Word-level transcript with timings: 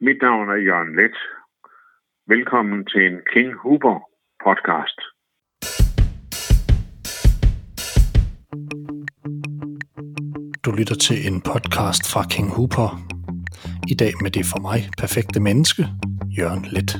Mit 0.00 0.22
navn 0.22 0.48
er 0.48 0.56
Jørgen 0.56 0.96
Let. 0.96 1.16
Velkommen 2.26 2.86
til 2.86 3.06
en 3.06 3.20
King 3.32 3.54
Huber 3.54 4.00
podcast. 4.44 4.98
Du 10.64 10.70
lytter 10.78 10.94
til 11.06 11.16
en 11.28 11.40
podcast 11.40 12.12
fra 12.12 12.22
King 12.30 12.50
Hooper. 12.56 12.90
I 13.88 13.94
dag 13.94 14.12
med 14.22 14.30
det 14.30 14.44
for 14.52 14.60
mig 14.60 14.80
perfekte 14.98 15.40
menneske, 15.40 15.82
Jørgen 16.38 16.64
Let. 16.74 16.90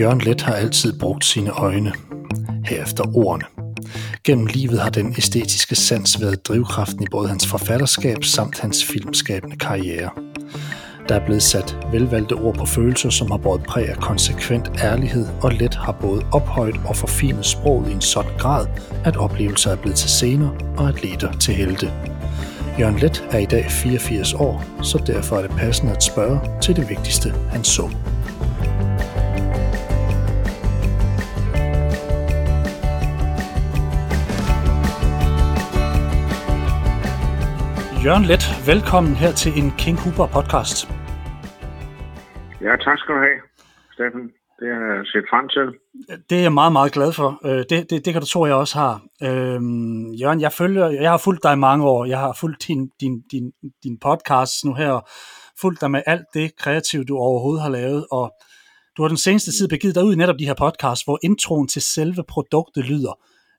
Jørgen 0.00 0.20
Let 0.20 0.42
har 0.42 0.54
altid 0.54 1.00
brugt 1.00 1.24
sine 1.24 1.50
øjne, 1.50 1.92
herefter 2.68 3.04
ordene. 3.16 3.61
Gennem 4.24 4.46
livet 4.46 4.80
har 4.80 4.90
den 4.90 5.14
æstetiske 5.18 5.74
sans 5.74 6.20
været 6.20 6.46
drivkraften 6.46 7.02
i 7.02 7.06
både 7.10 7.28
hans 7.28 7.46
forfatterskab 7.46 8.24
samt 8.24 8.60
hans 8.60 8.84
filmskabende 8.84 9.56
karriere. 9.56 10.10
Der 11.08 11.14
er 11.14 11.24
blevet 11.24 11.42
sat 11.42 11.78
velvalgte 11.92 12.32
ord 12.32 12.54
på 12.54 12.66
følelser, 12.66 13.10
som 13.10 13.30
har 13.30 13.38
båret 13.38 13.62
præg 13.62 13.88
af 13.88 13.96
konsekvent 13.96 14.70
ærlighed, 14.82 15.26
og 15.40 15.52
let 15.52 15.74
har 15.74 15.92
både 15.92 16.22
ophøjet 16.32 16.80
og 16.88 16.96
forfinet 16.96 17.46
sproget 17.46 17.88
i 17.88 17.92
en 17.92 18.00
sådan 18.00 18.38
grad, 18.38 18.66
at 19.04 19.16
oplevelser 19.16 19.70
er 19.70 19.76
blevet 19.76 19.98
til 19.98 20.10
scener 20.10 20.50
og 20.76 20.88
atleter 20.88 21.32
til 21.32 21.54
helte. 21.54 21.92
Jørgen 22.78 22.98
Let 22.98 23.28
er 23.30 23.38
i 23.38 23.46
dag 23.46 23.70
84 23.70 24.34
år, 24.34 24.64
så 24.82 25.02
derfor 25.06 25.36
er 25.36 25.42
det 25.42 25.56
passende 25.56 25.92
at 25.92 26.02
spørge 26.02 26.40
til 26.60 26.76
det 26.76 26.88
vigtigste, 26.88 27.34
han 27.50 27.64
så. 27.64 27.90
Jørgen 38.04 38.24
Let, 38.24 38.44
velkommen 38.66 39.14
her 39.14 39.32
til 39.32 39.52
en 39.58 39.70
King 39.78 39.98
Cooper 39.98 40.26
podcast. 40.26 40.88
Ja, 42.60 42.72
tak 42.84 42.98
skal 42.98 43.14
du 43.14 43.20
have, 43.26 43.38
Steffen. 43.94 44.22
Det 44.60 44.68
har 44.74 44.84
jeg 44.94 45.06
set 45.12 45.26
frem 45.32 45.48
til. 45.48 45.66
Det 46.30 46.38
er 46.38 46.42
jeg 46.42 46.52
meget, 46.52 46.72
meget 46.72 46.92
glad 46.92 47.12
for. 47.12 47.40
Øh, 47.44 47.58
det, 47.70 47.90
det, 47.90 48.04
det 48.04 48.12
kan 48.12 48.20
du 48.22 48.26
tro, 48.26 48.46
jeg 48.46 48.54
også 48.54 48.78
har. 48.78 48.94
Øhm, 49.22 50.12
Jørgen, 50.12 50.40
jeg, 50.40 50.52
følger, 50.52 50.88
jeg 50.88 51.10
har 51.10 51.18
fulgt 51.18 51.42
dig 51.42 51.52
i 51.52 51.64
mange 51.68 51.84
år. 51.84 52.04
Jeg 52.04 52.18
har 52.18 52.36
fulgt 52.40 52.68
din, 52.68 52.90
din, 53.00 53.22
din, 53.32 53.52
din 53.84 53.98
podcast 53.98 54.64
nu 54.64 54.74
her, 54.74 55.10
fulgt 55.60 55.80
dig 55.80 55.90
med 55.90 56.02
alt 56.06 56.26
det 56.34 56.56
kreative, 56.56 57.04
du 57.04 57.16
overhovedet 57.16 57.62
har 57.62 57.70
lavet, 57.70 58.06
og 58.10 58.32
du 58.96 59.02
har 59.02 59.08
den 59.08 59.22
seneste 59.26 59.52
tid 59.52 59.68
begivet 59.68 59.94
dig 59.94 60.04
ud 60.04 60.12
i 60.12 60.16
netop 60.16 60.38
de 60.38 60.46
her 60.46 60.54
podcasts, 60.54 61.04
hvor 61.04 61.18
introen 61.22 61.68
til 61.68 61.82
selve 61.82 62.24
produktet 62.28 62.84
lyder. 62.84 63.14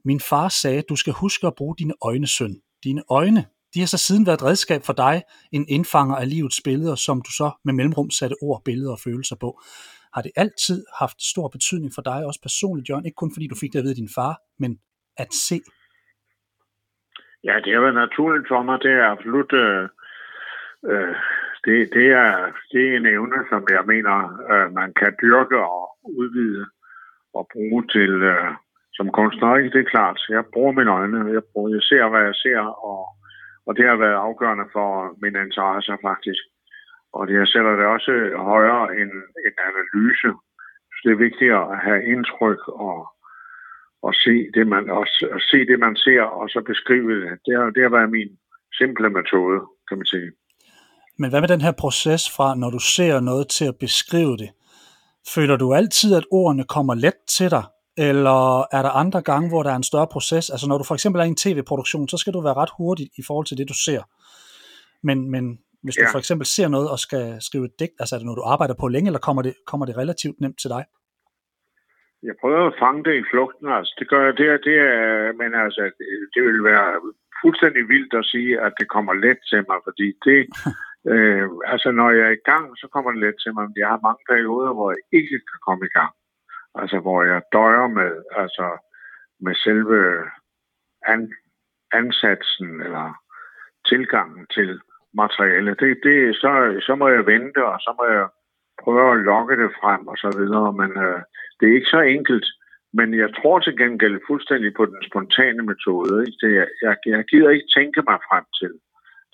Min 0.05 0.19
far 0.19 0.49
sagde, 0.49 0.81
du 0.89 0.95
skal 0.95 1.13
huske 1.13 1.47
at 1.47 1.53
bruge 1.57 1.75
dine 1.79 1.93
øjne, 2.01 2.27
søn. 2.27 2.55
Dine 2.83 3.03
øjne, 3.09 3.45
de 3.73 3.79
har 3.79 3.89
så 3.95 3.97
siden 4.07 4.25
været 4.25 4.39
et 4.39 4.47
redskab 4.49 4.81
for 4.89 4.93
dig, 4.93 5.15
en 5.51 5.65
indfanger 5.75 6.15
af 6.15 6.29
livets 6.29 6.61
billeder, 6.67 6.95
som 6.95 7.17
du 7.27 7.31
så 7.41 7.47
med 7.65 7.73
mellemrum 7.73 8.09
satte 8.09 8.35
ord, 8.41 8.61
billeder 8.65 8.91
og 8.91 9.03
følelser 9.07 9.37
på. 9.43 9.49
Har 10.15 10.21
det 10.21 10.31
altid 10.43 10.85
haft 11.01 11.19
stor 11.31 11.47
betydning 11.55 11.91
for 11.95 12.03
dig, 12.11 12.19
også 12.29 12.41
personligt, 12.47 12.89
John? 12.89 13.05
Ikke 13.05 13.21
kun 13.21 13.33
fordi 13.35 13.47
du 13.47 13.57
fik 13.61 13.71
det 13.73 13.79
at 13.79 13.83
vide 13.83 13.95
af 13.97 14.01
din 14.03 14.15
far, 14.17 14.33
men 14.61 14.71
at 15.23 15.31
se? 15.47 15.57
Ja, 17.47 17.55
det 17.63 17.73
har 17.73 17.81
været 17.81 18.03
naturligt 18.05 18.47
for 18.47 18.61
mig. 18.63 18.79
Det 18.85 18.91
er 18.91 19.07
absolut... 19.15 19.53
Øh, 19.53 19.83
øh, 20.91 21.15
det, 21.65 21.75
det, 21.97 22.07
er, 22.23 22.29
det 22.71 22.81
er 22.87 22.97
en 22.97 23.05
evne, 23.15 23.39
som 23.51 23.61
jeg 23.75 23.83
mener, 23.93 24.15
øh, 24.51 24.67
man 24.79 24.89
kan 24.99 25.11
dyrke 25.21 25.57
og 25.57 25.97
udvide 26.21 26.65
og 27.33 27.47
bruge 27.53 27.83
til 27.95 28.11
øh, 28.33 28.51
som 28.93 29.07
kunstner. 29.11 29.57
Ikke? 29.57 29.69
Det 29.73 29.81
er 29.85 29.93
klart. 29.95 30.19
Jeg 30.29 30.43
bruger 30.53 30.71
mine 30.71 30.91
øjne. 30.91 31.33
Jeg, 31.37 31.43
bruger, 31.51 31.69
jeg 31.75 31.81
ser, 31.81 32.09
hvad 32.09 32.23
jeg 32.29 32.35
ser, 32.35 32.59
og 32.89 32.99
og 33.67 33.71
det 33.77 33.85
har 33.89 33.97
været 34.05 34.23
afgørende 34.27 34.67
for 34.75 34.89
min 35.23 35.35
interesse 35.45 35.93
faktisk. 36.07 36.43
Og 37.13 37.21
det, 37.27 37.35
jeg 37.41 37.47
sætter 37.47 37.73
det 37.79 37.85
også 37.95 38.13
højere 38.51 38.85
end 38.99 39.11
en 39.47 39.55
analyse. 39.69 40.29
Så 40.93 40.99
det 41.03 41.11
er 41.11 41.23
vigtigt 41.27 41.53
at 41.61 41.67
have 41.87 42.01
indtryk 42.13 42.61
og, 42.67 42.97
og 44.07 44.13
se, 44.23 44.35
det, 44.55 44.65
man, 44.67 44.83
og, 44.89 45.05
og 45.35 45.41
se 45.51 45.59
det, 45.69 45.79
man 45.79 45.95
ser, 45.95 46.21
og 46.21 46.49
så 46.49 46.59
beskrive 46.71 47.11
det. 47.21 47.29
Det 47.45 47.53
har, 47.57 47.69
det 47.75 47.81
har 47.83 47.89
været 47.97 48.15
min 48.17 48.31
simple 48.79 49.09
metode, 49.09 49.59
kan 49.87 49.97
man 49.97 50.05
sige. 50.05 50.31
Men 51.19 51.29
hvad 51.29 51.41
med 51.41 51.47
den 51.47 51.61
her 51.61 51.71
proces 51.83 52.23
fra, 52.35 52.55
når 52.55 52.69
du 52.69 52.79
ser 52.79 53.19
noget 53.19 53.47
til 53.49 53.65
at 53.65 53.79
beskrive 53.79 54.37
det? 54.37 54.49
Føler 55.35 55.57
du 55.57 55.73
altid, 55.73 56.15
at 56.15 56.25
ordene 56.31 56.63
kommer 56.63 56.95
let 56.95 57.19
til 57.27 57.51
dig? 57.51 57.63
Eller 57.97 58.61
er 58.77 58.81
der 58.81 58.89
andre 58.89 59.21
gange, 59.21 59.49
hvor 59.49 59.63
der 59.63 59.71
er 59.71 59.75
en 59.75 59.91
større 59.91 60.07
proces? 60.11 60.49
Altså 60.49 60.65
når 60.69 60.77
du 60.77 60.83
for 60.83 60.93
eksempel 60.93 61.19
er 61.19 61.25
i 61.25 61.33
en 61.35 61.43
tv-produktion, 61.45 62.07
så 62.07 62.17
skal 62.17 62.33
du 62.33 62.41
være 62.41 62.59
ret 62.61 62.73
hurtig 62.77 63.05
i 63.17 63.23
forhold 63.27 63.45
til 63.45 63.57
det, 63.57 63.69
du 63.69 63.77
ser. 63.85 64.01
Men, 65.07 65.31
men 65.31 65.43
hvis 65.83 65.97
ja. 65.97 66.01
du 66.01 66.07
for 66.11 66.21
eksempel 66.23 66.45
ser 66.55 66.67
noget 66.67 66.87
og 66.93 66.99
skal 66.99 67.25
skrive 67.47 67.65
et 67.65 67.79
digt, 67.79 67.95
altså 67.99 68.15
er 68.15 68.19
det 68.19 68.25
noget, 68.25 68.41
du 68.41 68.51
arbejder 68.53 68.75
på 68.79 68.87
længe, 68.87 69.07
eller 69.09 69.25
kommer 69.27 69.41
det, 69.41 69.53
kommer 69.69 69.85
det 69.85 69.97
relativt 69.97 70.37
nemt 70.41 70.59
til 70.59 70.69
dig? 70.75 70.83
Jeg 72.29 72.35
prøver 72.41 72.67
at 72.67 72.79
fange 72.83 73.03
det 73.07 73.15
i 73.21 73.27
flugten, 73.31 73.67
altså. 73.77 73.93
Det 73.99 74.09
gør 74.11 74.21
jeg, 74.25 74.33
det, 74.39 74.47
det 74.67 74.77
er, 74.91 75.33
men 75.41 75.51
altså, 75.65 75.81
det, 75.97 76.07
det 76.33 76.41
vil 76.47 76.63
være 76.71 76.87
fuldstændig 77.41 77.83
vildt 77.93 78.13
at 78.21 78.25
sige, 78.33 78.51
at 78.65 78.73
det 78.79 78.87
kommer 78.95 79.13
let 79.25 79.39
til 79.51 79.61
mig, 79.69 79.79
fordi 79.87 80.07
det, 80.27 80.39
øh, 81.11 81.47
altså 81.73 81.89
når 81.99 82.09
jeg 82.17 82.25
er 82.29 82.35
i 82.39 82.45
gang, 82.51 82.65
så 82.81 82.85
kommer 82.93 83.09
det 83.11 83.21
let 83.25 83.37
til 83.43 83.51
mig, 83.53 83.63
men 83.67 83.77
jeg 83.81 83.89
har 83.93 84.05
mange 84.07 84.23
perioder, 84.31 84.71
hvor 84.77 84.87
jeg 84.95 85.03
ikke 85.19 85.37
kan 85.49 85.59
komme 85.67 85.83
i 85.89 85.95
gang 85.99 86.13
altså 86.75 86.99
hvor 86.99 87.23
jeg 87.23 87.41
døjer 87.51 87.87
med, 87.87 88.11
altså 88.35 88.67
med 89.39 89.55
selve 89.55 90.01
an, 91.07 91.33
ansatsen 91.91 92.81
eller 92.81 93.13
tilgangen 93.89 94.47
til 94.55 94.81
materialet. 95.13 95.79
Det, 95.79 95.99
det, 96.03 96.35
så, 96.35 96.81
så 96.85 96.95
må 96.95 97.07
jeg 97.07 97.25
vente, 97.25 97.65
og 97.65 97.79
så 97.79 97.95
må 97.97 98.05
jeg 98.13 98.27
prøve 98.83 99.11
at 99.11 99.25
lokke 99.29 99.55
det 99.63 99.71
frem 99.81 100.07
og 100.07 100.17
så 100.17 100.29
videre, 100.39 100.73
men 100.73 100.91
øh, 101.05 101.21
det 101.59 101.65
er 101.69 101.75
ikke 101.75 101.95
så 101.95 102.01
enkelt. 102.01 102.47
Men 102.97 103.13
jeg 103.13 103.29
tror 103.37 103.59
til 103.59 103.77
gengæld 103.77 104.19
fuldstændig 104.27 104.73
på 104.73 104.85
den 104.85 105.01
spontane 105.09 105.63
metode. 105.71 106.13
Ikke? 106.25 106.37
Det, 106.43 106.51
jeg, 106.81 106.95
jeg 107.05 107.23
gider 107.23 107.49
ikke 107.49 107.73
tænke 107.77 108.01
mig 108.09 108.19
frem 108.29 108.45
til, 108.59 108.73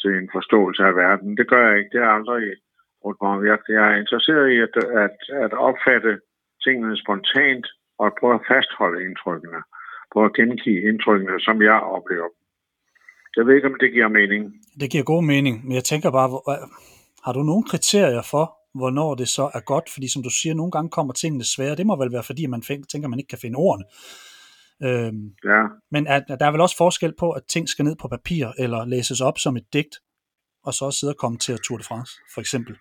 til 0.02 0.12
en 0.22 0.30
forståelse 0.38 0.84
af 0.84 0.96
verden. 0.96 1.38
Det 1.38 1.48
gør 1.48 1.70
jeg 1.70 1.78
ikke. 1.80 1.94
Det 1.94 2.02
er 2.02 2.18
aldrig 2.18 2.56
brugt 3.02 3.22
mig. 3.22 3.46
Jeg, 3.46 3.58
jeg 3.70 3.86
er 3.92 3.96
interesseret 3.96 4.48
i 4.56 4.58
at, 4.68 4.76
at, 5.06 5.18
at 5.46 5.54
opfatte 5.54 6.20
tingene 6.66 6.98
spontant 7.04 7.66
og 8.02 8.08
prøve 8.20 8.36
at 8.40 8.46
fastholde 8.52 9.00
indtrykkene. 9.06 9.62
Prøve 10.14 10.26
at 10.30 10.36
gengive 10.40 10.82
indtrykkene, 10.90 11.36
som 11.48 11.56
jeg 11.70 11.80
oplever. 11.98 12.30
Jeg 13.38 13.46
ved 13.46 13.56
ikke, 13.56 13.68
om 13.72 13.78
det 13.80 13.92
giver 13.96 14.08
mening. 14.20 14.42
Det 14.82 14.92
giver 14.92 15.04
god 15.14 15.24
mening, 15.24 15.56
men 15.66 15.74
jeg 15.76 15.84
tænker 15.84 16.12
bare, 16.12 16.30
har 17.26 17.34
du 17.34 17.44
nogle 17.44 17.64
kriterier 17.72 18.24
for, 18.32 18.46
hvornår 18.80 19.16
det 19.16 19.28
så 19.28 19.46
er 19.54 19.60
godt? 19.60 19.90
Fordi 19.94 20.08
som 20.14 20.24
du 20.24 20.30
siger, 20.42 20.54
nogle 20.56 20.72
gange 20.72 20.90
kommer 20.90 21.14
tingene 21.14 21.44
svære. 21.44 21.76
Det 21.76 21.86
må 21.86 21.96
vel 21.96 22.12
være, 22.12 22.24
fordi 22.24 22.46
man 22.46 22.62
tænker, 22.62 23.04
at 23.04 23.10
man 23.10 23.20
ikke 23.20 23.34
kan 23.34 23.44
finde 23.46 23.58
ordene. 23.58 23.86
Øhm, 24.84 25.26
ja. 25.44 25.64
Men 25.92 26.08
er, 26.08 26.20
der 26.20 26.46
er 26.46 26.52
vel 26.52 26.62
også 26.62 26.78
forskel 26.78 27.14
på, 27.20 27.32
at 27.32 27.44
ting 27.50 27.70
skal 27.70 27.86
ned 27.86 27.96
på 27.96 28.08
papir, 28.08 28.48
eller 28.58 28.86
læses 28.86 29.22
op 29.22 29.38
som 29.40 29.58
et 29.58 29.74
digt, 29.74 29.96
og 30.64 30.74
så 30.74 30.92
sidde 30.92 31.12
og 31.12 31.18
komme 31.18 31.38
til 31.38 31.54
at 31.54 31.60
Tour 31.60 31.78
de 31.78 31.84
France, 31.84 32.14
for 32.34 32.42
eksempel. 32.42 32.76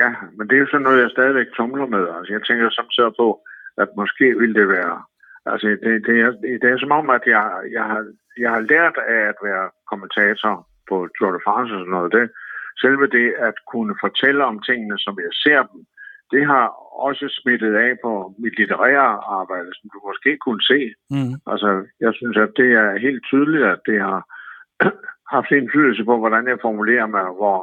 Ja, 0.00 0.08
men 0.36 0.48
det 0.48 0.54
er 0.56 0.60
jo 0.64 0.70
sådan 0.70 0.86
noget, 0.86 1.02
jeg 1.02 1.10
stadigvæk 1.10 1.46
tumler 1.56 1.86
med. 1.86 2.04
Altså, 2.16 2.32
jeg 2.32 2.42
tænker 2.42 2.70
samtidig 2.70 3.12
på, 3.18 3.28
at 3.82 3.88
måske 3.96 4.26
ville 4.40 4.54
det 4.60 4.68
være... 4.68 5.02
Altså, 5.46 5.66
det, 5.68 6.06
det, 6.06 6.16
er, 6.20 6.30
det 6.62 6.68
er 6.70 6.78
som 6.78 6.92
om, 7.00 7.10
at 7.10 7.22
jeg, 7.26 7.44
jeg, 7.72 7.84
har, 7.90 8.00
jeg 8.38 8.50
har 8.50 8.60
lært 8.60 8.96
af 9.08 9.22
at 9.32 9.38
være 9.42 9.70
kommentator 9.90 10.68
på 10.88 10.96
Tour 11.18 11.32
de 11.32 11.40
France 11.44 11.74
og 11.74 11.80
sådan 11.80 11.94
noget. 11.96 12.12
Det, 12.12 12.30
selve 12.82 13.06
det 13.06 13.28
at 13.48 13.54
kunne 13.72 13.94
fortælle 14.04 14.44
om 14.44 14.62
tingene, 14.68 14.98
som 14.98 15.14
jeg 15.26 15.32
ser 15.44 15.62
dem, 15.70 15.80
det 16.32 16.46
har 16.46 16.66
også 17.08 17.26
smittet 17.40 17.74
af 17.74 17.92
på 18.04 18.34
mit 18.38 18.58
litterære 18.58 19.10
arbejde, 19.38 19.70
som 19.78 19.90
du 19.94 19.98
måske 20.08 20.36
kunne 20.44 20.62
se. 20.72 20.80
Mm. 21.10 21.34
Altså, 21.52 21.70
jeg 22.00 22.12
synes, 22.14 22.36
at 22.36 22.52
det 22.56 22.70
er 22.82 22.98
helt 23.06 23.22
tydeligt, 23.30 23.64
at 23.64 23.80
det 23.86 24.00
har 24.00 24.20
haft 25.34 25.50
indflydelse 25.50 26.04
på, 26.04 26.18
hvordan 26.18 26.48
jeg 26.48 26.58
formulerer 26.60 27.06
mig, 27.06 27.24
hvor, 27.40 27.58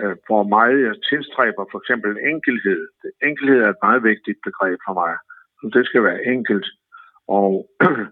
Øh, 0.00 0.16
hvor 0.26 0.42
meget 0.42 0.82
jeg 0.86 0.94
tilstræber 1.10 1.64
for 1.70 1.78
eksempel 1.82 2.12
enkelhed. 2.32 2.88
Enkelhed 3.22 3.58
er 3.62 3.70
et 3.70 3.82
meget 3.82 4.02
vigtigt 4.02 4.38
begreb 4.44 4.78
for 4.86 4.94
mig. 5.02 5.14
Så 5.60 5.70
det 5.74 5.86
skal 5.86 6.02
være 6.02 6.24
enkelt 6.24 6.66
og 7.28 7.50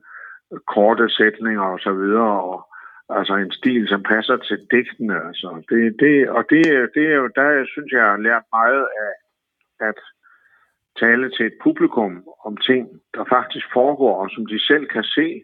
korte 0.75 1.09
sætninger 1.09 1.63
og 1.63 1.81
så 1.81 1.93
videre, 1.93 2.35
og 2.51 2.59
altså 3.09 3.35
en 3.35 3.53
stil, 3.53 3.89
som 3.89 4.03
passer 4.03 4.37
til 4.37 4.59
digtene. 4.71 5.17
Altså, 5.29 5.49
det, 5.69 5.97
det, 6.01 6.31
og 6.31 6.45
det, 6.51 6.63
det 6.95 7.05
er 7.13 7.17
jo, 7.23 7.29
der 7.37 7.49
jeg 7.59 7.67
synes 7.67 7.93
jeg, 7.93 8.05
har 8.05 8.17
lært 8.17 8.43
meget 8.53 8.87
af 9.05 9.13
at 9.89 9.99
tale 11.03 11.31
til 11.31 11.47
et 11.47 11.57
publikum 11.63 12.25
om 12.45 12.57
ting, 12.57 12.89
der 13.15 13.25
faktisk 13.25 13.67
foregår, 13.73 14.23
og 14.23 14.31
som 14.31 14.47
de 14.47 14.67
selv 14.67 14.87
kan 14.87 15.05
se, 15.05 15.43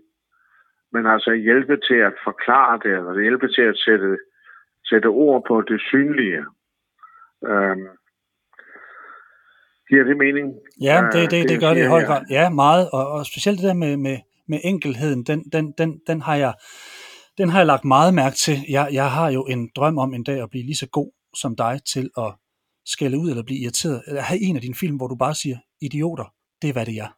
men 0.92 1.06
altså 1.06 1.32
hjælpe 1.32 1.76
til 1.88 2.00
at 2.08 2.14
forklare 2.24 2.80
det, 2.84 2.92
eller 2.98 3.20
hjælpe 3.20 3.48
til 3.48 3.62
at 3.62 3.78
sætte 3.86 4.18
sætte 4.88 5.06
ord 5.06 5.44
på 5.48 5.62
det 5.70 5.80
synlige. 5.80 6.40
Øhm, 7.50 7.88
giver 9.88 10.04
det 10.04 10.16
mening? 10.16 10.46
Ja, 10.80 10.96
det, 11.12 11.30
det, 11.30 11.30
det, 11.30 11.48
det 11.48 11.60
gør 11.60 11.74
det 11.74 11.84
i 11.84 11.92
høj 11.94 12.02
grad. 12.04 12.22
Ja, 12.30 12.50
meget. 12.50 12.90
Og, 12.90 13.08
og 13.08 13.26
specielt 13.26 13.58
det 13.58 13.68
der 13.68 13.74
med, 13.74 13.96
med, 13.96 14.18
med 14.48 14.60
enkelheden, 14.64 15.24
den, 15.24 15.44
den, 15.52 15.72
den, 15.78 16.00
den 16.06 16.20
har 16.22 16.36
jeg 16.36 16.54
Den 17.38 17.48
har 17.48 17.58
jeg 17.58 17.66
lagt 17.66 17.84
meget 17.84 18.14
mærke 18.14 18.36
til. 18.36 18.56
Jeg, 18.68 18.88
jeg 18.92 19.10
har 19.10 19.30
jo 19.30 19.42
en 19.44 19.70
drøm 19.76 19.98
om 19.98 20.14
en 20.14 20.24
dag 20.24 20.42
at 20.42 20.50
blive 20.50 20.64
lige 20.64 20.76
så 20.76 20.88
god 20.88 21.10
som 21.40 21.56
dig 21.56 21.80
til 21.92 22.10
at 22.18 22.34
skælde 22.84 23.18
ud 23.18 23.30
eller 23.30 23.42
blive 23.42 23.60
irriteret. 23.60 24.02
Eller 24.06 24.22
have 24.22 24.40
en 24.40 24.56
af 24.56 24.62
dine 24.62 24.74
film, 24.74 24.96
hvor 24.96 25.06
du 25.06 25.16
bare 25.16 25.34
siger, 25.34 25.58
idioter, 25.80 26.34
det 26.62 26.68
er 26.68 26.72
hvad 26.72 26.86
det 26.86 26.98
er. 26.98 27.15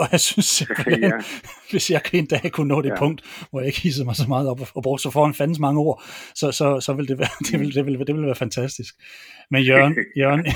Og 0.00 0.08
jeg 0.12 0.20
synes 0.20 0.46
simpelthen, 0.46 1.02
ja. 1.02 1.10
hvis 1.70 1.90
jeg 1.90 2.00
en 2.12 2.26
dag 2.26 2.52
kunne 2.52 2.68
nå 2.68 2.82
det 2.82 2.88
ja. 2.88 2.98
punkt, 2.98 3.22
hvor 3.50 3.60
jeg 3.60 3.66
ikke 3.66 3.80
hissede 3.80 4.04
mig 4.04 4.16
så 4.16 4.28
meget 4.28 4.48
op 4.48 4.60
og 4.74 4.82
brugte 4.82 5.02
så 5.02 5.10
foran 5.10 5.34
fandens 5.34 5.58
mange 5.58 5.80
ord, 5.80 6.02
så, 6.34 6.52
så, 6.52 6.80
så 6.80 6.92
ville 6.92 7.08
det 7.08 7.18
være, 7.18 7.28
det 7.50 7.60
ville, 7.60 7.74
det 7.74 7.84
ville, 7.86 7.98
det 7.98 8.14
ville 8.14 8.26
være 8.26 8.34
fantastisk. 8.34 8.94
Men 9.50 9.62
Jørgen, 9.62 9.96
Jørgen 10.20 10.46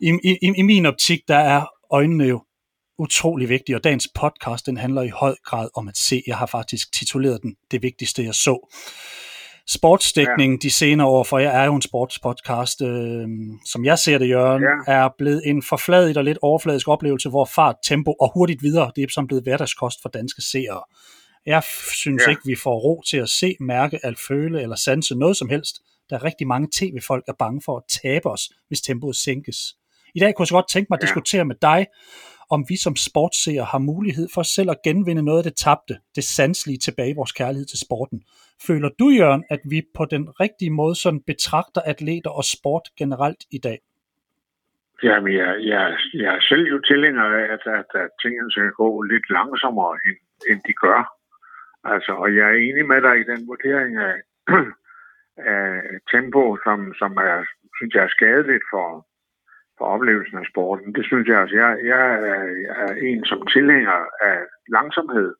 i, 0.00 0.36
i, 0.42 0.52
i 0.58 0.62
min 0.62 0.86
optik, 0.86 1.20
der 1.28 1.38
er 1.38 1.66
øjnene 1.90 2.24
jo 2.24 2.42
utrolig 2.98 3.48
vigtige, 3.48 3.76
og 3.76 3.84
dagens 3.84 4.08
podcast, 4.14 4.66
den 4.66 4.76
handler 4.76 5.02
i 5.02 5.08
høj 5.08 5.34
grad 5.44 5.68
om 5.74 5.88
at 5.88 5.96
se. 5.96 6.22
Jeg 6.26 6.36
har 6.36 6.46
faktisk 6.46 6.92
tituleret 6.92 7.42
den 7.42 7.56
Det 7.70 7.82
vigtigste, 7.82 8.24
jeg 8.24 8.34
så 8.34 8.74
sportsdækning 9.68 10.52
ja. 10.52 10.58
de 10.62 10.70
senere 10.70 11.06
år, 11.06 11.24
for 11.24 11.38
jeg 11.38 11.62
er 11.62 11.64
jo 11.64 11.74
en 11.74 11.82
sportspodcast, 11.82 12.82
øh, 12.82 13.28
som 13.66 13.84
jeg 13.84 13.98
ser 13.98 14.18
det, 14.18 14.28
Jørgen, 14.28 14.62
ja. 14.62 14.92
er 14.92 15.08
blevet 15.18 15.42
en 15.44 15.62
forfladet 15.62 16.16
og 16.16 16.24
lidt 16.24 16.38
overfladisk 16.42 16.88
oplevelse, 16.88 17.28
hvor 17.28 17.44
fart, 17.44 17.76
tempo 17.84 18.12
og 18.20 18.30
hurtigt 18.34 18.62
videre, 18.62 18.92
det 18.96 19.02
er 19.02 19.06
som 19.10 19.26
blevet 19.26 19.44
hverdagskost 19.44 19.98
for 20.02 20.08
danske 20.08 20.42
seere. 20.42 20.82
Jeg 21.46 21.62
synes 21.92 22.22
ja. 22.26 22.30
ikke, 22.30 22.42
vi 22.44 22.56
får 22.62 22.78
ro 22.78 23.02
til 23.10 23.16
at 23.16 23.28
se, 23.28 23.56
mærke, 23.60 24.06
at 24.06 24.14
føle 24.28 24.62
eller 24.62 24.76
sanse 24.76 25.14
noget 25.14 25.36
som 25.36 25.48
helst. 25.48 25.76
Der 26.10 26.16
er 26.16 26.24
rigtig 26.24 26.46
mange 26.46 26.68
tv-folk, 26.78 27.24
er 27.28 27.32
bange 27.38 27.62
for 27.64 27.76
at 27.76 27.82
tabe 28.02 28.30
os, 28.30 28.50
hvis 28.68 28.80
tempoet 28.80 29.16
sænkes. 29.16 29.58
I 30.14 30.18
dag 30.18 30.34
kunne 30.34 30.42
jeg 30.42 30.48
så 30.48 30.54
godt 30.54 30.68
tænke 30.68 30.86
mig 30.90 30.96
at 30.96 31.02
ja. 31.02 31.06
diskutere 31.06 31.44
med 31.44 31.56
dig, 31.62 31.86
om 32.50 32.64
vi 32.68 32.76
som 32.76 32.96
sportsseere 32.96 33.64
har 33.64 33.78
mulighed 33.78 34.28
for 34.34 34.42
selv 34.42 34.70
at 34.70 34.76
genvinde 34.84 35.22
noget 35.22 35.38
af 35.38 35.44
det 35.44 35.56
tabte, 35.56 35.98
det 36.14 36.24
sanselige 36.24 36.78
tilbage 36.78 37.10
i 37.10 37.14
vores 37.16 37.32
kærlighed 37.32 37.66
til 37.66 37.78
sporten. 37.78 38.22
Føler 38.66 38.90
du, 38.98 39.10
Jørgen, 39.10 39.44
at 39.50 39.60
vi 39.70 39.82
på 39.94 40.04
den 40.04 40.40
rigtige 40.40 40.70
måde 40.70 40.94
sådan 40.94 41.22
betragter 41.26 41.80
atleter 41.80 42.30
og 42.30 42.44
sport 42.44 42.86
generelt 42.98 43.42
i 43.50 43.58
dag? 43.58 43.78
Jamen, 45.02 45.32
jeg, 45.34 45.56
jeg, 45.64 45.98
jeg 46.14 46.34
er 46.34 46.40
selv 46.40 46.66
jo 46.66 46.78
tilhænger 46.80 47.22
af, 47.22 47.44
at, 47.54 47.64
at, 47.78 47.90
at 48.02 48.10
tingene 48.22 48.50
skal 48.50 48.70
gå 48.70 49.02
lidt 49.02 49.30
langsommere, 49.30 49.98
end, 50.06 50.18
end 50.50 50.60
de 50.68 50.72
gør. 50.72 51.00
Altså, 51.84 52.12
og 52.12 52.36
jeg 52.36 52.46
er 52.48 52.56
enig 52.68 52.86
med 52.86 53.00
dig 53.02 53.14
i 53.20 53.28
den 53.30 53.46
vurdering 53.46 53.96
af, 53.96 54.16
af 55.56 55.82
tempo, 56.12 56.56
som, 56.64 56.94
som 57.00 57.12
er, 57.16 57.44
synes 57.76 57.94
jeg 57.94 58.04
er 58.04 58.16
skadeligt 58.16 58.64
for, 58.72 59.06
for 59.78 59.84
oplevelsen 59.84 60.38
af 60.38 60.46
sporten. 60.52 60.94
Det 60.94 61.04
synes 61.04 61.28
jeg 61.28 61.40
altså. 61.40 61.56
Jeg, 61.56 61.78
jeg, 61.84 62.02
er, 62.14 62.44
jeg 62.66 62.76
er 62.88 62.94
en 63.08 63.24
som 63.24 63.46
tilhænger 63.46 63.98
af 64.30 64.38
langsomhed. 64.68 65.34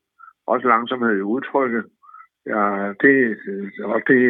Også 0.47 0.69
langsomhed 0.69 1.17
i 1.17 1.29
udtrykket. 1.35 1.85
Ja, 2.47 2.93
det, 3.03 3.17
og 3.85 4.01
det, 4.09 4.23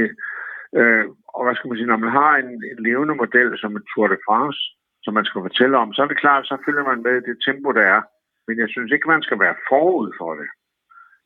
øh, 0.78 1.05
og 1.34 1.44
hvad 1.44 1.55
skal 1.55 1.69
man 1.69 1.78
sige, 1.78 1.93
når 1.93 1.96
man 2.05 2.11
har 2.20 2.32
en, 2.37 2.50
en 2.72 2.81
levende 2.88 3.14
model 3.14 3.58
som 3.58 3.76
en 3.76 3.87
Tour 3.90 4.06
de 4.08 4.19
France, 4.26 4.61
som 5.02 5.14
man 5.14 5.25
skal 5.25 5.40
fortælle 5.49 5.76
om, 5.78 5.93
så 5.93 6.02
er 6.02 6.06
det 6.06 6.22
klart, 6.25 6.46
så 6.46 6.56
følger 6.66 6.84
man 6.90 7.02
med 7.02 7.16
det 7.28 7.37
tempo, 7.46 7.72
der 7.72 7.87
er. 7.96 8.02
Men 8.46 8.58
jeg 8.58 8.69
synes 8.69 8.93
ikke, 8.93 9.08
man 9.08 9.22
skal 9.22 9.38
være 9.40 9.56
forud 9.69 10.12
for 10.19 10.34
det. 10.34 10.49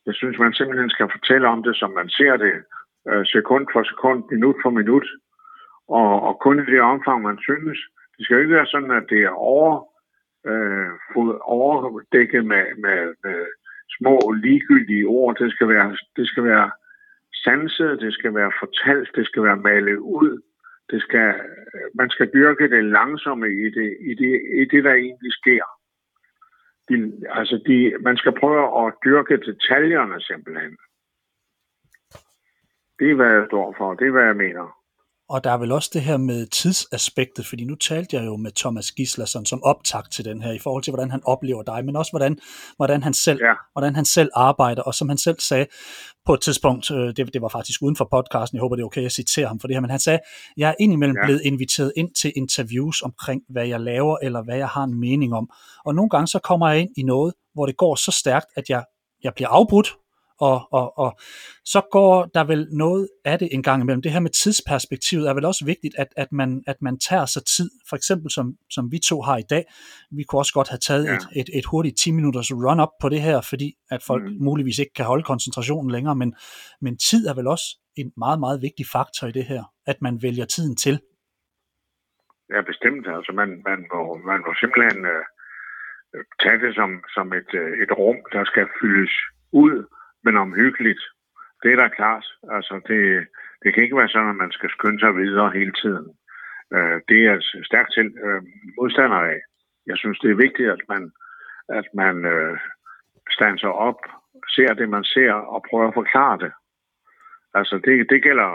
Jeg 0.05 0.15
synes, 0.15 0.39
man 0.39 0.53
simpelthen 0.53 0.89
skal 0.89 1.07
fortælle 1.11 1.47
om 1.47 1.63
det, 1.63 1.75
som 1.75 1.91
man 1.91 2.09
ser 2.09 2.37
det, 2.37 2.53
øh, 3.09 3.25
sekund 3.25 3.67
for 3.73 3.83
sekund, 3.83 4.23
minut 4.31 4.55
for 4.63 4.69
minut, 4.69 5.07
og, 5.87 6.21
og 6.27 6.39
kun 6.39 6.59
i 6.59 6.65
det 6.65 6.81
omfang, 6.81 7.21
man 7.21 7.37
synes. 7.47 7.79
Det 8.17 8.25
skal 8.25 8.35
jo 8.35 8.41
ikke 8.41 8.55
være 8.55 8.73
sådan, 8.73 8.91
at 8.91 9.05
det 9.09 9.21
er 9.23 9.29
over, 9.29 9.71
øh, 10.47 10.89
overdækket 11.41 12.45
med, 12.45 12.65
med, 12.83 13.13
med 13.23 13.39
små 13.97 14.31
ligegyldige 14.31 15.05
ord. 15.05 15.35
Det 15.35 15.51
skal 15.51 15.67
være, 15.67 15.97
det 16.15 16.27
skal 16.27 16.43
være 16.43 16.71
sanset, 17.43 18.01
det 18.01 18.13
skal 18.13 18.35
være 18.35 18.51
fortalt, 18.59 19.15
det 19.15 19.25
skal 19.25 19.43
være 19.43 19.57
malet 19.57 19.97
ud. 19.97 20.41
Det 20.91 21.01
skal, 21.01 21.33
man 21.93 22.09
skal 22.09 22.31
dyrke 22.33 22.69
det 22.69 22.83
langsomme 22.83 23.47
i 23.47 23.65
det, 23.77 23.97
i 24.01 24.13
det, 24.13 24.41
i 24.61 24.65
det 24.71 24.83
der 24.83 24.93
egentlig 24.93 25.33
sker. 25.33 25.63
De, 26.89 26.95
altså 27.29 27.61
de, 27.67 27.93
man 28.01 28.17
skal 28.17 28.39
prøve 28.39 28.87
at 28.87 28.93
dyrke 29.05 29.37
detaljerne 29.37 30.21
simpelthen. 30.21 30.77
Det 32.99 33.11
er, 33.11 33.15
hvad 33.15 33.31
jeg 33.33 33.45
står 33.47 33.75
for. 33.77 33.93
Det 33.93 34.07
er, 34.07 34.11
hvad 34.11 34.23
jeg 34.23 34.35
mener. 34.35 34.78
Og 35.29 35.43
der 35.43 35.51
er 35.51 35.57
vel 35.57 35.71
også 35.71 35.89
det 35.93 36.01
her 36.01 36.17
med 36.17 36.45
tidsaspektet, 36.45 37.45
fordi 37.45 37.63
nu 37.63 37.75
talte 37.75 38.15
jeg 38.15 38.25
jo 38.25 38.35
med 38.35 38.51
Thomas 38.51 38.91
Gislason 38.91 39.45
som 39.45 39.63
optakt 39.63 40.11
til 40.11 40.25
den 40.25 40.41
her, 40.41 40.51
i 40.51 40.59
forhold 40.59 40.83
til, 40.83 40.91
hvordan 40.91 41.11
han 41.11 41.21
oplever 41.25 41.63
dig, 41.63 41.85
men 41.85 41.95
også 41.95 42.11
hvordan, 42.11 42.39
hvordan, 42.75 43.03
han, 43.03 43.13
selv, 43.13 43.39
ja. 43.41 43.53
hvordan 43.73 43.95
han 43.95 44.05
selv 44.05 44.29
arbejder, 44.35 44.81
og 44.81 44.95
som 44.95 45.09
han 45.09 45.17
selv 45.17 45.39
sagde 45.39 45.65
på 46.25 46.33
et 46.33 46.41
tidspunkt, 46.41 46.91
øh, 46.91 46.97
det, 46.97 47.33
det 47.33 47.41
var 47.41 47.47
faktisk 47.47 47.81
uden 47.81 47.95
for 47.95 48.07
podcasten, 48.11 48.55
jeg 48.55 48.61
håber 48.61 48.75
det 48.75 48.81
er 48.81 48.85
okay, 48.85 49.05
at 49.05 49.11
citere 49.11 49.47
ham 49.47 49.59
for 49.59 49.67
det 49.67 49.75
her, 49.75 49.81
men 49.81 49.89
han 49.89 49.99
sagde, 49.99 50.19
jeg 50.57 50.69
er 50.69 50.75
indimellem 50.79 51.15
ja. 51.21 51.25
blevet 51.25 51.41
inviteret 51.45 51.93
ind 51.97 52.09
til 52.21 52.33
interviews 52.35 53.01
omkring, 53.01 53.41
hvad 53.49 53.67
jeg 53.67 53.79
laver, 53.79 54.17
eller 54.21 54.43
hvad 54.43 54.57
jeg 54.57 54.67
har 54.67 54.83
en 54.83 54.99
mening 54.99 55.33
om. 55.33 55.49
Og 55.85 55.95
nogle 55.95 56.09
gange 56.09 56.27
så 56.27 56.39
kommer 56.39 56.69
jeg 56.69 56.79
ind 56.79 56.89
i 56.97 57.03
noget, 57.03 57.33
hvor 57.53 57.65
det 57.65 57.77
går 57.77 57.95
så 57.95 58.11
stærkt, 58.11 58.45
at 58.55 58.69
jeg, 58.69 58.83
jeg 59.23 59.33
bliver 59.33 59.49
afbrudt, 59.49 59.95
og, 60.39 60.67
og, 60.71 60.97
og 60.97 61.19
så 61.65 61.81
går 61.91 62.25
der 62.33 62.43
vel 62.43 62.67
noget 62.71 63.09
af 63.25 63.39
det 63.39 63.49
en 63.51 63.63
gang 63.63 63.81
imellem. 63.81 64.01
Det 64.01 64.11
her 64.11 64.19
med 64.19 64.29
tidsperspektivet 64.29 65.29
er 65.29 65.33
vel 65.33 65.45
også 65.45 65.65
vigtigt, 65.65 65.95
at, 65.97 66.07
at, 66.17 66.31
man, 66.31 66.63
at 66.67 66.75
man 66.81 66.99
tager 66.99 67.25
sig 67.25 67.43
tid, 67.45 67.69
for 67.89 67.95
eksempel 67.95 68.31
som, 68.31 68.53
som 68.69 68.91
vi 68.91 68.99
to 69.09 69.21
har 69.21 69.37
i 69.37 69.47
dag. 69.49 69.63
Vi 70.11 70.23
kunne 70.23 70.39
også 70.39 70.53
godt 70.53 70.69
have 70.69 70.83
taget 70.89 71.05
ja. 71.05 71.15
et, 71.15 71.27
et, 71.35 71.49
et 71.53 71.65
hurtigt 71.65 71.97
10 71.97 72.11
minutters 72.11 72.51
run-up 72.51 72.93
på 73.01 73.09
det 73.09 73.21
her, 73.21 73.41
fordi 73.41 73.69
at 73.91 74.01
folk 74.07 74.23
mm. 74.23 74.37
muligvis 74.47 74.79
ikke 74.79 74.93
kan 74.93 75.05
holde 75.05 75.23
koncentrationen 75.23 75.91
længere, 75.91 76.15
men, 76.15 76.35
men 76.81 76.97
tid 76.97 77.27
er 77.27 77.35
vel 77.35 77.47
også 77.47 77.67
en 77.95 78.11
meget, 78.17 78.39
meget 78.39 78.61
vigtig 78.61 78.85
faktor 78.95 79.27
i 79.27 79.31
det 79.31 79.45
her, 79.45 79.63
at 79.87 79.97
man 80.01 80.19
vælger 80.21 80.45
tiden 80.45 80.75
til. 80.75 80.99
Ja, 82.53 82.61
bestemt. 82.61 83.07
Altså 83.17 83.31
man, 83.39 83.49
man, 83.69 83.79
må, 83.93 83.99
man 84.31 84.39
må 84.45 84.51
simpelthen 84.61 84.99
øh, 85.13 85.23
tage 86.43 86.59
det 86.65 86.75
som, 86.79 86.89
som 87.15 87.33
et, 87.39 87.51
øh, 87.61 87.71
et 87.83 87.91
rum, 87.99 88.19
der 88.33 88.43
skal 88.45 88.67
fyldes 88.81 89.13
ud 89.51 89.75
men 90.23 90.37
omhyggeligt. 90.37 91.01
Det 91.63 91.71
er 91.71 91.75
da 91.75 91.87
klart. 91.87 92.25
Altså, 92.51 92.81
det, 92.87 93.27
det 93.63 93.73
kan 93.73 93.83
ikke 93.83 93.97
være 93.97 94.09
sådan, 94.09 94.29
at 94.29 94.35
man 94.43 94.51
skal 94.51 94.69
skynde 94.69 94.99
sig 94.99 95.15
videre 95.15 95.51
hele 95.51 95.73
tiden. 95.81 96.05
Øh, 96.73 97.01
det 97.09 97.17
er 97.25 97.31
jeg 97.31 97.41
stærkt 97.63 97.93
til 97.93 98.07
øh, 98.25 98.41
modstander 98.77 99.21
af. 99.33 99.39
Jeg 99.87 99.97
synes, 99.97 100.19
det 100.19 100.31
er 100.31 100.43
vigtigt, 100.45 100.69
at 100.69 100.81
man, 100.89 101.11
at 101.69 101.87
man 101.93 102.25
øh, 102.25 102.57
standser 103.29 103.67
op, 103.67 103.99
ser 104.55 104.73
det, 104.73 104.89
man 104.89 105.03
ser, 105.03 105.33
og 105.33 105.65
prøver 105.69 105.87
at 105.87 105.93
forklare 105.93 106.37
det. 106.37 106.51
Altså, 107.53 107.75
det, 107.85 108.09
det 108.09 108.23
gælder 108.23 108.49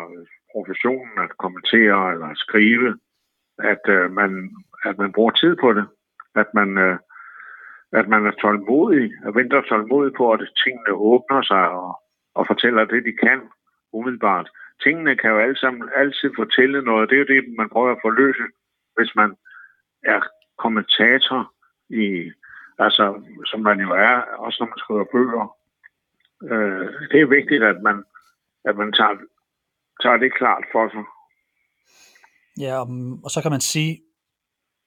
professionen 0.52 1.16
at 1.24 1.36
kommentere 1.38 2.12
eller 2.12 2.26
at 2.26 2.38
skrive, 2.46 2.98
at, 3.58 3.84
øh, 3.88 4.10
man, 4.10 4.50
at 4.84 4.98
man 4.98 5.12
bruger 5.12 5.30
tid 5.30 5.56
på 5.56 5.72
det. 5.72 5.86
At 6.34 6.46
man, 6.54 6.78
øh, 6.78 6.98
at 7.98 8.08
man 8.08 8.26
er 8.26 8.34
tålmodig, 8.42 9.12
og 9.26 9.34
venter 9.34 9.62
tålmodig 9.62 10.12
på, 10.16 10.32
at 10.32 10.40
tingene 10.64 10.92
åbner 10.92 11.42
sig 11.42 11.64
og, 11.80 11.90
og 12.34 12.46
fortæller 12.46 12.84
det, 12.84 13.04
de 13.04 13.12
kan 13.26 13.40
umiddelbart. 13.92 14.48
Tingene 14.84 15.16
kan 15.16 15.30
jo 15.30 15.38
alle 15.38 15.58
sammen 15.58 15.88
altid 15.96 16.30
fortælle 16.36 16.82
noget. 16.82 17.08
Det 17.10 17.16
er 17.16 17.24
jo 17.24 17.32
det, 17.34 17.56
man 17.58 17.68
prøver 17.68 17.92
at 17.92 18.02
forløse, 18.02 18.44
hvis 18.96 19.12
man 19.16 19.30
er 20.04 20.20
kommentator 20.58 21.52
i, 21.88 22.30
altså, 22.78 23.04
som 23.46 23.60
man 23.60 23.80
jo 23.80 23.90
er, 23.90 24.16
også 24.44 24.56
når 24.60 24.66
man 24.66 24.78
skriver 24.78 25.04
bøger. 25.12 25.46
Øh, 26.50 26.86
det 27.10 27.20
er 27.20 27.34
vigtigt, 27.38 27.62
at 27.62 27.82
man, 27.82 28.04
at 28.64 28.76
man 28.76 28.92
tager, 28.92 29.16
tager 30.02 30.16
det 30.16 30.34
klart 30.34 30.64
for 30.72 30.88
sig. 30.88 31.04
Ja, 32.64 32.80
og 33.24 33.30
så 33.30 33.38
kan 33.42 33.50
man 33.50 33.60
sige, 33.60 34.00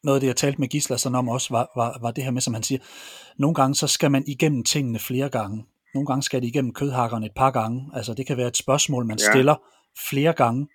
noget 0.08 0.18
af 0.18 0.22
det, 0.22 0.28
jeg 0.28 0.36
talte 0.36 0.60
med 0.60 0.68
Gislason 0.68 1.16
om 1.16 1.30
også, 1.30 1.48
var, 1.54 1.72
var, 1.76 1.98
var 2.02 2.12
det 2.12 2.24
her 2.24 2.32
med, 2.32 2.42
som 2.42 2.54
han 2.54 2.64
siger, 2.64 2.80
nogle 3.38 3.56
gange 3.56 3.76
så 3.76 3.88
skal 3.88 4.12
man 4.12 4.24
igennem 4.28 4.64
tingene 4.64 5.00
flere 5.00 5.30
gange. 5.30 5.66
Nogle 5.94 6.08
gange 6.08 6.24
skal 6.24 6.42
det 6.42 6.48
igennem 6.48 6.74
kødhakkerne 6.74 7.26
et 7.26 7.32
par 7.36 7.52
gange. 7.52 7.90
Altså 7.94 8.14
det 8.14 8.28
kan 8.28 8.38
være 8.38 8.48
et 8.48 8.58
spørgsmål, 8.58 9.06
man 9.06 9.18
ja. 9.20 9.32
stiller 9.32 9.56
flere 10.10 10.34
gange 10.34 10.68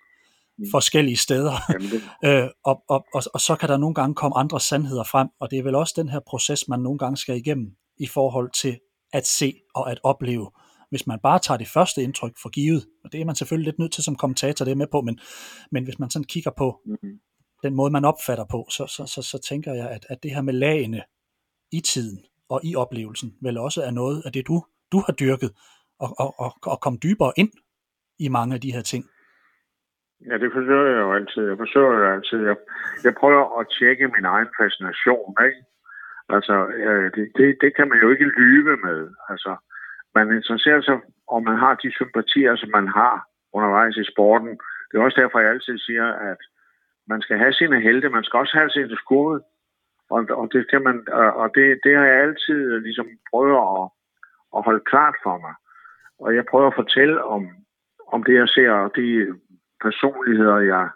mm. 0.57 0.65
forskellige 0.71 1.17
steder. 1.17 1.53
øh, 2.25 2.47
og, 2.65 2.83
og, 2.89 3.05
og, 3.13 3.23
og 3.33 3.41
så 3.41 3.55
kan 3.55 3.69
der 3.69 3.77
nogle 3.77 3.95
gange 3.95 4.15
komme 4.15 4.37
andre 4.37 4.59
sandheder 4.59 5.03
frem, 5.03 5.27
og 5.39 5.51
det 5.51 5.59
er 5.59 5.63
vel 5.63 5.75
også 5.75 5.93
den 5.97 6.09
her 6.09 6.19
proces, 6.27 6.67
man 6.67 6.79
nogle 6.79 6.99
gange 6.99 7.17
skal 7.17 7.37
igennem 7.37 7.71
i 7.97 8.07
forhold 8.07 8.51
til 8.51 8.79
at 9.13 9.27
se 9.27 9.53
og 9.75 9.91
at 9.91 9.99
opleve. 10.03 10.51
Hvis 10.89 11.07
man 11.07 11.19
bare 11.23 11.39
tager 11.39 11.57
det 11.57 11.67
første 11.67 12.03
indtryk 12.03 12.33
for 12.41 12.49
givet, 12.49 12.85
og 13.03 13.11
det 13.11 13.21
er 13.21 13.25
man 13.25 13.35
selvfølgelig 13.35 13.65
lidt 13.65 13.79
nødt 13.79 13.93
til 13.93 14.03
som 14.03 14.15
kommentator, 14.15 14.65
det 14.65 14.71
er 14.71 14.75
med 14.75 14.87
på, 14.91 15.01
men, 15.01 15.19
men 15.71 15.83
hvis 15.83 15.99
man 15.99 16.09
sådan 16.09 16.23
kigger 16.23 16.51
på, 16.57 16.79
mm-hmm 16.85 17.19
den 17.63 17.75
måde, 17.75 17.91
man 17.91 18.05
opfatter 18.05 18.45
på, 18.51 18.59
så, 18.69 18.83
så, 18.95 19.03
så, 19.13 19.21
så 19.31 19.37
tænker 19.49 19.73
jeg, 19.73 19.89
at, 19.89 20.05
at 20.09 20.23
det 20.23 20.31
her 20.35 20.41
med 20.41 20.53
lagene 20.53 21.01
i 21.71 21.81
tiden 21.81 22.19
og 22.49 22.59
i 22.63 22.75
oplevelsen, 22.75 23.29
vel 23.41 23.57
også 23.57 23.81
er 23.81 23.91
noget 23.91 24.21
af 24.25 24.31
det, 24.31 24.47
du, 24.47 24.63
du 24.91 24.97
har 25.05 25.13
dyrket, 25.13 25.51
og, 25.99 26.09
og, 26.23 26.29
og, 26.43 26.51
og 26.71 26.77
komme 26.81 26.99
dybere 27.03 27.33
ind 27.37 27.51
i 28.19 28.27
mange 28.27 28.55
af 28.55 28.61
de 28.61 28.73
her 28.73 28.81
ting. 28.81 29.03
Ja, 30.29 30.35
det 30.43 30.49
forsøger 30.57 30.89
jeg 30.93 31.01
jo 31.05 31.13
altid. 31.19 31.43
Jeg 31.51 31.57
forsøger 31.57 31.93
jo 31.99 32.13
altid. 32.15 32.39
Jeg, 32.49 32.57
jeg 33.03 33.13
prøver 33.21 33.59
at 33.59 33.67
tjekke 33.77 34.07
min 34.15 34.25
egen 34.25 34.49
fascination, 34.59 35.35
ikke? 35.47 35.61
Altså, 36.35 36.55
øh, 36.85 37.07
det, 37.15 37.25
det, 37.37 37.47
det 37.63 37.71
kan 37.75 37.89
man 37.89 37.99
jo 38.03 38.07
ikke 38.13 38.33
lyve 38.39 38.75
med. 38.87 38.99
Altså, 39.29 39.51
man 40.15 40.27
interesserer 40.37 40.81
sig, 40.81 40.97
og 41.27 41.43
man 41.43 41.57
har 41.63 41.73
de 41.83 41.91
sympatier, 41.99 42.55
som 42.55 42.69
man 42.77 42.87
har 42.87 43.15
undervejs 43.53 43.97
i 43.97 44.09
sporten. 44.11 44.53
Det 44.87 44.93
er 44.95 45.03
også 45.03 45.21
derfor, 45.21 45.39
jeg 45.39 45.49
altid 45.49 45.77
siger, 45.77 46.07
at 46.31 46.41
man 47.07 47.21
skal 47.21 47.37
have 47.37 47.53
sine 47.53 47.81
helte, 47.81 48.09
man 48.09 48.23
skal 48.23 48.39
også 48.39 48.57
have 48.57 48.69
sine 48.69 48.97
skud. 48.97 49.39
Og, 50.09 50.25
og, 50.29 50.49
det, 50.53 50.69
kan 50.69 50.83
man, 50.83 51.07
og 51.11 51.49
det, 51.55 51.79
det 51.83 51.97
har 51.97 52.05
jeg 52.05 52.21
altid 52.21 52.73
øh, 52.73 52.81
ligesom 52.81 53.07
prøvet 53.29 53.55
at, 53.69 53.89
at 54.55 54.63
holde 54.65 54.83
klart 54.91 55.15
for 55.23 55.37
mig. 55.37 55.53
Og 56.19 56.35
jeg 56.35 56.45
prøver 56.45 56.67
at 56.67 56.79
fortælle 56.81 57.23
om, 57.23 57.49
om 58.07 58.23
det, 58.23 58.33
jeg 58.33 58.47
ser, 58.47 58.71
og 58.71 58.91
de 58.95 59.27
personligheder, 59.81 60.57
jeg, 60.59 60.89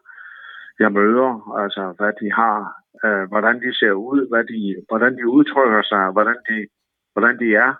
jeg 0.80 0.92
møder, 0.92 1.58
altså 1.62 1.94
hvad 1.98 2.14
de 2.22 2.32
har, 2.34 2.58
øh, 3.06 3.28
hvordan 3.28 3.62
de 3.62 3.78
ser 3.80 3.92
ud, 3.92 4.30
hvad 4.30 4.44
de, 4.44 4.84
hvordan 4.90 5.18
de 5.18 5.30
udtrykker 5.30 5.82
sig, 5.82 6.12
hvordan 6.12 6.38
de, 6.50 6.68
hvordan 7.14 7.40
de 7.40 7.56
er. 7.56 7.74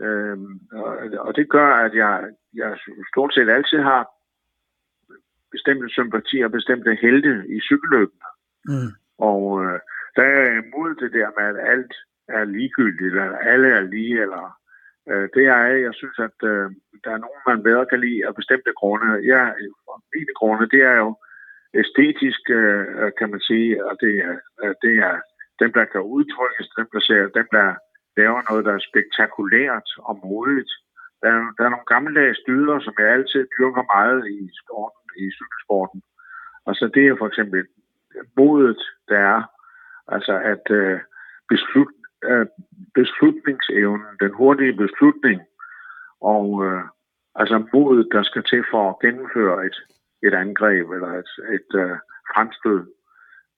Øh, 0.00 0.38
og, 0.72 0.96
og 1.18 1.36
det 1.36 1.48
gør, 1.48 1.70
at 1.86 1.94
jeg, 1.94 2.24
jeg 2.54 2.78
stort 3.12 3.34
set 3.34 3.48
altid 3.50 3.78
har 3.78 4.13
bestemte 5.54 5.88
sympatier, 5.98 6.48
bestemte 6.48 6.90
helte 7.04 7.32
i 7.56 7.58
cykelløbene. 7.68 8.28
Mm. 8.70 8.90
Og 9.30 9.42
øh, 9.64 9.78
der 10.16 10.24
er 10.32 10.40
jeg 10.46 10.56
imod 10.62 10.90
det 11.02 11.10
der 11.18 11.28
med, 11.38 11.46
at 11.52 11.58
alt 11.72 11.94
er 12.28 12.44
ligegyldigt, 12.44 13.14
eller 13.22 13.38
alle 13.52 13.68
er 13.78 13.84
lige, 13.94 14.16
eller 14.24 14.44
øh, 15.10 15.28
det 15.34 15.44
er 15.46 15.58
jeg. 15.66 15.82
Jeg 15.86 15.94
synes, 16.00 16.18
at 16.28 16.38
øh, 16.52 16.66
der 17.04 17.10
er 17.14 17.24
nogen, 17.24 17.40
man 17.50 17.62
bedre 17.68 17.86
kan 17.90 18.00
lide 18.00 18.26
af 18.26 18.34
bestemte 18.34 18.72
grunde. 18.80 19.08
Ja, 19.32 19.42
mine 20.14 20.34
grunde, 20.40 20.64
det 20.74 20.82
er 20.92 20.96
jo 21.04 21.10
æstetisk, 21.82 22.42
øh, 22.58 23.12
kan 23.18 23.28
man 23.32 23.40
sige, 23.40 23.70
og 23.88 23.94
det 24.02 24.14
er, 24.28 24.36
øh, 24.62 24.74
det 24.84 24.94
er 25.08 25.14
dem, 25.62 25.72
der 25.78 25.84
kan 25.92 26.02
udtrykkes, 26.16 26.68
dem, 26.78 26.88
der, 26.94 27.00
ser, 27.00 27.22
dem, 27.38 27.48
der 27.56 27.68
laver 28.16 28.40
noget, 28.48 28.64
der 28.64 28.74
er 28.74 28.88
spektakulært 28.90 29.88
og 30.08 30.14
modigt. 30.24 30.72
Der 31.22 31.28
er, 31.34 31.40
der 31.56 31.62
er 31.64 31.72
nogle 31.74 31.90
gammeldags 31.92 32.40
dyder, 32.48 32.78
som 32.80 32.94
jeg 32.98 33.08
altid 33.16 33.42
dyrker 33.58 33.84
meget 33.96 34.20
i 34.38 34.38
sporten, 34.60 35.03
i 35.16 35.24
cykelsporten. 35.38 36.02
Og 36.66 36.74
så 36.74 36.90
det 36.94 37.06
er 37.06 37.16
for 37.18 37.26
eksempel 37.26 37.66
modet, 38.36 38.82
der 39.08 39.18
er, 39.18 39.42
altså 40.08 40.34
at 40.52 40.70
øh, 40.70 41.00
beslut, 41.48 41.92
øh, 42.24 42.46
beslutningsevnen, 42.94 44.06
den 44.20 44.32
hurtige 44.32 44.76
beslutning, 44.76 45.40
og 46.20 46.64
øh, 46.66 46.82
altså 47.34 47.66
modet, 47.72 48.08
der 48.12 48.22
skal 48.22 48.42
til 48.42 48.64
for 48.70 48.90
at 48.90 48.98
gennemføre 49.02 49.66
et, 49.66 49.76
et 50.26 50.34
angreb 50.34 50.90
eller 50.90 51.12
et, 51.22 51.30
et 51.56 51.70
øh, 51.82 51.96
fremstød. 52.32 52.80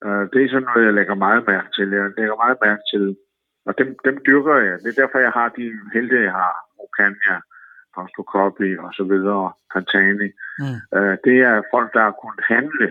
Øh, 0.05 0.23
det 0.33 0.39
er 0.43 0.49
sådan 0.49 0.67
noget, 0.69 0.85
jeg 0.85 0.93
lægger 0.93 1.15
meget 1.15 1.43
mærke 1.47 1.69
til. 1.75 1.89
Jeg 1.89 2.11
lægger 2.17 2.35
meget 2.35 2.57
mærke 2.65 2.83
til, 2.93 3.17
og 3.65 3.77
dem, 3.77 3.97
dem 4.05 4.17
dyrker 4.27 4.55
jeg. 4.55 4.79
Det 4.79 4.89
er 4.89 5.01
derfor, 5.01 5.19
jeg 5.19 5.31
har 5.31 5.49
de 5.49 5.65
helte, 5.93 6.23
jeg 6.23 6.31
har. 6.31 6.55
Okanja, 6.83 7.35
Fausto 7.97 8.23
Coppi 8.33 8.69
og 8.85 8.91
så 8.97 9.03
videre, 9.11 9.45
Pantani. 9.73 10.29
Mm. 10.61 10.77
Øh, 10.97 11.15
det 11.25 11.37
er 11.49 11.67
folk, 11.73 11.89
der 11.95 12.01
har 12.07 12.15
kunnet 12.21 12.43
handle. 12.53 12.89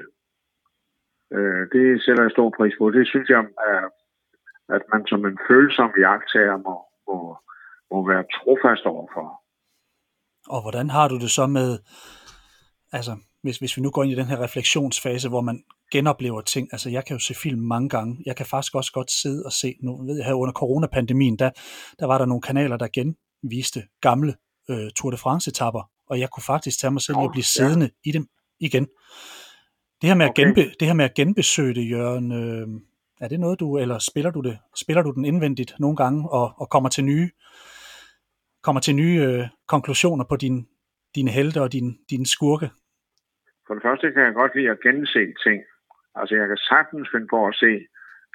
Øh, 1.37 1.63
det 1.75 1.85
sætter 2.05 2.23
jeg 2.23 2.35
stor 2.37 2.51
pris 2.59 2.75
på. 2.79 2.85
Det 2.91 3.05
synes 3.13 3.29
jeg, 3.29 3.43
er, 3.73 3.85
at 4.77 4.83
man 4.93 5.03
som 5.11 5.27
en 5.31 5.39
følsom 5.49 5.93
jagttager 6.05 6.57
må, 6.67 6.75
må, 7.09 7.19
må 7.91 7.99
være 8.13 8.25
trofast 8.37 8.85
overfor. 8.93 9.27
Og 10.55 10.61
hvordan 10.63 10.91
har 10.91 11.09
du 11.09 11.17
det 11.25 11.31
så 11.31 11.47
med, 11.47 11.79
altså 12.93 13.13
hvis, 13.43 13.59
hvis 13.59 13.77
vi 13.77 13.83
nu 13.83 13.91
går 13.91 14.03
ind 14.03 14.13
i 14.13 14.21
den 14.21 14.31
her 14.33 14.41
refleksionsfase, 14.43 15.29
hvor 15.29 15.41
man 15.41 15.65
genoplever 15.93 16.41
ting, 16.41 16.69
altså 16.73 16.91
jeg 16.91 17.05
kan 17.05 17.17
jo 17.17 17.21
se 17.21 17.35
film 17.35 17.61
mange 17.61 17.89
gange, 17.89 18.23
jeg 18.27 18.37
kan 18.37 18.47
faktisk 18.47 18.75
også 18.75 18.93
godt 18.93 19.11
sidde 19.11 19.43
og 19.45 19.53
se, 19.53 19.77
nu 19.83 20.07
ved 20.07 20.17
jeg 20.17 20.27
her 20.27 20.35
under 20.35 20.53
coronapandemien, 20.53 21.39
der, 21.39 21.51
der 21.99 22.07
var 22.07 22.19
der 22.19 22.27
nogle 22.27 22.43
kanaler, 22.43 22.77
der 22.77 22.89
genviste 22.99 23.81
gamle 24.01 24.35
øh, 24.71 24.91
Tour 24.97 25.11
de 25.11 25.17
France-etapper, 25.17 25.91
og 26.11 26.21
jeg 26.21 26.29
kunne 26.31 26.43
faktisk 26.43 26.79
tage 26.81 26.91
mig 26.91 27.03
selv 27.03 27.17
i 27.23 27.25
at 27.25 27.31
blive 27.33 27.45
siddende 27.45 27.87
ja. 27.87 28.11
i 28.11 28.13
dem 28.13 28.27
igen. 28.61 28.87
Det 30.01 30.09
her 30.11 30.15
med, 30.15 30.27
okay. 30.27 30.43
at, 30.43 30.47
genbe, 30.47 30.61
det 30.81 30.89
her 30.89 30.95
med 30.95 31.05
at 31.05 31.15
genbesøge 31.15 31.75
det, 31.75 31.91
Jørgen, 31.91 32.33
øh, 32.33 32.67
er 33.21 33.29
det 33.29 33.41
noget 33.41 33.61
du, 33.61 33.79
eller 33.79 33.99
spiller 33.99 34.31
du 34.31 34.41
det, 34.41 34.59
spiller 34.75 35.03
du 35.03 35.11
den 35.11 35.25
indvendigt 35.25 35.75
nogle 35.79 35.97
gange, 35.97 36.31
og, 36.31 36.55
og 36.57 36.71
kommer 36.71 36.89
til 36.89 37.05
nye, 37.05 37.31
kommer 38.63 38.81
til 38.81 38.95
nye 38.95 39.17
øh, 39.27 39.45
konklusioner 39.69 40.25
på 40.25 40.37
din, 40.37 40.69
dine 41.15 41.31
helte 41.31 41.63
og 41.63 41.73
din, 41.73 41.99
dine 42.11 42.27
skurke? 42.27 42.71
For 43.67 43.75
det 43.75 43.83
første 43.83 44.13
kan 44.13 44.23
jeg 44.23 44.35
godt 44.35 44.53
lide 44.57 44.71
at 44.71 44.81
gense 44.81 45.23
ting. 45.47 45.63
Altså 46.15 46.35
jeg 46.35 46.49
kan 46.49 46.57
sagtens 46.57 47.09
finde 47.13 47.27
på 47.35 47.47
at 47.47 47.55
se 47.55 47.73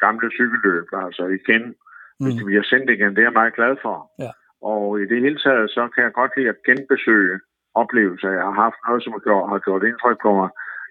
gamle 0.03 0.29
cykelløb, 0.37 0.87
altså 1.05 1.23
igen, 1.39 1.63
mm. 1.67 2.23
hvis 2.23 2.35
de 2.39 2.45
bliver 2.45 2.65
sendt 2.71 2.89
igen. 2.95 3.09
Det 3.15 3.21
er 3.21 3.29
jeg 3.29 3.39
meget 3.41 3.55
glad 3.59 3.73
for. 3.85 3.95
Ja. 4.25 4.31
Og 4.61 5.01
i 5.01 5.05
det 5.11 5.21
hele 5.21 5.39
taget, 5.45 5.71
så 5.75 5.89
kan 5.93 6.03
jeg 6.03 6.13
godt 6.13 6.31
lide 6.37 6.49
at 6.49 6.63
genbesøge 6.65 7.39
oplevelser. 7.81 8.29
Jeg 8.29 8.43
har 8.49 8.57
haft 8.65 8.79
noget, 8.87 9.03
som 9.03 9.13
har 9.13 9.23
gjort, 9.27 9.49
har 9.49 9.59
gjort 9.67 9.83
indtryk 9.89 10.19
på 10.21 10.31
mig. 10.39 10.49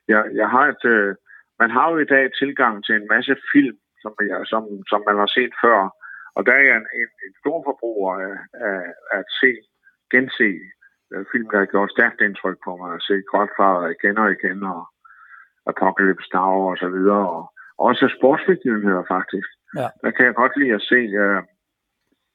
Jeg, 0.09 0.23
jeg 0.41 0.49
har 0.55 0.65
et, 0.75 0.85
øh, 0.95 1.15
man 1.63 1.71
har 1.71 1.87
jo 1.93 1.97
i 1.99 2.11
dag 2.15 2.25
tilgang 2.41 2.85
til 2.85 2.95
en 2.95 3.07
masse 3.15 3.35
film, 3.53 3.77
som, 4.03 4.13
jeg, 4.31 4.41
som, 4.53 4.63
som 4.91 5.01
man 5.09 5.17
har 5.23 5.31
set 5.37 5.53
før. 5.65 5.81
Og 6.37 6.47
der 6.47 6.53
er 6.53 6.65
jeg 6.69 6.77
en, 6.77 6.89
en, 7.01 7.11
en 7.27 7.35
stor 7.43 7.59
forbruger 7.69 8.13
af, 8.29 8.37
af, 8.69 8.81
at 9.19 9.25
se, 9.41 9.51
gense 10.13 10.51
øh, 11.13 11.25
film, 11.33 11.49
der 11.53 11.59
har 11.59 11.73
gjort 11.75 11.95
stærkt 11.97 12.21
indtryk 12.21 12.59
på 12.65 12.77
mig. 12.77 12.91
At 12.95 13.03
se 13.09 13.15
Godfather 13.33 13.95
igen 13.97 14.19
og 14.25 14.29
igen, 14.37 14.63
og 14.75 14.81
Apocalypse 15.71 16.31
Now 16.35 16.55
og 16.71 16.77
så 16.83 16.89
videre. 16.97 17.27
Og 17.37 17.43
også 17.89 18.15
sportsbegivenheder 18.19 19.05
faktisk. 19.15 19.49
Ja. 19.77 19.89
Der 20.03 20.11
kan 20.11 20.25
jeg 20.27 20.35
godt 20.35 20.55
lide 20.57 20.75
at 20.79 20.87
se 20.93 21.01
uh, 21.25 21.41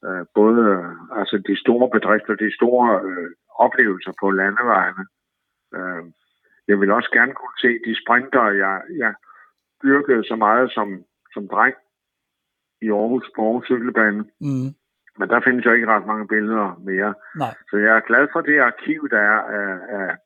uh, 0.08 0.26
både 0.34 0.96
altså 1.20 1.38
de 1.48 1.60
store 1.60 1.90
bedrifter, 1.90 2.36
de 2.36 2.56
store 2.56 3.06
uh, 3.06 3.30
oplevelser 3.66 4.14
på 4.22 4.32
landevejene. 4.32 5.06
Uh, 5.78 6.12
jeg 6.68 6.80
vil 6.80 6.92
også 6.92 7.10
gerne 7.14 7.34
kunne 7.34 7.58
se 7.62 7.72
de 7.86 8.02
sprinter, 8.02 8.46
jeg, 8.64 8.82
jeg 8.98 9.14
dyrkede 9.84 10.24
så 10.24 10.36
meget 10.36 10.72
som, 10.72 11.04
som 11.34 11.48
dreng 11.48 11.76
i 12.82 12.90
Aarhus 12.92 13.32
på 13.36 13.42
Aarhus 13.42 13.66
Cykelbane. 13.66 14.24
Mm. 14.42 14.70
Men 15.20 15.30
der 15.30 15.40
findes 15.46 15.66
jo 15.66 15.72
ikke 15.72 15.88
ret 15.88 16.08
mange 16.08 16.28
billeder 16.28 16.82
mere. 16.90 17.14
Nej. 17.36 17.54
Så 17.70 17.78
jeg 17.78 17.96
er 17.96 18.08
glad 18.10 18.28
for 18.34 18.42
det 18.42 18.60
arkiv, 18.60 19.10
der 19.10 19.20
er 19.20 19.40
af, 19.60 19.74
af, 20.00 20.18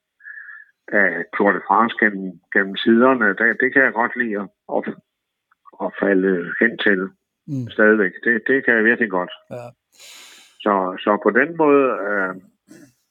af 1.00 1.26
Tour 1.38 1.52
de 1.52 1.62
France 1.68 1.96
gennem, 2.00 2.40
gennem 2.54 2.76
siderne. 2.76 3.28
Det, 3.30 3.58
det 3.62 3.74
kan 3.74 3.84
jeg 3.84 3.94
godt 3.94 4.16
lide 4.16 4.50
at, 4.76 4.84
at 5.84 5.90
falde 6.00 6.54
hen 6.60 6.78
til 6.78 7.00
mm. 7.50 7.70
stadigvæk. 7.76 8.14
Det, 8.24 8.34
det 8.48 8.58
kan 8.66 8.74
jeg 8.78 8.84
virkelig 8.84 9.10
godt. 9.10 9.34
Ja. 9.52 9.68
Så, 10.64 10.74
så 11.04 11.12
på 11.26 11.30
den 11.40 11.58
måde, 11.58 11.86
øh, 12.08 12.34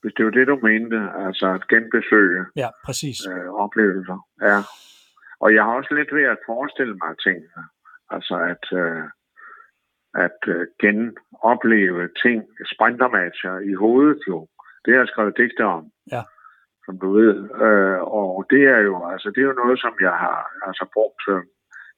hvis 0.00 0.14
det 0.16 0.24
var 0.24 0.30
det, 0.30 0.46
du 0.46 0.56
mente, 0.62 0.98
altså 1.26 1.46
at 1.56 1.68
genbesøge 1.68 2.42
ja, 2.56 2.68
præcis. 2.86 3.18
Øh, 3.30 3.48
oplevelser. 3.64 4.18
Ja. 4.42 4.58
Og 5.40 5.54
jeg 5.54 5.62
har 5.64 5.72
også 5.80 5.94
lidt 5.94 6.14
ved 6.14 6.26
at 6.34 6.44
forestille 6.46 6.94
mig 7.02 7.12
tingene. 7.24 7.62
Altså 8.10 8.34
at, 8.52 8.64
øh, 8.80 9.04
at 10.24 10.40
øh, 10.54 10.66
genopleve 10.84 12.08
ting, 12.22 12.38
sprintermatcher 12.74 13.54
i 13.70 13.72
hovedet 13.74 14.20
jo. 14.28 14.48
Det 14.84 14.94
har 14.94 15.00
jeg 15.00 15.08
skrevet 15.08 15.36
digter 15.36 15.64
om. 15.64 15.84
Ja. 16.14 16.22
Som 16.84 16.98
du 17.02 17.08
ved. 17.12 17.34
Øh, 17.66 18.00
og 18.20 18.46
det 18.50 18.62
er 18.74 18.80
jo 18.88 18.94
altså 19.12 19.28
det 19.34 19.40
er 19.40 19.48
jo 19.50 19.60
noget, 19.62 19.78
som 19.80 19.94
jeg 20.00 20.16
har 20.24 20.38
altså 20.66 20.84
brugt. 20.94 21.22
Øh, 21.28 21.42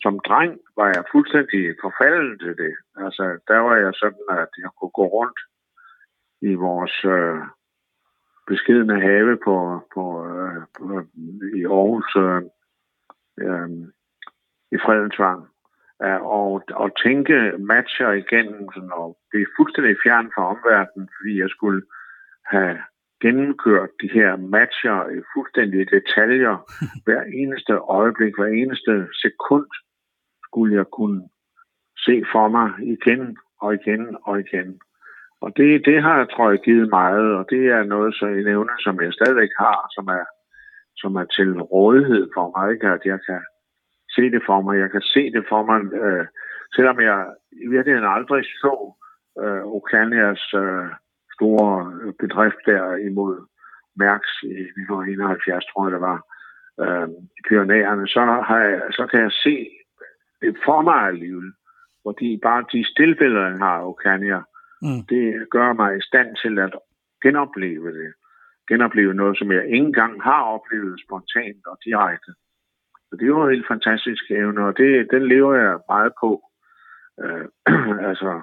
som 0.03 0.19
dreng 0.29 0.53
var 0.77 0.87
jeg 0.87 1.05
fuldstændig 1.13 1.77
forfalden 1.85 2.39
til 2.39 2.55
det. 2.63 2.75
Altså, 2.97 3.25
der 3.49 3.59
var 3.59 3.77
jeg 3.77 3.93
sådan, 3.95 4.27
at 4.31 4.53
jeg 4.63 4.71
kunne 4.79 4.95
gå 5.01 5.07
rundt 5.07 5.41
i 6.43 6.55
vores 6.55 7.05
øh, 7.05 7.43
beskedende 8.47 9.01
have 9.01 9.39
på, 9.45 9.57
på, 9.95 10.05
øh, 10.31 10.63
på 10.77 10.85
i 11.61 11.63
Aarhus 11.65 12.11
øh, 12.17 12.43
øh, 13.45 13.69
i 14.75 14.77
Fredensvang 14.85 15.41
øh, 16.05 16.21
og, 16.23 16.63
og 16.83 16.89
tænke 17.05 17.37
matcher 17.59 18.11
igennem 18.23 18.69
sådan, 18.75 18.93
og 18.93 19.19
blive 19.31 19.47
fuldstændig 19.57 19.97
fjern 20.05 20.31
fra 20.35 20.43
omverdenen, 20.53 21.09
fordi 21.17 21.33
jeg 21.41 21.51
skulle 21.51 21.83
have 22.47 22.79
gennemkørt 23.23 23.91
de 24.03 24.09
her 24.09 24.37
matcher 24.37 24.99
i 25.17 25.19
fuldstændige 25.35 25.91
detaljer. 25.97 26.55
Hver 27.05 27.23
eneste 27.23 27.73
øjeblik, 27.73 28.33
hver 28.37 28.53
eneste 28.63 28.93
sekund 29.25 29.71
skulle 30.51 30.77
jeg 30.77 30.87
kunne 30.93 31.21
se 32.07 32.25
for 32.33 32.49
mig 32.49 32.69
igen 32.95 33.37
og 33.61 33.75
igen 33.75 34.17
og 34.23 34.41
igen. 34.41 34.81
Og 35.41 35.57
det, 35.57 35.85
det 35.85 36.03
har, 36.03 36.25
tror 36.25 36.51
jeg, 36.51 36.61
givet 36.61 36.89
meget, 36.89 37.35
og 37.39 37.47
det 37.51 37.63
er 37.67 37.83
noget, 37.85 38.15
så 38.15 38.27
en 38.27 38.49
evne, 38.49 38.75
som 38.79 39.01
jeg 39.03 39.13
stadigvæk 39.13 39.53
har, 39.59 39.79
som 39.97 40.07
er, 40.19 40.25
som 40.97 41.17
er 41.17 41.25
til 41.25 41.61
rådighed 41.61 42.31
for 42.35 42.47
mig, 42.55 42.73
ikke? 42.73 42.89
at 42.89 43.03
jeg 43.05 43.19
kan 43.29 43.41
se 44.17 44.23
det 44.35 44.43
for 44.47 44.61
mig. 44.61 44.79
Jeg 44.79 44.91
kan 44.91 45.03
se 45.03 45.23
det 45.35 45.45
for 45.49 45.63
mig, 45.69 45.79
øh, 46.03 46.27
selvom 46.75 47.01
jeg 47.01 47.27
i 47.53 47.67
virkeligheden 47.75 48.09
aldrig 48.17 48.45
så 48.45 48.75
øh, 49.43 49.63
Okanias 49.79 50.55
øh, 50.55 50.89
store 51.37 51.71
øh, 52.03 52.13
bedrift 52.23 52.63
der 52.67 52.97
imod 52.97 53.35
Mærks 53.97 54.33
i 54.43 54.47
1971, 54.47 55.65
tror 55.65 55.87
jeg 55.87 55.93
det 55.93 56.01
var, 56.11 56.19
øh, 56.83 57.09
i 57.39 57.41
Pyrenæerne, 57.49 58.07
så, 58.09 58.21
har 58.49 58.61
jeg, 58.61 58.83
så 58.91 59.07
kan 59.11 59.21
jeg 59.21 59.33
se 59.33 59.57
for 60.65 60.83
mig 60.83 61.01
alligevel. 61.09 61.53
Fordi 62.07 62.41
bare 62.43 62.65
de 62.73 62.85
stillbilleder, 62.93 63.51
han 63.51 63.61
har, 63.61 63.81
Okania, 63.83 64.41
mm. 64.83 65.03
det 65.09 65.51
gør 65.51 65.73
mig 65.73 65.99
i 65.99 66.07
stand 66.11 66.37
til 66.43 66.59
at 66.59 66.73
genopleve 67.23 67.89
det. 67.99 68.13
Genopleve 68.69 69.15
noget, 69.15 69.39
som 69.39 69.53
jeg 69.53 69.65
ikke 69.65 69.77
engang 69.77 70.23
har 70.23 70.43
oplevet 70.43 71.01
spontant 71.07 71.67
og 71.67 71.79
direkte. 71.85 72.33
Så 73.09 73.17
det 73.17 73.35
var 73.35 73.45
en 73.45 73.55
helt 73.55 73.69
fantastisk 73.69 74.31
evne, 74.31 74.61
og 74.65 74.77
det, 74.77 75.09
den 75.11 75.29
lever 75.29 75.55
jeg 75.55 75.79
meget 75.89 76.13
på. 76.21 76.31
Øh, 77.23 77.47
altså, 78.11 78.41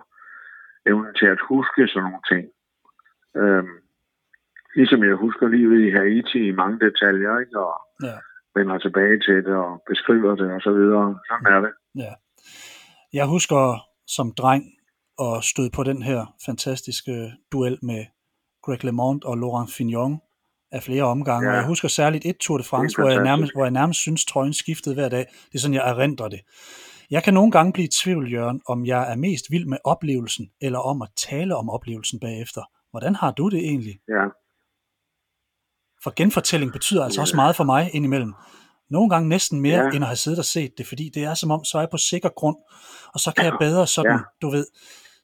evnen 0.86 1.14
til 1.14 1.26
at 1.26 1.40
huske 1.50 1.88
sådan 1.88 2.04
nogle 2.04 2.26
ting. 2.32 2.46
Øh, 3.42 3.64
ligesom 4.76 5.04
jeg 5.04 5.16
husker 5.16 5.48
livet 5.48 5.80
i 5.88 5.90
Haiti 5.90 6.48
i 6.48 6.58
mange 6.62 6.80
detaljer, 6.86 7.40
ikke? 7.40 7.60
og 7.60 7.74
ja. 8.04 8.18
Vender 8.58 8.78
tilbage 8.78 9.18
til 9.26 9.38
det 9.48 9.56
og 9.66 9.72
beskriver 9.92 10.36
det 10.36 10.50
og 10.58 10.62
så 10.68 10.72
videre. 10.80 11.06
Sådan 11.30 11.48
er 11.56 11.60
det. 11.66 11.72
Ja. 12.04 12.14
Jeg 13.14 13.26
husker 13.26 13.62
som 14.08 14.28
dreng 14.42 14.64
at 15.28 15.44
støde 15.44 15.72
på 15.78 15.84
den 15.84 16.02
her 16.02 16.20
fantastiske 16.46 17.32
duel 17.52 17.78
med 17.82 18.06
Greg 18.64 18.84
LeMond 18.84 19.22
og 19.24 19.38
Laurent 19.38 19.72
Fignon 19.78 20.20
af 20.72 20.84
flere 20.84 21.04
omgange. 21.04 21.48
Ja. 21.48 21.52
Og 21.52 21.58
jeg 21.58 21.68
husker 21.68 21.88
særligt 21.88 22.26
et 22.26 22.38
Tour 22.38 22.58
de 22.58 22.64
France, 22.64 22.98
hvor 22.98 23.10
jeg, 23.10 23.24
nærmest, 23.24 23.54
hvor 23.54 23.64
jeg 23.64 23.72
nærmest 23.72 24.00
synes, 24.00 24.26
trøjen 24.26 24.54
skiftede 24.54 24.96
hver 24.96 25.10
dag. 25.10 25.26
Det 25.50 25.56
er 25.56 25.60
sådan, 25.60 25.74
jeg 25.74 25.90
erindrer 25.90 26.28
det. 26.28 26.42
Jeg 27.12 27.24
kan 27.24 27.34
nogle 27.34 27.52
gange 27.52 27.74
blive 27.74 27.86
i 27.86 27.96
tvivl, 28.04 28.34
Jørgen, 28.34 28.62
om 28.68 28.86
jeg 28.86 29.12
er 29.12 29.16
mest 29.16 29.46
vild 29.50 29.66
med 29.66 29.78
oplevelsen, 29.84 30.46
eller 30.62 30.80
om 30.80 31.02
at 31.02 31.10
tale 31.30 31.56
om 31.56 31.70
oplevelsen 31.70 32.20
bagefter. 32.20 32.62
Hvordan 32.92 33.16
har 33.16 33.32
du 33.32 33.50
det 33.50 33.60
egentlig? 33.60 34.00
Ja. 34.08 34.26
For 36.04 36.12
genfortælling 36.16 36.72
betyder 36.72 37.04
altså 37.04 37.20
ja. 37.20 37.24
også 37.24 37.36
meget 37.36 37.56
for 37.56 37.64
mig 37.64 37.90
indimellem. 37.94 38.34
Nogle 38.90 39.10
gange 39.10 39.30
næsten 39.30 39.62
mere, 39.62 39.84
ja. 39.84 39.90
end 39.94 40.04
at 40.06 40.10
have 40.14 40.24
siddet 40.26 40.40
og 40.40 40.50
set 40.56 40.72
det, 40.78 40.86
fordi 40.92 41.06
det 41.16 41.24
er 41.24 41.34
som 41.34 41.52
om, 41.52 41.62
så 41.64 41.78
er 41.78 41.82
jeg 41.82 41.90
på 41.96 42.02
sikker 42.12 42.30
grund, 42.40 42.58
og 43.14 43.20
så 43.20 43.30
kan 43.38 43.46
jeg 43.46 43.56
bedre 43.66 43.88
sådan, 43.88 44.20
ja. 44.20 44.20
du 44.42 44.48
ved, 44.56 44.66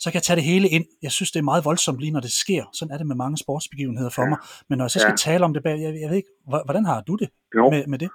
så 0.04 0.08
kan 0.10 0.18
jeg 0.20 0.28
tage 0.28 0.40
det 0.40 0.50
hele 0.54 0.68
ind. 0.78 0.86
Jeg 1.06 1.12
synes, 1.18 1.32
det 1.32 1.40
er 1.40 1.52
meget 1.52 1.64
voldsomt 1.70 2.00
lige, 2.04 2.16
når 2.16 2.24
det 2.28 2.34
sker. 2.44 2.64
Sådan 2.78 2.92
er 2.94 3.00
det 3.02 3.08
med 3.12 3.18
mange 3.24 3.38
sportsbegivenheder 3.44 4.12
for 4.18 4.24
ja. 4.26 4.30
mig. 4.32 4.40
Men 4.68 4.76
når 4.78 4.86
jeg 4.86 4.94
så 4.96 5.00
skal 5.04 5.18
ja. 5.18 5.24
tale 5.30 5.44
om 5.48 5.54
det 5.56 5.64
bag, 5.68 5.76
jeg, 5.86 5.92
jeg 6.02 6.10
ved 6.10 6.18
ikke, 6.22 6.34
hvordan 6.68 6.86
har 6.92 7.00
du 7.10 7.14
det 7.22 7.30
med, 7.74 7.84
med 7.94 8.00
det? 8.04 8.10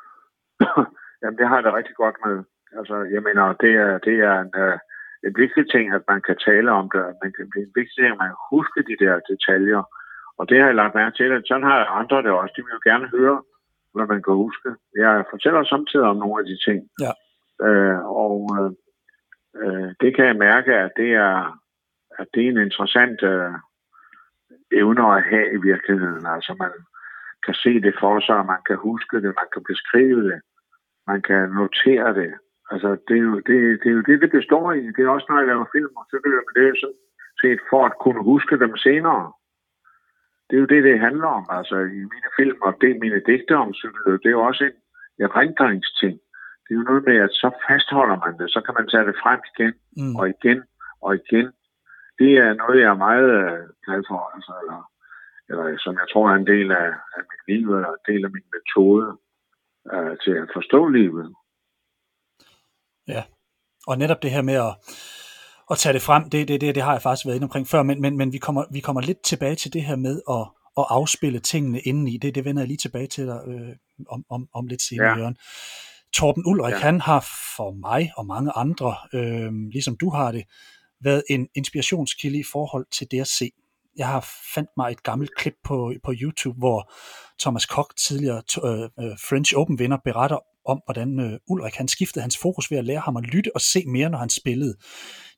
Jamen, 1.22 1.36
det 1.38 1.46
har 1.48 1.56
jeg 1.58 1.64
da 1.66 1.72
rigtig 1.80 1.96
godt 2.04 2.16
med. 2.26 2.36
Altså, 2.78 2.96
jeg 3.14 3.22
mener, 3.28 3.42
det 3.64 3.72
er, 3.84 3.92
det 4.06 4.16
er 4.28 4.34
en, 4.44 4.52
uh, 4.64 4.76
en 5.26 5.34
vigtig 5.42 5.64
ting, 5.74 5.84
at 5.96 6.04
man 6.12 6.20
kan 6.26 6.36
tale 6.48 6.70
om 6.80 6.86
det. 6.94 7.02
Man 7.22 7.30
kan, 7.34 7.44
det 7.52 7.58
er 7.62 7.66
en 7.70 7.78
vigtig 7.80 7.94
ting, 7.98 8.10
at 8.14 8.22
man 8.24 8.32
husker 8.52 8.80
de 8.90 8.96
der 9.04 9.14
detaljer. 9.30 9.82
Og 10.38 10.48
det 10.48 10.58
har 10.58 10.66
jeg 10.66 10.74
lagt 10.74 10.94
mærke 10.94 11.16
til. 11.16 11.42
Sådan 11.46 11.68
har 11.70 11.84
andre 12.00 12.22
det 12.22 12.30
også. 12.30 12.54
De 12.56 12.62
vil 12.64 12.76
jo 12.76 12.90
gerne 12.90 13.08
høre, 13.16 13.42
hvad 13.94 14.06
man 14.06 14.22
kan 14.22 14.34
huske. 14.34 14.68
Jeg 14.96 15.24
fortæller 15.30 15.64
samtidig 15.64 16.06
om 16.06 16.16
nogle 16.16 16.40
af 16.40 16.46
de 16.46 16.56
ting. 16.66 16.80
Ja. 17.04 17.12
Uh, 17.66 17.98
og 18.24 18.34
uh, 19.64 19.90
det 20.00 20.10
kan 20.16 20.24
jeg 20.26 20.36
mærke, 20.36 20.74
at 20.74 20.90
det 20.96 21.10
er, 21.12 21.60
at 22.18 22.26
det 22.34 22.42
er 22.44 22.50
en 22.50 22.64
interessant 22.66 23.22
uh, 23.22 23.54
evne 24.72 25.16
at 25.16 25.24
have 25.30 25.48
i 25.56 25.60
virkeligheden. 25.70 26.26
Altså 26.26 26.56
man 26.58 26.72
kan 27.44 27.54
se 27.54 27.80
det 27.80 27.94
for 28.00 28.20
sig, 28.20 28.46
man 28.46 28.62
kan 28.68 28.76
huske 28.76 29.16
det, 29.16 29.32
man 29.40 29.48
kan 29.52 29.62
beskrive 29.72 30.22
det, 30.30 30.40
man 31.06 31.22
kan 31.22 31.42
notere 31.50 32.14
det. 32.14 32.32
Altså 32.70 32.88
det 33.08 33.16
er 33.16 33.26
jo 33.30 33.36
det, 33.48 33.58
det, 33.82 33.88
er 33.90 33.96
jo 33.98 34.02
det, 34.08 34.20
det 34.22 34.30
består 34.30 34.72
i. 34.72 34.86
Det 34.94 35.02
er 35.04 35.08
også, 35.08 35.26
når 35.28 35.38
jeg 35.38 35.46
laver 35.46 35.66
film, 35.76 35.92
og 35.96 36.04
så 36.10 36.16
vil 36.22 36.32
jeg 36.36 36.44
det 36.58 36.80
sådan 36.80 37.02
set 37.42 37.60
for 37.70 37.82
at 37.86 37.98
kunne 38.04 38.22
huske 38.32 38.58
dem 38.64 38.76
senere. 38.76 39.32
Det 40.48 40.56
er 40.56 40.60
jo 40.60 40.72
det, 40.74 40.84
det 40.84 41.00
handler 41.06 41.30
om. 41.38 41.46
Altså 41.50 41.76
i 41.76 42.00
mine 42.14 42.30
film 42.38 42.58
og 42.62 42.72
det 42.80 43.00
mine 43.00 43.20
digte 43.26 43.54
om 43.56 43.74
cykelløb, 43.74 44.20
det 44.22 44.28
er 44.28 44.38
jo 44.38 44.46
også 44.50 44.64
en 44.64 44.76
erindringsting. 45.26 46.16
Det 46.64 46.70
er 46.70 46.78
jo 46.80 46.88
noget 46.90 47.04
med, 47.08 47.16
at 47.26 47.32
så 47.42 47.48
fastholder 47.68 48.18
man 48.24 48.34
det, 48.38 48.50
så 48.54 48.60
kan 48.60 48.74
man 48.78 48.88
tage 48.88 49.06
det 49.06 49.16
frem 49.22 49.40
igen 49.50 49.74
mm. 49.96 50.16
og 50.16 50.24
igen 50.28 50.58
og 51.00 51.14
igen 51.14 51.48
det 52.20 52.32
er 52.44 52.52
noget, 52.62 52.80
jeg 52.82 52.90
er 52.94 53.04
meget 53.08 53.28
øh, 53.40 53.62
glad 53.84 54.00
for, 54.10 54.20
altså, 54.34 54.52
eller, 54.62 54.80
eller 55.48 55.78
som 55.78 55.94
jeg 56.00 56.08
tror 56.12 56.30
er 56.30 56.34
en 56.34 56.50
del 56.54 56.68
af, 56.82 56.90
af 57.16 57.22
mit 57.30 57.42
liv, 57.50 57.66
eller 57.76 57.92
en 57.92 58.06
del 58.10 58.24
af 58.24 58.30
min 58.36 58.48
metode 58.56 59.06
uh, 59.94 60.14
til 60.24 60.34
at 60.42 60.48
forstå 60.56 60.80
livet. 60.98 61.34
Ja, 63.08 63.22
og 63.86 63.98
netop 63.98 64.22
det 64.22 64.30
her 64.30 64.42
med 64.42 64.58
at, 64.68 64.72
at 65.70 65.78
tage 65.78 65.92
det 65.92 66.02
frem, 66.02 66.30
det, 66.30 66.48
det, 66.48 66.60
det, 66.60 66.74
det 66.74 66.82
har 66.82 66.92
jeg 66.92 67.02
faktisk 67.02 67.26
været 67.26 67.36
inde 67.36 67.44
omkring 67.44 67.68
før, 67.68 67.82
men, 67.82 68.00
men, 68.00 68.16
men 68.16 68.32
vi, 68.32 68.38
kommer, 68.38 68.64
vi 68.72 68.80
kommer 68.80 69.00
lidt 69.00 69.22
tilbage 69.24 69.54
til 69.54 69.72
det 69.72 69.82
her 69.82 69.96
med 69.96 70.20
at, 70.30 70.46
at 70.78 70.86
afspille 70.88 71.38
tingene 71.38 71.80
indeni. 71.80 72.16
Det, 72.16 72.34
det 72.34 72.44
vender 72.44 72.62
jeg 72.62 72.68
lige 72.68 72.78
tilbage 72.78 73.06
til 73.06 73.26
dig 73.26 73.40
øh, 73.46 73.76
om, 74.08 74.24
om, 74.30 74.48
om 74.54 74.66
lidt 74.66 74.82
senere, 74.82 75.08
ja. 75.08 75.16
Jørgen. 75.16 75.36
Torben 76.12 76.42
Ulrik, 76.46 76.72
ja. 76.72 76.78
han 76.78 77.00
har 77.00 77.20
for 77.56 77.70
mig 77.70 78.12
og 78.16 78.26
mange 78.26 78.52
andre, 78.52 78.96
øh, 79.12 79.52
ligesom 79.72 79.96
du 79.96 80.10
har 80.10 80.32
det, 80.32 80.44
været 81.00 81.22
en 81.30 81.48
inspirationskilde 81.54 82.38
i 82.38 82.44
forhold 82.52 82.86
til 82.92 83.06
det 83.10 83.20
at 83.20 83.26
se. 83.26 83.50
Jeg 83.96 84.08
har 84.08 84.28
fandt 84.54 84.70
mig 84.76 84.90
et 84.90 85.02
gammelt 85.02 85.36
klip 85.36 85.54
på, 85.64 85.92
på 86.04 86.12
YouTube, 86.20 86.58
hvor 86.58 86.92
Thomas 87.40 87.66
Koch, 87.66 87.88
tidligere 88.08 88.42
øh, 88.64 88.82
øh, 88.82 89.16
French 89.28 89.54
Open 89.56 89.78
vinder, 89.78 89.96
beretter 90.04 90.38
om, 90.68 90.80
hvordan 90.84 91.20
øh, 91.20 91.38
Ulrik 91.46 91.74
han 91.74 91.88
skiftede 91.88 92.22
hans 92.22 92.38
fokus 92.38 92.70
ved 92.70 92.78
at 92.78 92.84
lære 92.84 93.00
ham 93.00 93.16
at 93.16 93.24
lytte 93.24 93.50
og 93.54 93.60
se 93.60 93.84
mere, 93.86 94.10
når 94.10 94.18
han 94.18 94.30
spillede. 94.30 94.74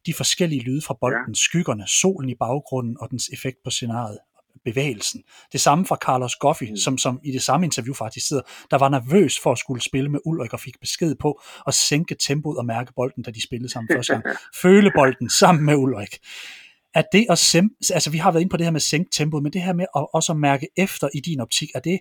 De 0.06 0.14
forskellige 0.14 0.62
lyde 0.62 0.82
fra 0.82 0.96
bolden, 1.00 1.34
ja. 1.34 1.34
skyggerne, 1.34 1.86
solen 1.86 2.30
i 2.30 2.34
baggrunden 2.34 2.96
og 3.00 3.10
dens 3.10 3.28
effekt 3.32 3.56
på 3.64 3.70
scenariet 3.70 4.18
bevægelsen. 4.64 5.22
Det 5.52 5.60
samme 5.60 5.86
fra 5.86 5.96
Carlos 5.96 6.36
Goffi, 6.36 6.70
mm. 6.70 6.76
som, 6.76 6.98
som 6.98 7.20
i 7.24 7.32
det 7.32 7.42
samme 7.42 7.66
interview 7.66 7.94
faktisk 7.94 8.28
sidder, 8.28 8.42
der 8.70 8.78
var 8.78 8.88
nervøs 8.88 9.38
for 9.38 9.52
at 9.52 9.58
skulle 9.58 9.82
spille 9.82 10.08
med 10.08 10.20
Ulrik 10.24 10.52
og 10.52 10.60
fik 10.60 10.80
besked 10.80 11.14
på 11.14 11.40
at 11.66 11.74
sænke 11.74 12.14
tempoet 12.14 12.58
og 12.58 12.64
mærke 12.66 12.92
bolden, 12.96 13.22
da 13.22 13.30
de 13.30 13.42
spillede 13.42 13.72
sammen 13.72 13.88
første 13.96 14.12
gang. 14.12 14.24
Føle 14.62 14.90
bolden 14.94 15.30
sammen 15.30 15.64
med 15.64 15.74
Ulrik. 15.74 16.18
Er 16.94 17.02
det 17.12 17.26
at 17.30 17.38
sem- 17.38 17.92
altså 17.94 18.10
vi 18.10 18.18
har 18.18 18.32
været 18.32 18.40
inde 18.40 18.50
på 18.50 18.56
det 18.56 18.66
her 18.66 18.70
med 18.70 18.78
at 18.78 18.82
sænke 18.82 19.10
tempoet, 19.12 19.42
men 19.42 19.52
det 19.52 19.62
her 19.62 19.72
med 19.72 19.86
at 19.96 20.06
også 20.14 20.32
at 20.32 20.38
mærke 20.38 20.68
efter 20.76 21.08
i 21.14 21.20
din 21.20 21.40
optik, 21.40 21.68
er 21.74 21.80
det 21.80 21.98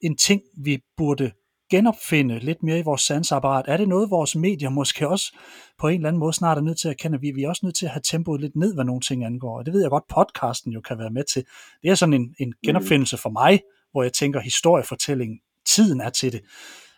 en 0.00 0.16
ting, 0.16 0.42
vi 0.64 0.78
burde 0.96 1.32
genopfinde 1.70 2.38
lidt 2.38 2.62
mere 2.62 2.78
i 2.78 2.82
vores 2.82 3.00
sansapparat? 3.00 3.64
Er 3.68 3.76
det 3.76 3.88
noget, 3.88 4.10
vores 4.10 4.36
medier 4.36 4.70
måske 4.70 5.08
også 5.08 5.36
på 5.78 5.88
en 5.88 5.94
eller 5.94 6.08
anden 6.08 6.20
måde 6.20 6.32
snart 6.32 6.58
er 6.58 6.62
nødt 6.62 6.78
til 6.78 6.88
at 6.88 6.98
kende? 6.98 7.20
Vi, 7.20 7.30
vi 7.30 7.42
er 7.42 7.48
også 7.48 7.66
nødt 7.66 7.76
til 7.76 7.86
at 7.86 7.92
have 7.92 8.02
tempoet 8.04 8.40
lidt 8.40 8.56
ned, 8.56 8.74
hvad 8.74 8.84
nogle 8.84 9.00
ting 9.00 9.24
angår. 9.24 9.58
Og 9.58 9.66
det 9.66 9.74
ved 9.74 9.80
jeg 9.80 9.90
godt, 9.90 10.04
podcasten 10.08 10.72
jo 10.72 10.80
kan 10.80 10.98
være 10.98 11.10
med 11.10 11.24
til. 11.24 11.44
Det 11.82 11.90
er 11.90 11.94
sådan 11.94 12.12
en, 12.12 12.34
en 12.38 12.48
mm. 12.48 12.54
genopfindelse 12.66 13.16
for 13.16 13.30
mig, 13.30 13.60
hvor 13.92 14.02
jeg 14.02 14.12
tænker 14.12 14.40
historiefortælling, 14.40 15.40
tiden 15.66 16.00
er 16.00 16.10
til 16.10 16.32
det. 16.32 16.42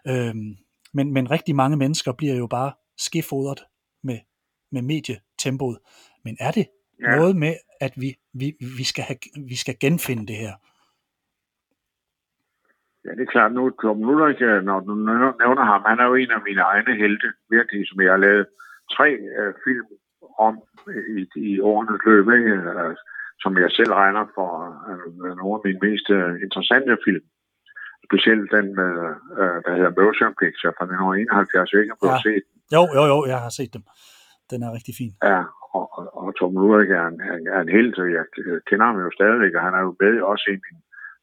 Øhm, 0.07 0.57
men, 0.95 1.13
men 1.13 1.31
rigtig 1.31 1.57
mange 1.57 1.77
mennesker 1.77 2.13
bliver 2.13 2.35
jo 2.35 2.47
bare 2.47 2.73
skifodret 2.99 3.61
med, 4.03 4.19
med 4.73 4.83
medietempoet. 4.83 5.79
Men 6.25 6.37
er 6.41 6.51
det 6.51 6.67
ja. 7.03 7.17
noget 7.17 7.37
med, 7.37 7.55
at 7.81 7.93
vi, 7.97 8.15
vi, 8.35 8.53
vi, 8.77 8.85
skal 8.85 9.05
have, 9.05 9.19
vi 9.49 9.57
skal 9.57 9.77
genfinde 9.81 10.27
det 10.27 10.37
her? 10.37 10.53
Ja, 13.09 13.12
det 13.18 13.25
er 13.27 13.35
klart. 13.35 13.53
Nu, 13.53 13.62
nu 13.83 14.12
når 14.71 14.81
du 14.88 14.94
nævner 15.42 15.64
ham, 15.73 15.83
han 15.90 15.99
er 16.01 16.07
jo 16.11 16.14
en 16.14 16.31
af 16.31 16.42
mine 16.49 16.62
egne 16.73 16.94
helte, 17.03 17.29
virkelig, 17.57 17.88
som 17.88 18.01
jeg 18.01 18.11
har 18.12 18.23
lavet 18.27 18.47
tre 18.97 19.09
uh, 19.40 19.53
film 19.64 19.88
om 20.47 20.55
i, 21.18 21.21
i 21.49 21.61
årenes 21.61 22.01
løb? 22.07 22.27
Uh, 22.27 22.94
som 23.42 23.53
jeg 23.62 23.71
selv 23.79 23.92
regner 24.03 24.25
for 24.37 24.51
uh, 24.90 25.37
nogle 25.40 25.55
af 25.59 25.62
mine 25.66 25.81
mest 25.87 26.07
uh, 26.18 26.33
interessante 26.44 26.92
film. 27.07 27.25
Specielt 28.09 28.49
den, 28.57 28.68
uh, 28.87 29.12
uh, 29.42 29.59
der 29.64 29.73
hedder 29.77 29.92
Motion 30.01 30.35
Picture 30.42 30.73
fra 30.77 30.85
1971. 30.85 31.73
Jeg 31.73 31.81
ikke 31.81 31.94
har 32.03 32.18
ja. 32.18 32.27
set. 32.29 32.44
Jo, 32.77 32.83
jo, 32.97 33.03
jo, 33.12 33.18
jeg 33.33 33.40
har 33.47 33.53
set 33.59 33.73
dem. 33.77 33.85
Den 34.51 34.61
er 34.66 34.71
rigtig 34.77 34.94
fin. 35.01 35.12
Ja, 35.31 35.42
og, 35.77 35.85
og, 35.97 36.05
og 36.21 36.29
Tom 36.38 36.57
Ulrik 36.62 36.90
er 37.01 37.07
en, 37.12 37.18
er 37.57 37.61
en 37.66 37.73
helt, 37.77 37.97
jeg 38.18 38.25
kender 38.68 38.87
ham 38.90 38.99
jo 39.05 39.11
stadigvæk, 39.18 39.55
og 39.59 39.62
han 39.66 39.75
er 39.79 39.83
jo 39.87 39.92
med 40.03 40.14
også 40.33 40.47
i 40.55 40.59
min 40.64 40.79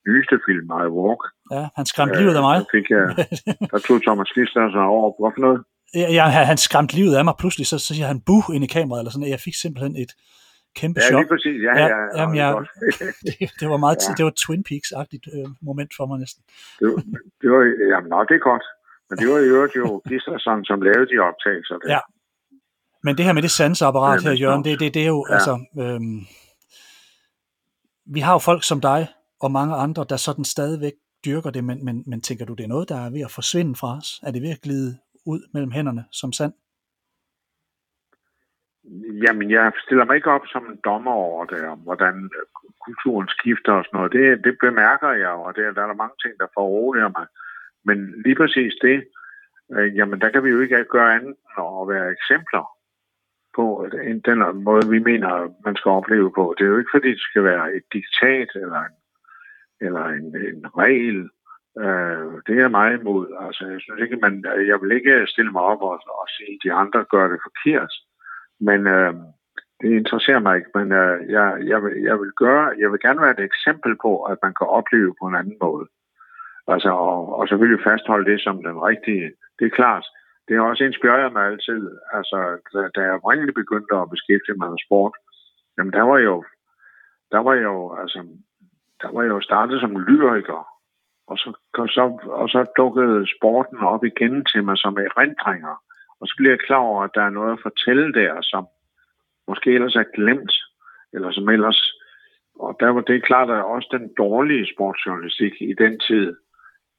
nyeste 0.08 0.36
film, 0.48 0.68
I 0.86 0.88
Walk. 0.98 1.22
Ja, 1.56 1.64
han 1.78 1.86
skræmte 1.92 2.16
livet 2.22 2.36
af 2.40 2.44
mig. 2.50 2.58
Der, 2.60 2.74
fik 2.78 2.88
jeg, 2.96 3.06
der 3.72 3.80
tog 3.88 3.98
Thomas 4.08 4.30
Lister 4.36 4.72
sig 4.76 4.86
over. 4.96 5.08
Hvorfor 5.20 5.42
noget? 5.48 5.60
Ja, 6.02 6.08
ja, 6.18 6.26
han 6.52 6.58
skræmte 6.58 6.94
livet 7.00 7.16
af 7.20 7.24
mig. 7.26 7.34
Pludselig 7.42 7.68
så, 7.68 7.78
så 7.86 7.92
siger 7.96 8.08
han 8.14 8.22
buh 8.30 8.46
ind 8.56 8.64
i 8.64 8.72
kameraet, 8.78 9.02
eller 9.02 9.12
sådan. 9.12 9.34
Jeg 9.36 9.44
fik 9.48 9.56
simpelthen 9.64 9.96
et 10.04 10.12
kæmpe 10.80 11.00
ja, 11.00 11.08
chok. 11.08 11.18
Ja, 11.18 11.22
lige 11.22 11.32
præcis. 11.34 11.58
Ja, 11.68 11.74
ja, 11.82 11.88
ja, 11.96 12.02
jamen, 12.20 12.36
jeg, 12.42 12.48
det, 13.26 13.34
det, 13.60 13.68
var 13.72 13.80
meget, 13.86 13.98
ja. 14.08 14.14
det 14.18 14.24
var 14.28 14.34
Twin 14.44 14.64
Peaks-agtigt 14.70 15.26
øh, 15.36 15.48
moment 15.70 15.92
for 15.98 16.06
mig 16.10 16.18
næsten. 16.24 16.42
Det, 16.80 16.88
var, 16.92 17.00
det 17.42 17.48
var, 17.54 17.62
jamen, 17.92 18.10
nå, 18.14 18.20
det 18.30 18.36
er 18.42 18.46
godt. 18.52 18.66
Men 19.10 19.16
det 19.20 19.28
var 19.32 19.40
i 19.46 19.50
øvrigt 19.56 19.76
jo 19.76 19.88
Gisterson, 20.10 20.66
som 20.70 20.78
lavede 20.88 21.08
de 21.12 21.18
optagelser. 21.30 21.78
Der. 21.82 21.88
Ja. 21.94 22.02
Men 23.06 23.18
det 23.18 23.26
her 23.26 23.34
med 23.34 23.42
det 23.42 23.52
sansapparat 23.52 24.24
her, 24.24 24.32
Jørgen, 24.32 24.64
det, 24.64 24.80
det, 24.80 24.94
det 24.94 25.02
er 25.02 25.08
jo, 25.08 25.26
ja. 25.30 25.34
altså, 25.34 25.54
øhm, 25.82 26.20
vi 28.16 28.20
har 28.20 28.34
jo 28.34 28.40
folk 28.50 28.64
som 28.64 28.82
dig, 28.82 29.08
og 29.46 29.52
mange 29.52 29.76
andre, 29.86 30.06
der 30.10 30.18
sådan 30.18 30.48
stadigvæk 30.56 30.96
dyrker 31.26 31.50
det, 31.56 31.64
men, 31.64 31.86
men, 31.86 32.04
men 32.08 32.22
tænker 32.22 32.46
du, 32.46 32.54
det 32.54 32.64
er 32.64 32.74
noget, 32.76 32.90
der 32.90 33.00
er 33.06 33.10
ved 33.16 33.24
at 33.28 33.36
forsvinde 33.40 33.74
fra 33.80 33.98
os? 33.98 34.10
Er 34.26 34.32
det 34.32 34.42
ved 34.42 34.52
at 34.56 34.64
glide 34.66 34.92
ud 35.32 35.42
mellem 35.54 35.72
hænderne 35.72 36.04
som 36.12 36.32
sand? 36.40 36.54
Jamen, 39.24 39.52
jeg 39.52 39.72
stiller 39.86 40.06
mig 40.06 40.16
ikke 40.16 40.32
op 40.38 40.46
som 40.54 40.64
en 40.72 40.80
dommer 40.84 41.12
over 41.12 41.46
det, 41.46 41.64
om 41.74 41.80
hvordan 41.80 42.16
øh, 42.38 42.46
kulturen 42.86 43.28
skifter 43.28 43.74
og 43.74 43.84
sådan 43.86 43.98
noget. 43.98 44.12
Det, 44.18 44.44
det 44.46 44.58
bemærker 44.66 45.12
jeg, 45.12 45.34
og 45.46 45.56
det, 45.56 45.76
der 45.76 45.82
er 45.84 45.88
der 45.88 46.02
mange 46.04 46.18
ting, 46.24 46.34
der 46.40 46.48
foruroliger 46.54 47.10
mig. 47.18 47.26
Men 47.88 47.98
lige 48.26 48.36
præcis 48.36 48.74
det, 48.82 48.98
øh, 49.74 49.96
jamen 49.98 50.22
der 50.22 50.30
kan 50.30 50.44
vi 50.44 50.50
jo 50.50 50.60
ikke 50.60 50.86
gøre 50.96 51.16
andet 51.16 51.36
end 51.58 51.80
at 51.82 51.88
være 51.94 52.12
eksempler 52.16 52.66
på 53.56 53.66
den 54.30 54.64
måde, 54.68 54.90
vi 54.96 55.00
mener, 55.00 55.32
man 55.66 55.76
skal 55.76 55.90
opleve 55.90 56.32
på. 56.38 56.56
Det 56.58 56.64
er 56.64 56.72
jo 56.74 56.78
ikke, 56.78 56.96
fordi 56.96 57.10
det 57.10 57.26
skal 57.30 57.44
være 57.44 57.76
et 57.78 57.86
diktat 57.94 58.50
eller 58.64 58.80
en 58.90 58.96
eller 59.86 60.06
en, 60.06 60.28
en 60.52 60.66
regel. 60.78 61.30
Øh, 61.84 62.32
det 62.46 62.54
er 62.56 62.62
jeg 62.66 62.72
meget 62.72 63.00
imod. 63.00 63.26
Altså, 63.46 63.68
jeg 63.68 63.82
synes 63.82 64.02
ikke, 64.02 64.18
man, 64.26 64.46
jeg 64.72 64.82
vil 64.82 64.92
ikke 64.92 65.28
stille 65.28 65.52
mig 65.52 65.62
op 65.62 65.82
og, 65.82 65.98
og 66.22 66.28
sige, 66.36 66.54
at 66.54 66.64
de 66.64 66.74
andre 66.74 67.06
gør 67.14 67.28
det 67.28 67.40
forkert. 67.48 67.94
Men 68.60 68.88
øh, 68.88 69.14
det 69.82 69.90
interesserer 70.00 70.40
mig 70.40 70.56
ikke. 70.58 70.72
Men 70.76 70.92
øh, 70.92 71.16
jeg, 71.36 71.48
jeg, 71.72 71.84
vil, 71.84 71.94
jeg, 72.02 72.20
vil 72.22 72.32
gøre, 72.32 72.66
jeg 72.82 72.92
vil 72.92 73.00
gerne 73.00 73.22
være 73.22 73.36
et 73.40 73.44
eksempel 73.50 73.98
på, 74.02 74.24
at 74.24 74.38
man 74.44 74.54
kan 74.60 74.68
opleve 74.68 75.16
på 75.20 75.26
en 75.28 75.36
anden 75.36 75.58
måde. 75.62 75.88
Altså, 76.68 76.90
og, 76.90 77.36
og 77.38 77.48
selvfølgelig 77.48 77.84
fastholde 77.84 78.32
det 78.32 78.42
som 78.42 78.64
den 78.64 78.78
rigtige. 78.90 79.32
Det 79.60 79.66
er 79.66 79.78
klart. 79.80 80.06
Det 80.48 80.56
har 80.56 80.64
også 80.64 80.84
inspireret 80.84 81.34
mig 81.34 81.46
altid. 81.46 81.82
Altså, 82.14 82.38
da, 82.74 82.80
da 82.96 83.02
jeg 83.02 83.14
oprindeligt 83.14 83.56
begyndte 83.56 83.96
at 83.96 84.10
beskæftige 84.10 84.58
mig 84.58 84.70
med 84.70 84.86
sport, 84.86 85.14
jamen 85.78 85.94
der 85.94 86.02
var 86.02 86.18
jo, 86.18 86.44
der 87.32 87.40
var 87.48 87.54
jo, 87.54 87.96
altså, 88.02 88.20
der 89.02 89.12
var 89.14 89.24
jo 89.24 89.42
startet 89.42 89.80
som 89.82 90.00
lyriker. 90.00 90.68
Og 91.28 91.38
så, 91.38 91.54
og 91.74 91.90
så, 91.90 92.20
og 92.24 92.50
så 92.50 92.66
dukkede 92.78 93.28
sporten 93.38 93.78
op 93.78 94.04
igen 94.04 94.46
til 94.46 94.64
mig 94.64 94.78
som 94.78 94.98
erindringer. 94.98 95.76
Og 96.20 96.28
så 96.28 96.34
bliver 96.38 96.52
jeg 96.52 96.60
klar 96.60 96.78
over, 96.78 97.04
at 97.04 97.16
der 97.16 97.22
er 97.22 97.30
noget 97.30 97.54
at 97.54 97.64
fortælle 97.64 98.14
der, 98.14 98.42
som 98.42 98.68
måske 99.48 99.72
ellers 99.72 99.96
er 99.96 100.04
glemt, 100.16 100.54
eller 101.14 101.32
som 101.32 101.50
ellers... 101.50 101.92
Og 102.60 102.78
der 102.80 102.90
var 102.90 103.02
det 103.02 103.24
klart, 103.24 103.50
at 103.50 103.64
også 103.64 103.90
den 103.92 104.14
dårlige 104.18 104.74
sportsjournalistik 104.74 105.54
i 105.62 105.74
den 105.74 106.00
tid 106.00 106.36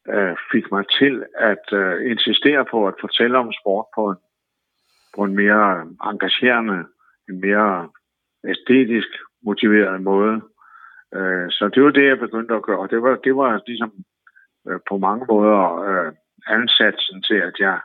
øh, 0.09 0.37
fik 0.53 0.73
mig 0.73 0.85
til 0.99 1.25
at 1.35 1.73
øh, 1.73 2.11
insistere 2.11 2.65
på 2.71 2.89
at 2.89 2.95
fortælle 3.01 3.39
om 3.39 3.53
sport 3.61 3.87
på 3.95 4.11
en, 4.11 4.17
på 5.15 5.25
en 5.25 5.35
mere 5.37 5.87
engagerende, 6.05 6.85
en 7.29 7.41
mere 7.41 7.89
æstetisk 8.49 9.09
motiveret 9.43 10.03
måde. 10.03 10.43
Øh, 11.17 11.47
så 11.51 11.71
det 11.75 11.83
var 11.83 11.91
det, 11.91 12.07
jeg 12.07 12.19
begyndte 12.19 12.55
at 12.55 12.63
gøre. 12.63 12.89
Det 12.91 13.03
var, 13.03 13.17
det 13.27 13.37
var 13.37 13.63
ligesom 13.67 13.93
øh, 14.69 14.81
på 14.89 14.95
mange 14.99 15.25
måder 15.33 15.61
øh, 15.87 16.13
ansatsen 16.47 17.23
til, 17.23 17.39
at 17.49 17.57
jeg 17.59 17.79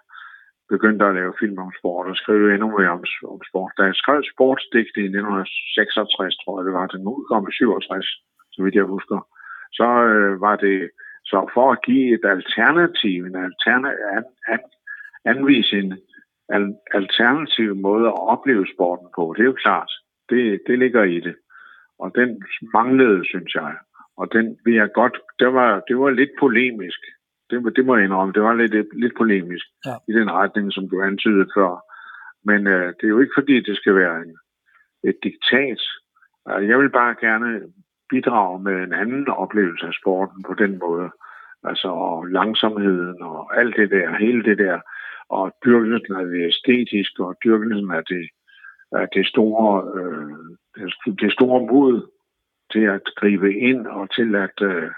begyndte 0.74 1.06
at 1.06 1.16
lave 1.16 1.40
film 1.40 1.58
om 1.66 1.72
sport 1.80 2.08
og 2.12 2.16
skrive 2.16 2.54
endnu 2.54 2.68
mere 2.78 2.92
om, 2.98 3.04
om 3.36 3.42
sport. 3.50 3.72
Da 3.78 3.84
jeg 3.84 3.96
skrev 3.96 4.24
sportsdigte 4.34 5.00
i 5.02 5.10
1966, 5.10 6.38
tror 6.38 6.60
jeg 6.60 6.66
det 6.66 6.74
var, 6.74 6.88
den 6.88 7.12
udkom 7.16 7.48
i 7.50 7.52
67, 7.52 8.06
så 8.54 8.60
vidt 8.64 8.76
jeg 8.76 8.94
husker, 8.96 9.20
så 9.80 9.88
øh, 10.12 10.42
var 10.42 10.56
det 10.56 10.90
så 11.32 11.40
for 11.54 11.72
at 11.72 11.82
give 11.88 12.14
et 12.16 12.26
alternativ, 12.36 13.18
en 13.24 13.38
alternativ, 13.48 14.06
an, 14.18 14.26
an, 14.54 14.64
anvise 15.26 15.80
en 15.80 15.92
al, 16.56 16.76
alternativ 17.00 17.76
måde 17.76 18.08
at 18.08 18.22
opleve 18.36 18.66
sporten 18.74 19.08
på, 19.16 19.34
det 19.36 19.42
er 19.42 19.52
jo 19.54 19.62
klart, 19.66 19.92
det, 20.30 20.62
det 20.68 20.80
ligger 20.80 21.04
i 21.04 21.20
det. 21.20 21.36
Og 22.04 22.12
den 22.16 22.30
manglede, 22.74 23.26
synes 23.26 23.56
jeg. 23.56 23.74
Og 24.18 24.34
den 24.34 24.58
vil 24.66 24.74
jeg 24.74 24.90
godt, 24.94 25.18
det 25.40 25.54
var, 25.54 25.80
det 25.88 25.98
var 26.00 26.10
lidt 26.10 26.34
polemisk. 26.40 27.00
Det, 27.50 27.76
det 27.76 27.86
må 27.86 27.96
jeg 27.96 28.06
indrømme, 28.06 28.34
det 28.34 28.42
var 28.42 28.54
lidt, 28.54 29.00
lidt 29.04 29.14
polemisk 29.18 29.66
ja. 29.86 29.96
i 30.10 30.14
den 30.20 30.32
retning, 30.32 30.74
som 30.74 30.90
du 30.90 31.02
antydede 31.02 31.50
før. 31.56 31.74
Men 32.46 32.68
øh, 32.68 32.88
det 32.98 33.04
er 33.04 33.16
jo 33.16 33.20
ikke 33.20 33.38
fordi, 33.38 33.56
det 33.60 33.76
skal 33.78 33.96
være 33.96 34.18
en, 34.18 34.38
et 35.10 35.18
diktat. 35.24 35.82
Altså, 36.46 36.68
jeg 36.70 36.80
vil 36.80 36.90
bare 36.90 37.16
gerne 37.22 37.62
bidrage 38.10 38.64
med 38.64 38.76
en 38.84 38.94
anden 38.94 39.28
oplevelse 39.28 39.86
af 39.86 39.94
sporten 39.94 40.44
på 40.48 40.54
den 40.54 40.80
måde. 40.80 41.10
Altså 41.64 41.88
og 41.88 42.26
langsomheden 42.26 43.22
og 43.22 43.60
alt 43.60 43.76
det 43.76 43.92
der, 43.92 44.18
hele 44.18 44.44
det 44.44 44.58
der, 44.58 44.80
og 45.30 45.52
dyrkelsen 45.66 46.16
af 46.16 46.26
det 46.26 46.48
æstetiske 46.48 47.26
og 47.26 47.36
dyrkelsen 47.44 47.92
af 47.92 48.04
det, 48.04 48.30
af 48.92 49.08
det 49.16 49.26
store, 49.28 49.70
øh, 50.00 50.58
det 51.22 51.32
store 51.34 51.62
mod 51.74 52.12
til 52.72 52.86
at 52.96 53.02
gribe 53.20 53.50
ind 53.70 53.88
og 53.88 54.16
til 54.16 54.36
at 54.36 54.58
øh, 54.62 54.90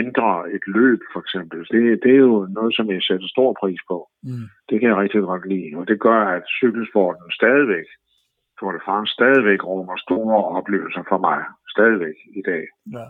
ændre 0.00 0.30
et 0.56 0.64
løb, 0.66 1.00
for 1.12 1.20
eksempel. 1.24 1.58
Det, 1.72 1.82
det 2.04 2.12
er 2.18 2.24
jo 2.30 2.48
noget, 2.58 2.72
som 2.76 2.86
jeg 2.90 3.02
sætter 3.02 3.28
stor 3.28 3.50
pris 3.60 3.80
på. 3.90 3.98
Mm. 4.22 4.46
Det 4.68 4.76
kan 4.80 4.88
jeg 4.88 4.96
rigtig 4.96 5.20
godt 5.20 5.48
lide, 5.52 5.70
og 5.78 5.88
det 5.88 6.00
gør, 6.00 6.20
at 6.36 6.44
cykelsporten 6.60 7.26
stadigvæk, 7.40 7.88
for 8.58 8.72
det 8.72 8.82
France 8.86 9.12
stadigvæk 9.18 9.60
rummer 9.70 9.96
store 10.06 10.36
oplevelser 10.58 11.02
for 11.10 11.18
mig. 11.28 11.40
Stadigvæk 11.74 12.16
i 12.40 12.42
dag. 12.50 12.64
Ja. 12.98 13.06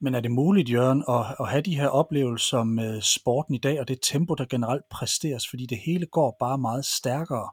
Men 0.00 0.14
er 0.14 0.20
det 0.20 0.30
muligt, 0.30 0.72
Jørgen, 0.72 1.02
at, 1.08 1.24
at 1.40 1.46
have 1.52 1.62
de 1.62 1.78
her 1.80 1.88
oplevelser 1.88 2.64
med 2.64 3.00
sporten 3.00 3.54
i 3.54 3.58
dag, 3.58 3.80
og 3.80 3.88
det 3.88 3.98
tempo, 4.02 4.34
der 4.34 4.44
generelt 4.54 4.84
præsteres, 4.90 5.44
fordi 5.50 5.66
det 5.66 5.78
hele 5.86 6.06
går 6.06 6.36
bare 6.40 6.58
meget 6.58 6.84
stærkere? 6.84 7.48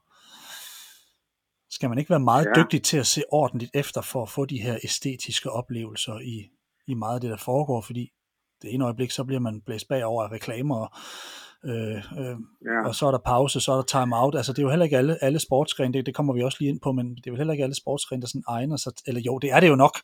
Skal 1.73 1.89
man 1.89 1.97
ikke 1.97 2.09
være 2.09 2.19
meget 2.19 2.45
ja. 2.45 2.61
dygtig 2.61 2.83
til 2.83 2.97
at 2.97 3.07
se 3.07 3.23
ordentligt 3.31 3.71
efter 3.73 4.01
for 4.01 4.23
at 4.23 4.29
få 4.29 4.45
de 4.45 4.61
her 4.61 4.77
æstetiske 4.83 5.51
oplevelser 5.51 6.19
i, 6.19 6.49
i 6.87 6.93
meget 6.93 7.15
af 7.15 7.21
det, 7.21 7.29
der 7.29 7.37
foregår? 7.37 7.81
Fordi 7.81 8.11
det 8.61 8.73
ene 8.73 8.83
øjeblik, 8.85 9.11
så 9.11 9.23
bliver 9.23 9.39
man 9.39 9.61
blæst 9.61 9.87
bagover 9.87 10.23
af 10.23 10.31
reklamer, 10.31 10.99
øh, 11.65 11.95
øh, 11.95 12.37
ja. 12.65 12.87
og 12.87 12.95
så 12.95 13.07
er 13.07 13.11
der 13.11 13.17
pause, 13.17 13.59
så 13.59 13.71
er 13.71 13.75
der 13.75 13.83
time 13.83 14.17
out. 14.17 14.35
Altså 14.35 14.53
det 14.53 14.59
er 14.59 14.63
jo 14.63 14.69
heller 14.69 14.83
ikke 14.83 14.97
alle, 14.97 15.23
alle 15.23 15.39
sportsgrene, 15.39 15.93
det, 15.93 16.05
det 16.05 16.15
kommer 16.15 16.33
vi 16.33 16.43
også 16.43 16.57
lige 16.61 16.69
ind 16.69 16.79
på, 16.79 16.91
men 16.91 17.15
det 17.15 17.27
er 17.27 17.31
jo 17.31 17.37
heller 17.37 17.53
ikke 17.53 17.63
alle 17.63 17.75
sportsgrene, 17.75 18.21
der 18.21 18.27
sådan 18.27 18.43
egner 18.47 18.77
sig, 18.77 18.93
eller 19.07 19.21
jo, 19.21 19.39
det 19.39 19.51
er 19.51 19.59
det 19.59 19.67
jo 19.67 19.75
nok, 19.75 19.97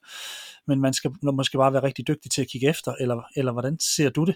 men 0.67 0.81
man 0.81 0.93
skal 0.93 1.11
måske 1.21 1.57
bare 1.57 1.73
være 1.73 1.83
rigtig 1.83 2.07
dygtig 2.07 2.31
til 2.31 2.41
at 2.41 2.47
kigge 2.47 2.69
efter, 2.69 2.93
eller, 2.99 3.23
eller 3.35 3.51
hvordan 3.51 3.79
ser 3.79 4.09
du 4.09 4.23
det? 4.23 4.35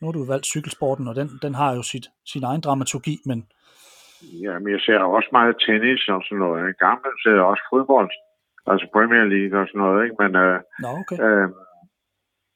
Nu 0.00 0.06
har 0.06 0.12
du 0.12 0.24
valgt 0.24 0.46
cykelsporten, 0.46 1.08
og 1.08 1.14
den, 1.14 1.30
den 1.42 1.54
har 1.54 1.72
jo 1.72 1.82
sit, 1.82 2.10
sin 2.26 2.42
egen 2.44 2.60
dramaturgi, 2.60 3.18
men... 3.26 3.46
Ja, 4.44 4.58
men 4.58 4.72
jeg 4.72 4.80
ser 4.80 4.98
også 4.98 5.28
meget 5.32 5.56
tennis 5.66 6.08
og 6.08 6.22
sådan 6.24 6.38
noget. 6.38 6.70
I 6.70 6.76
gang 6.84 7.00
ser 7.22 7.34
jeg 7.38 7.50
også 7.52 7.64
fodbold, 7.72 8.10
altså 8.66 8.86
Premier 8.92 9.24
League 9.24 9.60
og 9.60 9.66
sådan 9.66 9.80
noget, 9.80 10.04
ikke? 10.04 10.16
Men 10.22 10.36
øh, 10.44 10.60
Nå, 10.84 10.88
okay. 11.00 11.16
øh, 11.24 11.48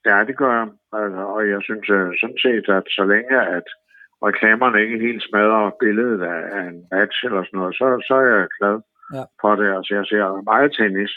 Ja, 0.09 0.25
det 0.25 0.37
gør 0.37 0.53
jeg. 0.59 0.69
Altså, 0.93 1.23
og 1.35 1.49
jeg 1.49 1.61
synes 1.63 1.91
uh, 1.91 2.11
sådan 2.21 2.41
set, 2.45 2.67
at 2.79 2.87
så 2.97 3.05
længe 3.13 3.37
at 3.57 3.67
reklamerne 4.29 4.83
ikke 4.83 4.99
helt 5.07 5.23
smadrer 5.23 5.71
billedet 5.81 6.23
af, 6.23 6.41
af 6.57 6.63
en 6.71 6.79
match 6.93 7.19
eller 7.25 7.43
sådan 7.45 7.59
noget, 7.61 7.75
så, 7.75 7.87
så 8.09 8.15
er 8.15 8.29
jeg 8.37 8.49
glad 8.59 8.77
ja. 9.17 9.25
for 9.41 9.53
det. 9.61 9.69
Altså, 9.77 9.95
jeg 9.95 10.07
ser 10.07 10.43
meget 10.53 10.71
tennis. 10.79 11.13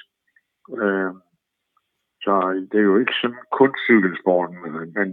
Uh, 0.69 1.11
så 2.25 2.33
det 2.71 2.79
er 2.79 2.89
jo 2.91 2.97
ikke 2.97 3.13
sådan 3.21 3.43
kun 3.59 3.71
cykelsporten, 3.87 4.57
men, 4.63 4.73
men, 4.97 5.07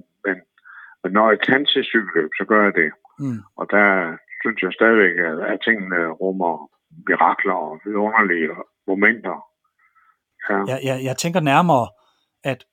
men 1.03 1.13
når 1.13 1.31
jeg 1.31 1.41
kan 1.41 1.67
se 1.67 1.83
cykelløb, 1.83 2.31
så 2.39 2.45
gør 2.45 2.63
jeg 2.65 2.75
det. 2.75 2.91
Mm. 3.19 3.41
Og 3.57 3.67
der 3.71 4.17
synes 4.43 4.63
jeg 4.63 4.73
stadigvæk, 4.73 5.15
at, 5.53 5.59
tingene 5.67 6.01
rummer 6.23 6.71
mirakler 7.09 7.59
og 7.67 7.81
vidunderlige 7.85 8.49
momenter. 8.87 9.37
Ja. 10.51 10.59
Jeg, 10.71 10.81
jeg, 10.85 11.05
jeg 11.05 11.17
tænker 11.17 11.41
nærmere, 11.41 11.89
at 12.45 12.65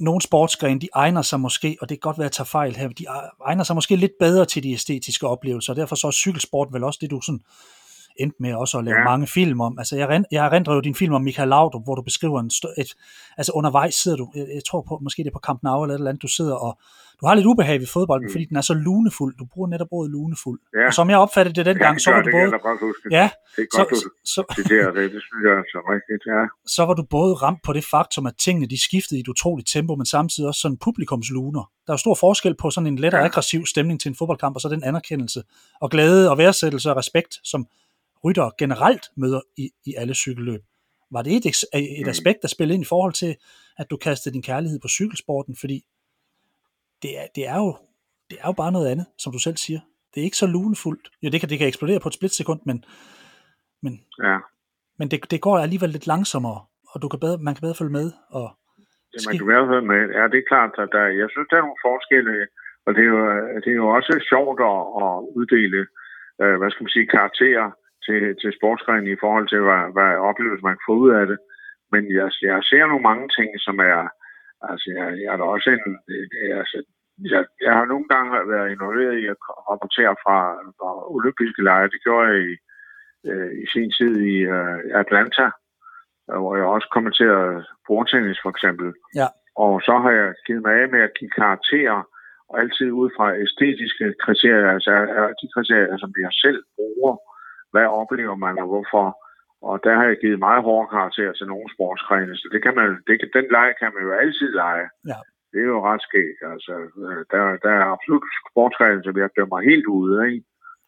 nogle 0.00 0.22
sportsgrene, 0.22 0.80
de 0.80 0.88
egner 0.94 1.22
sig 1.22 1.40
måske, 1.40 1.76
og 1.80 1.88
det 1.88 1.94
kan 1.96 2.06
godt 2.08 2.18
være, 2.18 2.24
at 2.24 2.30
jeg 2.30 2.32
tager 2.32 2.54
fejl 2.58 2.76
her, 2.76 2.88
de 2.88 3.08
e-, 3.08 3.44
egner 3.44 3.64
sig 3.64 3.74
måske 3.74 3.96
lidt 3.96 4.12
bedre 4.20 4.44
til 4.44 4.62
de 4.62 4.72
æstetiske 4.72 5.26
oplevelser, 5.26 5.72
og 5.72 5.76
derfor 5.76 5.96
så 5.96 6.06
er 6.06 6.10
cykelsport 6.10 6.68
vel 6.72 6.84
også 6.84 6.98
det, 7.02 7.10
du 7.10 7.20
sådan 7.20 7.40
endte 8.18 8.36
med 8.40 8.54
også 8.54 8.78
at 8.78 8.84
lave 8.84 8.98
ja. 8.98 9.04
mange 9.04 9.26
film 9.26 9.60
om. 9.60 9.78
Altså, 9.78 9.96
jeg, 9.96 10.24
jeg 10.32 10.46
erindrer 10.46 10.74
jo 10.74 10.80
din 10.80 10.94
film 10.94 11.14
om 11.14 11.22
Michael 11.22 11.48
Laudrup, 11.48 11.84
hvor 11.84 11.94
du 11.94 12.02
beskriver 12.02 12.40
en 12.40 12.50
et, 12.78 12.94
altså 13.36 13.52
undervejs 13.52 13.94
sidder 13.94 14.16
du, 14.16 14.32
jeg, 14.34 14.46
jeg 14.54 14.62
tror 14.68 14.84
på, 14.88 14.98
måske 15.02 15.22
det 15.22 15.30
er 15.30 15.32
på 15.32 15.44
Camp 15.46 15.62
Nou 15.62 15.82
eller 15.82 15.94
et 15.94 15.98
eller 15.98 16.10
andet, 16.10 16.22
du 16.22 16.28
sidder 16.28 16.54
og 16.54 16.78
du 17.20 17.26
har 17.26 17.34
lidt 17.34 17.46
ubehag 17.46 17.80
ved 17.80 17.86
fodbold, 17.86 18.22
mm. 18.22 18.32
fordi 18.32 18.44
den 18.44 18.56
er 18.56 18.60
så 18.60 18.74
lunefuld. 18.74 19.36
Du 19.38 19.44
bruger 19.52 19.68
netop 19.68 19.86
ordet 19.90 20.10
lunefuld. 20.10 20.60
Ja. 20.74 20.86
Og 20.86 20.94
som 20.94 21.10
jeg 21.10 21.18
opfattede 21.18 21.54
det 21.54 21.66
dengang, 21.66 21.94
ja, 21.94 21.98
så 21.98 22.10
var 22.10 22.22
du 22.22 22.30
både... 22.30 22.50
Ja, 23.18 23.30
det 23.56 23.62
er 23.62 23.76
godt, 23.76 23.88
så, 23.88 24.04
du 24.04 24.10
så, 24.24 24.40
citerer 24.56 24.90
det. 24.98 25.04
Det 25.14 25.22
synes 25.26 25.42
jeg 25.46 25.54
er 25.60 25.66
så 25.74 25.80
rigtigt, 25.94 26.22
ja. 26.32 26.42
Så 26.66 26.82
var 26.86 26.94
du 26.94 27.04
både 27.10 27.34
ramt 27.34 27.62
på 27.64 27.72
det 27.72 27.84
faktum, 27.84 28.26
at 28.26 28.34
tingene 28.38 28.66
de 28.66 28.80
skiftede 28.82 29.18
i 29.18 29.20
et 29.20 29.28
utroligt 29.28 29.68
tempo, 29.68 29.94
men 29.94 30.06
samtidig 30.06 30.48
også 30.48 30.60
sådan 30.60 30.78
publikumsluner. 30.86 31.64
Der 31.86 31.92
er 31.92 31.94
jo 31.94 31.98
stor 32.06 32.14
forskel 32.14 32.54
på 32.56 32.70
sådan 32.70 32.86
en 32.86 32.98
let 32.98 33.14
og 33.14 33.24
aggressiv 33.24 33.66
stemning 33.66 34.00
til 34.00 34.08
en 34.08 34.14
fodboldkamp, 34.14 34.56
og 34.56 34.60
så 34.60 34.68
den 34.68 34.84
anerkendelse 34.84 35.42
og 35.80 35.90
glæde 35.90 36.30
og 36.30 36.38
værdsættelse 36.38 36.90
og 36.90 36.96
respekt, 36.96 37.34
som 37.44 37.66
rytter 38.24 38.50
generelt 38.58 39.04
møder 39.16 39.40
i, 39.56 39.70
i 39.86 39.94
alle 39.94 40.14
cykelløb. 40.14 40.60
Var 41.10 41.22
det 41.22 41.32
et, 41.32 41.46
et 41.46 42.06
mm. 42.06 42.10
aspekt, 42.10 42.38
der 42.42 42.48
spillede 42.48 42.74
ind 42.74 42.84
i 42.84 42.92
forhold 42.94 43.12
til, 43.12 43.36
at 43.78 43.90
du 43.90 43.96
kastede 43.96 44.32
din 44.32 44.42
kærlighed 44.42 44.78
på 44.80 44.88
cykelsporten? 44.88 45.56
Fordi 45.60 45.84
det 47.02 47.18
er, 47.18 47.26
det 47.34 47.44
er, 47.46 47.56
jo, 47.56 47.76
det 48.30 48.36
er 48.42 48.46
jo 48.46 48.52
bare 48.52 48.72
noget 48.72 48.88
andet, 48.92 49.06
som 49.18 49.32
du 49.32 49.38
selv 49.38 49.56
siger. 49.56 49.80
Det 50.14 50.20
er 50.20 50.24
ikke 50.24 50.36
så 50.36 50.46
lunefuldt. 50.46 51.06
Jo, 51.22 51.28
det 51.30 51.40
kan, 51.40 51.48
det 51.48 51.58
kan 51.58 51.68
eksplodere 51.68 52.00
på 52.00 52.08
et 52.08 52.14
splitsekund, 52.18 52.60
men, 52.66 52.84
men, 53.82 53.92
ja. 54.22 54.38
men 54.98 55.10
det, 55.10 55.30
det 55.30 55.40
går 55.40 55.58
alligevel 55.58 55.90
lidt 55.90 56.06
langsommere, 56.06 56.60
og 56.92 57.02
du 57.02 57.08
kan 57.08 57.20
bedre, 57.20 57.38
man 57.38 57.54
kan 57.54 57.60
bedre 57.66 57.80
følge 57.80 57.96
med. 58.00 58.06
Og 58.38 58.46
ja, 59.14 59.18
man 59.26 59.38
kan 59.38 59.46
bedre 59.52 59.68
følge 59.72 59.88
med. 59.92 60.02
Ja, 60.16 60.22
det 60.32 60.38
er 60.38 60.50
klart, 60.52 60.72
at 60.84 60.88
der, 60.96 61.04
jeg 61.20 61.28
synes, 61.30 61.48
der 61.50 61.56
er 61.56 61.66
nogle 61.66 61.84
forskelle, 61.88 62.34
og 62.86 62.90
det 62.94 63.02
er 63.06 63.10
jo, 63.14 63.20
det 63.64 63.70
er 63.74 63.78
jo 63.82 63.88
også 63.98 64.12
sjovt 64.30 64.60
at, 64.72 64.80
at 65.04 65.14
uddele, 65.38 65.80
øh, 66.42 66.54
hvad 66.58 66.70
skal 66.70 66.84
man 66.84 66.94
sige, 66.96 67.14
karakterer 67.16 67.66
til, 68.08 68.22
til 68.42 68.50
sportsgrenen 68.58 69.08
i 69.12 69.20
forhold 69.22 69.46
til, 69.48 69.60
hvad, 69.66 69.82
hvad 69.96 70.12
oplevelse 70.30 70.66
man 70.66 70.76
kan 70.76 70.88
få 70.88 70.94
ud 71.04 71.10
af 71.20 71.26
det. 71.30 71.38
Men 71.92 72.02
jeg, 72.18 72.28
jeg 72.48 72.58
ser 72.70 72.84
nogle 72.86 73.08
mange 73.10 73.26
ting, 73.36 73.48
som 73.66 73.76
er, 73.92 74.02
altså 74.70 74.86
jeg, 74.96 75.06
jeg 75.22 75.30
er 75.32 75.38
da 75.38 75.44
også 75.54 75.68
en, 75.70 75.84
altså, 76.60 76.78
jeg, 77.32 77.42
jeg 77.66 77.72
har 77.78 77.84
nogle 77.92 78.06
gange 78.12 78.30
været 78.54 78.72
involveret 78.74 79.16
i 79.22 79.26
at 79.32 79.36
rapportere 79.70 80.14
fra, 80.24 80.38
fra 80.78 80.90
olympiske 81.16 81.62
lejre. 81.68 81.92
Det 81.94 82.00
gjorde 82.04 82.26
jeg 82.28 82.38
i, 82.50 82.54
øh, 83.30 83.50
i 83.62 83.64
sin 83.72 83.90
tid 83.98 84.14
i 84.32 84.36
øh, 84.56 84.78
Atlanta, 85.02 85.46
hvor 86.42 86.56
jeg 86.56 86.66
også 86.66 86.88
kommenterede 86.96 87.64
bordtennis 87.86 88.40
for 88.42 88.50
eksempel. 88.54 88.88
Ja. 89.20 89.28
og 89.64 89.72
så 89.86 89.94
har 90.04 90.12
jeg 90.20 90.28
givet 90.46 90.62
mig 90.66 90.74
af 90.82 90.88
med 90.94 91.00
at 91.08 91.16
give 91.18 91.30
karakterer, 91.40 91.98
og 92.50 92.54
altid 92.60 92.90
ud 93.02 93.10
fra 93.16 93.26
æstetiske 93.44 94.06
kriterier, 94.24 94.70
altså 94.76 94.92
de 95.40 95.46
kriterier, 95.54 95.96
som 95.98 96.10
jeg 96.24 96.32
selv 96.44 96.60
bruger. 96.76 97.14
Hvad 97.72 97.86
oplever 98.00 98.36
man, 98.44 98.58
og 98.62 98.66
hvorfor? 98.72 99.06
Og 99.68 99.76
der 99.84 99.94
har 99.98 100.04
jeg 100.10 100.18
givet 100.22 100.38
meget 100.46 100.62
hårde 100.62 100.88
karakterer 100.96 101.32
til 101.32 101.46
nogle 101.46 101.68
sportsgrene, 101.74 102.36
så 102.36 102.46
det 102.52 102.60
kan 102.62 102.74
man, 102.78 102.88
det, 103.06 103.14
den 103.38 103.46
leg 103.56 103.68
kan 103.80 103.90
man 103.94 104.02
jo 104.06 104.12
altid 104.22 104.50
lege. 104.62 104.88
Ja. 105.10 105.20
Det 105.52 105.60
er 105.60 105.70
jo 105.74 105.86
ret 105.90 106.02
skægt. 106.08 106.40
Altså, 106.52 106.72
der, 107.32 107.40
der 107.64 107.72
er 107.80 107.92
absolut 107.94 108.24
sportsgrene, 108.50 109.02
som 109.04 109.16
jeg 109.18 109.30
dømmer 109.36 109.68
helt 109.70 109.86
ude 109.98 110.14
af. 110.26 110.34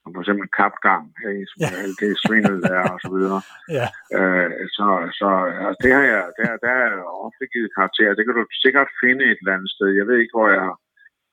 Som 0.02 0.14
for 0.14 0.22
eksempel 0.22 0.48
kapgang, 0.60 1.04
hey, 1.24 1.38
som 1.50 1.58
ja. 1.62 1.70
alt 1.82 1.96
det 2.02 2.12
svindel 2.24 2.58
der 2.70 2.82
og 2.94 2.98
så 3.04 3.10
videre. 3.16 3.40
Ja. 3.78 3.86
Øh, 4.18 4.50
så 4.76 4.86
så 5.20 5.28
altså, 5.66 5.80
det 5.84 5.92
har 5.96 6.06
jeg, 6.12 6.22
der, 6.38 6.50
der 6.64 6.74
er 6.84 6.92
ofte 7.26 7.44
givet 7.52 7.74
karakterer. 7.78 8.14
Det 8.14 8.24
kan 8.24 8.36
du 8.36 8.44
sikkert 8.64 8.90
finde 9.02 9.22
et 9.30 9.40
eller 9.40 9.56
andet 9.56 9.70
sted. 9.74 9.88
Jeg 10.00 10.06
ved 10.08 10.16
ikke, 10.20 10.36
hvor 10.36 10.48
jeg 10.56 10.62
har 10.68 10.76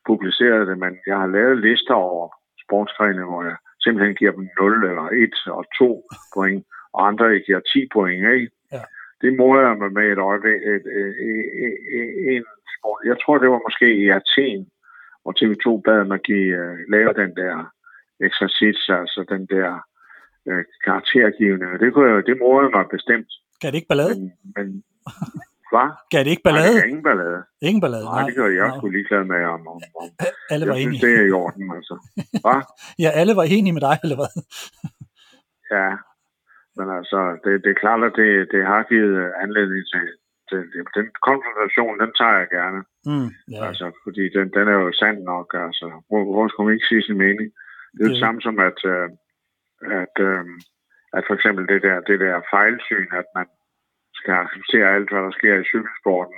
publiceret 0.10 0.67
det, 0.69 0.77
men 0.83 0.93
jeg 1.10 1.17
har 1.21 1.29
lavet 1.38 1.57
lister 1.67 1.97
over 2.10 2.25
sportsgrene, 2.63 3.23
hvor 3.29 3.43
jeg 3.49 3.57
simpelthen 3.88 4.15
giver 4.19 4.34
dem 4.38 4.47
0 4.60 4.89
eller 4.89 5.08
1 5.08 5.52
og 5.58 5.65
2 5.78 6.10
point, 6.36 6.62
og 6.95 7.08
andre 7.10 7.26
giver 7.47 7.60
10 7.60 7.88
point. 7.95 8.21
Ikke? 8.34 8.50
Ja. 8.76 8.84
Det 9.21 9.32
måler 9.41 9.62
jeg 9.67 9.78
mig 9.78 9.91
med 9.97 10.06
et 10.12 10.21
øjeblik. 10.30 10.60
Et, 10.73 10.86
et, 11.02 11.13
et, 11.28 11.76
et, 11.97 12.36
en 12.36 12.45
sport. 12.76 13.02
Jeg 13.10 13.17
tror, 13.21 13.38
det 13.38 13.50
var 13.54 13.62
måske 13.67 13.88
i 14.04 14.06
Athen, 14.19 14.62
hvor 15.21 15.34
TV2 15.39 15.67
bad 15.88 16.04
mig 16.12 16.21
give, 16.30 16.50
uh, 16.62 16.78
lave 16.95 17.12
den 17.21 17.32
der 17.41 17.56
eksercits, 18.28 18.84
altså 18.89 19.19
den 19.34 19.43
der 19.56 19.69
uh, 20.50 20.63
karaktergivning. 20.86 21.80
Det, 21.82 21.93
kunne 21.93 22.08
jeg, 22.12 22.26
det 22.30 22.38
mig 22.78 22.86
bestemt. 22.97 23.32
Kan 23.62 23.67
det 23.71 23.78
ikke 23.80 23.91
ballade? 23.93 24.13
Men, 24.19 24.32
men 24.58 24.67
hvad? 25.77 25.89
Gav 26.11 26.21
det 26.25 26.31
ikke 26.35 26.45
ballade? 26.47 26.73
Nej, 26.73 26.81
det 26.81 26.89
ingen 26.93 27.05
ballade. 27.09 27.39
Ingen 27.69 27.81
ballade? 27.83 28.05
Nej, 28.05 28.23
det 28.27 28.35
gør 28.39 28.49
jeg 28.59 28.67
sgu 28.77 28.85
ligeglad 28.97 29.23
med, 29.33 29.41
om, 29.55 29.61
om, 29.73 29.79
om. 30.01 30.09
Alle 30.51 30.63
jeg 30.65 30.71
var 30.71 30.79
synes, 30.79 30.87
enige. 30.87 31.01
det 31.05 31.13
er 31.21 31.25
i 31.31 31.33
orden, 31.43 31.65
altså. 31.77 31.95
Hvad? 32.45 32.61
ja, 33.03 33.09
alle 33.19 33.33
var 33.39 33.45
enige 33.55 33.75
med 33.77 33.83
dig, 33.87 33.95
eller 34.03 34.17
hvad? 34.21 34.33
Ja, 35.77 35.89
men 36.77 36.87
altså, 36.97 37.19
det, 37.43 37.51
det 37.63 37.69
er 37.71 37.81
klart, 37.83 38.01
at 38.09 38.15
det, 38.21 38.29
det 38.53 38.61
har 38.71 38.81
givet 38.91 39.15
anledning 39.43 39.83
til, 39.93 40.05
til, 40.49 40.59
den 40.97 41.07
konfrontation, 41.29 41.99
den 42.01 42.11
tager 42.19 42.37
jeg 42.41 42.49
gerne. 42.57 42.79
Mm, 43.09 43.29
ja. 43.53 43.61
Altså, 43.67 43.85
fordi 44.03 44.23
den, 44.35 44.47
den 44.57 44.65
er 44.73 44.77
jo 44.83 44.91
sand 45.01 45.19
nok, 45.33 45.47
altså. 45.65 45.87
Hvor, 46.09 46.21
hvor 46.33 46.47
skulle 46.47 46.65
man 46.67 46.75
ikke 46.75 46.89
sige 46.91 47.03
sin 47.07 47.17
mening? 47.25 47.47
Det 47.93 48.01
er 48.03 48.11
det 48.13 48.23
samme 48.25 48.41
som, 48.41 48.55
at, 48.69 48.79
øh, 48.93 49.09
at, 50.03 50.15
øh, 50.29 50.43
at 51.17 51.23
for 51.27 51.33
eksempel 51.37 51.63
det 51.71 51.81
der, 51.87 51.97
det 52.09 52.17
der 52.19 52.47
fejlsyn, 52.53 53.09
at 53.21 53.27
man 53.37 53.47
skal 54.19 54.34
acceptere 54.43 54.93
alt, 54.95 55.10
hvad 55.12 55.21
der 55.27 55.32
sker 55.39 55.56
i 55.60 55.69
cykelsporten. 55.71 56.38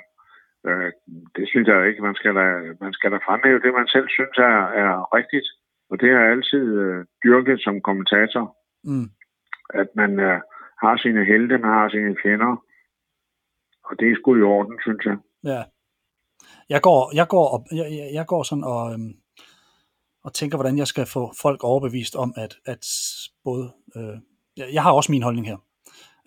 Øh, 0.68 0.92
det 1.36 1.46
synes 1.52 1.68
jeg 1.68 1.88
ikke. 1.90 2.02
Man 2.08 2.16
skal 2.20 2.34
da, 2.40 2.46
man 2.86 2.94
skal 2.98 3.12
da 3.12 3.18
fremhæve 3.28 3.60
det, 3.66 3.72
man 3.80 3.88
selv 3.96 4.08
synes 4.18 4.38
er, 4.52 4.58
er 4.84 4.92
rigtigt. 5.18 5.48
Og 5.90 5.96
det 6.02 6.10
har 6.12 6.20
jeg 6.24 6.32
altid 6.32 6.66
øh, 6.84 7.06
dyrket 7.24 7.58
som 7.66 7.82
kommentator, 7.82 8.46
Mm. 8.84 9.10
at 9.82 9.88
man 9.96 10.20
øh, 10.20 10.40
har 10.84 10.98
sine 10.98 11.26
helte, 11.26 11.58
man 11.58 11.74
har 11.80 11.90
sine 11.90 12.16
fjender. 12.24 12.52
Og 13.88 13.94
det 14.00 14.12
er 14.12 14.16
sgu 14.16 14.36
i 14.36 14.42
orden, 14.42 14.78
synes 14.86 15.06
jeg. 15.06 15.18
Ja. 15.44 15.62
Jeg 16.70 16.82
går, 16.82 17.16
jeg 17.16 17.28
går, 17.28 17.48
op, 17.56 17.62
jeg, 17.72 17.88
jeg, 18.00 18.10
jeg 18.14 18.26
går 18.28 18.44
sådan 18.44 18.64
og, 18.64 18.94
øhm, 18.94 19.14
og 20.24 20.34
tænker, 20.34 20.58
hvordan 20.58 20.78
jeg 20.78 20.88
skal 20.88 21.06
få 21.14 21.32
folk 21.42 21.64
overbevist 21.64 22.16
om, 22.16 22.34
at, 22.38 22.54
at 22.66 22.84
både, 23.44 23.72
øh, 23.98 24.16
jeg- 24.58 24.70
jeg 24.74 24.84
har 24.84 24.92
også 24.94 25.12
min 25.12 25.24
holdning 25.24 25.48
her, 25.48 25.58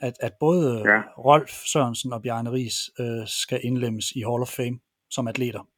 at, 0.02 0.14
at 0.20 0.32
både 0.40 0.82
Ja. 0.86 1.00
Rolf 1.18 1.50
Sørensen 1.72 2.12
og 2.12 2.22
Bjarne 2.22 2.52
Ries 2.52 2.90
øh, 3.00 3.26
skal 3.26 3.60
indlemmes 3.62 4.10
i 4.12 4.20
Hall 4.20 4.42
of 4.42 4.48
Fame 4.48 4.78
som 5.10 5.28
atleter. 5.28 5.68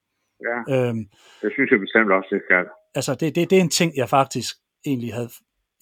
Ja, 0.48 0.74
Øhm, 0.74 1.04
det 1.42 1.50
synes 1.52 1.70
jeg 1.70 1.80
bestemt 1.80 2.12
også, 2.12 2.28
det 2.30 2.42
skal. 2.48 2.64
altså 2.94 3.14
det, 3.14 3.34
det, 3.34 3.50
det 3.50 3.58
er 3.58 3.62
en 3.62 3.70
ting, 3.80 3.92
jeg 3.96 4.08
faktisk 4.08 4.54
egentlig 4.87 5.14
havde, 5.14 5.30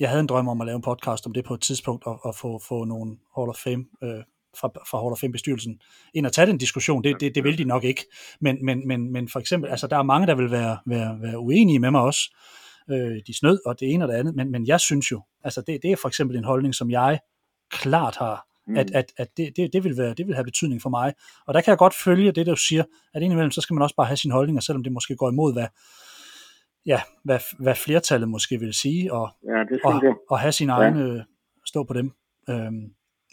jeg 0.01 0.09
havde 0.09 0.21
en 0.21 0.27
drøm 0.27 0.49
om 0.49 0.61
at 0.61 0.67
lave 0.67 0.77
en 0.77 0.83
podcast 0.83 1.27
om 1.27 1.33
det 1.33 1.45
på 1.45 1.55
et 1.55 1.61
tidspunkt, 1.61 2.07
og, 2.07 2.19
og 2.27 2.35
få, 2.35 2.61
få 2.69 2.85
nogle 2.85 3.17
Hall 3.37 3.49
of 3.49 3.57
Fame, 3.65 3.85
øh, 4.03 4.23
fra, 4.61 4.69
fra 4.91 4.99
Hall 4.99 5.13
of 5.13 5.19
Fame 5.19 5.33
bestyrelsen, 5.33 5.81
ind 6.15 6.27
og 6.27 6.33
tage 6.33 6.47
den 6.47 6.59
diskussion, 6.59 7.05
det, 7.05 7.21
det, 7.21 7.35
det 7.35 7.45
vil 7.45 7.59
de 7.59 7.65
nok 7.65 7.85
ikke, 7.85 8.07
men, 8.41 8.65
men, 8.65 8.89
men, 8.89 9.13
men 9.13 9.29
for 9.29 9.41
eksempel, 9.41 9.71
altså 9.71 9.87
der 9.87 9.97
er 9.99 10.03
mange, 10.03 10.27
der 10.27 10.35
vil 10.35 10.51
være, 10.51 10.79
være, 10.87 11.19
være 11.23 11.39
uenige 11.39 11.79
med 11.79 11.91
mig 11.91 12.01
også, 12.01 12.37
øh, 12.91 13.17
de 13.27 13.39
snød 13.39 13.59
og 13.67 13.81
det 13.81 13.93
ene 13.93 14.05
og 14.05 14.09
det 14.09 14.15
andet, 14.15 14.35
men, 14.35 14.51
men 14.51 14.67
jeg 14.67 14.81
synes 14.81 15.11
jo, 15.13 15.23
altså 15.45 15.63
det, 15.67 15.83
det 15.83 15.93
er 15.93 15.97
for 15.97 16.09
eksempel 16.09 16.37
en 16.37 16.45
holdning, 16.45 16.75
som 16.75 16.91
jeg 16.91 17.19
klart 17.73 18.17
har, 18.17 18.47
Mm. 18.67 18.77
at, 18.77 18.91
at, 18.95 19.13
at 19.17 19.29
det, 19.37 19.53
det, 19.57 19.73
det, 19.73 19.85
vil 19.85 19.97
være, 19.99 20.15
det 20.15 20.27
vil 20.27 20.35
have 20.35 20.45
betydning 20.45 20.83
for 20.83 20.91
mig. 20.91 21.15
Og 21.47 21.55
der 21.55 21.61
kan 21.61 21.71
jeg 21.71 21.79
godt 21.79 21.95
følge 22.05 22.33
det, 22.33 22.47
der 22.47 22.53
du 22.53 22.61
siger, 22.61 22.85
at 23.15 23.23
indimellem, 23.23 23.51
så 23.51 23.61
skal 23.61 23.75
man 23.75 23.83
også 23.83 23.97
bare 23.97 24.07
have 24.07 24.17
sine 24.17 24.35
holdninger, 24.35 24.61
selvom 24.61 24.83
det 24.83 24.93
måske 24.93 25.17
går 25.17 25.31
imod, 25.31 25.53
hvad, 25.55 25.67
ja, 26.87 27.01
hvad, 27.25 27.39
hvad 27.59 27.75
flertallet 27.75 28.29
måske 28.29 28.59
vil 28.59 28.75
sige, 28.75 29.13
og, 29.13 29.29
Ja, 29.47 29.59
det 29.71 29.81
og, 29.85 30.01
jeg. 30.03 30.15
og 30.31 30.39
have 30.41 30.53
sin 30.53 30.69
Ja. 30.69 30.75
egen, 30.75 30.97
øh, 30.97 31.21
stå 31.67 31.85
på 31.85 31.93
dem. 31.93 32.11
Øhm, 32.51 32.85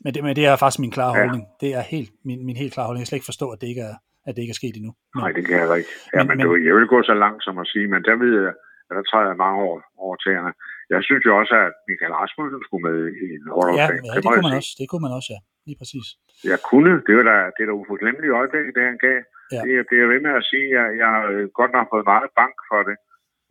men, 0.03 0.13
det, 0.13 0.23
men 0.23 0.35
det 0.35 0.45
er 0.45 0.55
faktisk 0.55 0.79
min 0.79 0.91
klare 0.91 1.13
Ja. 1.17 1.19
holdning. 1.23 1.43
Det 1.61 1.69
er 1.73 1.81
helt, 1.81 2.11
min, 2.25 2.45
min 2.45 2.57
helt 2.57 2.73
klare 2.73 2.85
holdning. 2.87 2.99
Jeg 3.01 3.05
kan 3.05 3.09
slet 3.09 3.17
ikke 3.21 3.31
forstå, 3.33 3.49
at 3.51 3.61
det 3.61 3.67
ikke 3.67 3.81
er, 3.81 3.95
at 4.27 4.35
det 4.35 4.41
ikke 4.41 4.51
er 4.51 4.61
sket 4.61 4.75
endnu. 4.75 4.91
Men, 5.15 5.21
Nej, 5.23 5.31
det 5.31 5.45
kan 5.47 5.55
jeg 5.59 5.77
ikke. 5.77 5.89
Ja, 6.13 6.17
Men- 6.23 6.27
men, 6.27 6.37
men, 6.37 6.65
jeg 6.67 6.73
vil 6.75 6.87
gå 6.87 7.03
så 7.03 7.13
langt 7.13 7.43
som 7.43 7.57
at 7.63 7.67
sige, 7.73 7.87
men 7.93 8.01
der 8.07 8.15
ved 8.23 8.33
jeg, 8.41 8.53
at 8.89 8.93
der 8.97 9.03
træder 9.09 9.27
jeg 9.31 9.37
mange 9.45 9.59
år 9.69 9.75
over 10.05 10.15
tæerne. 10.25 10.51
Jeg 10.93 11.01
synes 11.07 11.23
jo 11.27 11.31
også, 11.41 11.53
at 11.67 11.73
Michael 11.89 12.13
Rasmussen 12.21 12.61
skulle 12.67 12.83
med 12.89 12.97
i 13.23 13.25
en 13.37 13.45
Hall 13.55 13.69
of 13.71 13.75
ja, 13.81 13.85
Fame. 13.89 14.03
ja, 14.07 14.11
det 14.17 14.23
kunne 14.33 14.45
man 14.47 14.55
også. 14.61 14.71
Det 14.81 14.87
kunne 14.89 15.03
man 15.07 15.13
også, 15.19 15.29
ja. 15.35 15.39
Lige 15.67 15.77
præcis. 15.81 16.07
Jeg 16.51 16.59
kunne. 16.69 16.91
Det 17.07 17.13
var 17.19 17.25
da, 17.31 17.37
det 17.55 17.61
er 17.63 17.69
da 17.71 17.75
uforglemmeligt 17.81 18.33
øjeblik, 18.39 18.65
det 18.77 18.83
han 18.91 18.97
gav. 19.07 19.19
Ja. 19.55 19.61
Det, 19.65 19.71
er- 19.79 19.85
det 19.89 19.95
er 19.97 20.01
jeg 20.03 20.09
ved 20.13 20.21
med 20.27 20.33
at 20.41 20.45
sige. 20.51 20.67
Jeg, 20.77 20.85
jeg 21.01 21.09
har 21.15 21.23
godt 21.59 21.71
nok 21.77 21.87
fået 21.93 22.05
meget 22.13 22.29
bank 22.41 22.55
for 22.71 22.81
det. 22.89 22.97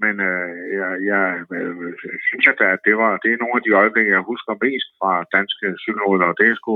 Men 0.05 0.15
øh, 0.31 0.51
jeg, 0.81 0.91
jeg 1.11 1.25
øh, 1.59 1.75
synes, 2.29 2.47
at 2.75 2.79
det, 2.87 2.95
var, 3.03 3.11
det 3.23 3.29
er 3.33 3.39
nogle 3.43 3.57
af 3.59 3.63
de 3.67 3.71
øjeblikke, 3.83 4.11
jeg 4.17 4.23
husker 4.33 4.53
mest 4.67 4.89
fra 5.01 5.11
danske 5.37 5.67
cykelrytter. 5.85 6.29
Det 6.41 6.47
er 6.51 6.57
sgu 6.61 6.75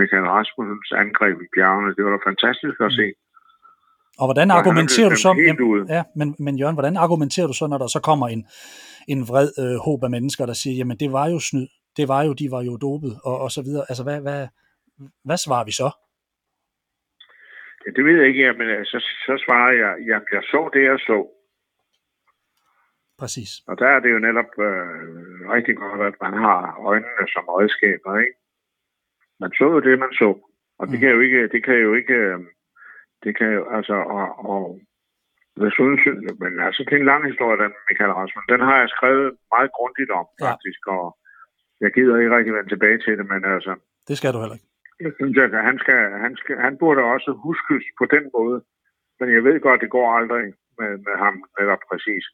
Michael 0.00 0.26
Rasmussens 0.36 0.90
angreb 1.04 1.36
i 1.46 1.48
bjergene. 1.54 1.90
Det 1.96 2.02
var 2.04 2.12
da 2.14 2.20
fantastisk 2.30 2.76
at 2.88 2.92
se. 3.00 3.06
Og 4.20 4.26
hvordan 4.28 4.48
Og 4.50 4.54
er 4.54 4.58
argumenterer 4.60 5.08
du 5.14 5.18
så? 5.26 5.30
ud. 5.72 5.80
ja, 5.96 6.02
men, 6.20 6.28
men 6.44 6.54
Jørgen, 6.60 6.76
hvordan 6.78 6.96
argumenterer 7.06 7.46
du 7.50 7.54
så, 7.60 7.64
når 7.72 7.78
der 7.82 7.88
så 7.96 8.00
kommer 8.08 8.26
en, 8.34 8.42
en 9.08 9.20
vred 9.28 9.48
øh, 9.62 9.76
håb 9.86 10.02
af 10.04 10.10
mennesker, 10.10 10.46
der 10.46 10.52
siger, 10.52 10.76
jamen 10.76 10.96
det 10.96 11.12
var 11.12 11.26
jo 11.28 11.38
snyd, 11.40 11.66
det 11.96 12.08
var 12.08 12.22
jo, 12.22 12.32
de 12.32 12.50
var 12.50 12.62
jo 12.62 12.76
dopet, 12.76 13.20
og, 13.24 13.38
og 13.40 13.50
så 13.50 13.62
videre. 13.62 13.84
Altså, 13.88 14.02
hvad, 14.02 14.20
hvad, 14.20 14.48
hvad 15.24 15.36
svarer 15.36 15.64
vi 15.64 15.72
så? 15.72 15.88
Ja, 17.86 17.90
det 17.96 18.04
ved 18.04 18.16
jeg 18.20 18.28
ikke, 18.28 18.52
men 18.58 18.68
øh, 18.68 18.84
så, 18.86 18.98
så 19.26 19.42
svarer 19.44 19.72
jeg, 19.72 19.92
jamen 20.08 20.28
jeg 20.32 20.42
så 20.42 20.70
det, 20.74 20.82
jeg 20.84 20.98
så. 20.98 21.18
Præcis. 23.18 23.50
Og 23.68 23.78
der 23.78 23.86
er 23.86 24.00
det 24.00 24.10
jo 24.12 24.18
netop 24.18 24.50
øh, 24.68 25.50
rigtig 25.54 25.76
godt, 25.76 26.00
at 26.00 26.14
man 26.20 26.32
har 26.44 26.76
øjnene 26.90 27.24
som 27.34 27.44
redskaber, 27.48 28.18
ikke? 28.18 28.38
Man 29.40 29.52
så 29.58 29.64
jo 29.64 29.80
det, 29.80 29.98
man 29.98 30.12
så. 30.12 30.30
Og 30.78 30.86
det 30.86 30.94
Mm. 30.94 31.00
kan 31.00 31.10
jo 31.10 31.20
ikke, 31.20 31.48
det 31.48 31.64
kan 31.64 31.74
jo 31.74 31.94
ikke, 31.94 32.14
øh, 32.14 32.38
det 33.24 33.36
kan 33.38 33.52
jo, 33.52 33.62
altså, 33.76 33.94
og, 33.94 34.26
og 34.50 34.80
desuden 35.66 35.96
synes 36.04 36.20
jeg, 36.26 36.34
men 36.44 36.52
altså, 36.66 36.80
det 36.86 36.92
er 36.94 37.00
en 37.02 37.10
lang 37.12 37.22
historie, 37.30 37.56
den 37.64 37.72
Michael 37.88 38.12
Rasmussen. 38.18 38.52
Den 38.54 38.60
har 38.68 38.76
jeg 38.82 38.88
skrevet 38.96 39.26
meget 39.54 39.70
grundigt 39.78 40.10
om, 40.20 40.26
Ja. 40.40 40.44
faktisk, 40.50 40.80
og 40.96 41.04
jeg 41.84 41.90
gider 41.96 42.14
ikke 42.18 42.34
rigtig 42.36 42.54
vende 42.56 42.70
tilbage 42.74 42.98
til 43.04 43.14
det, 43.18 43.26
men 43.32 43.40
altså, 43.54 43.72
Det 44.08 44.16
skal 44.18 44.32
du 44.34 44.38
heller 44.42 44.56
ikke. 44.58 44.68
jeg 45.04 45.12
synes, 45.18 45.36
at 45.58 45.64
han, 45.68 45.76
skal, 45.82 45.98
han, 46.24 46.32
skal, 46.40 46.56
han 46.66 46.74
burde 46.82 47.02
også 47.14 47.30
huskes 47.46 47.84
på 48.00 48.04
den 48.14 48.24
måde. 48.38 48.58
Men 49.20 49.28
jeg 49.36 49.42
ved 49.48 49.56
godt, 49.66 49.80
det 49.84 49.90
går 49.96 50.06
aldrig 50.18 50.46
med, 50.80 50.90
med 51.06 51.14
ham 51.24 51.34
netop 51.58 51.82
præcis. 51.90 52.24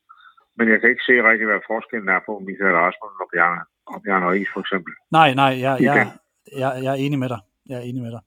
Men 0.57 0.65
jeg 0.73 0.79
kan 0.81 0.91
ikke 0.93 1.05
se 1.11 1.15
rigtig, 1.31 1.47
hvad 1.51 1.61
forskellen 1.73 2.09
er 2.17 2.21
på 2.29 2.33
Michael 2.49 2.77
Rasmussen 2.85 3.21
og 3.25 3.29
Bjarne, 3.33 3.63
og 3.93 3.99
Bjarne 4.05 4.27
Ries 4.31 4.51
for 4.55 4.61
eksempel. 4.65 4.93
Nej, 5.19 5.29
nej, 5.43 5.53
jeg, 5.67 5.75
jeg, 5.89 5.95
jeg, 6.63 6.71
jeg 6.85 6.91
er 6.97 7.01
enig 7.07 7.19
med 7.25 7.29
dig. 7.35 7.41
Jeg 7.71 7.77
er 7.81 7.87
enig 7.91 8.03
med 8.07 8.13
dig. 8.17 8.23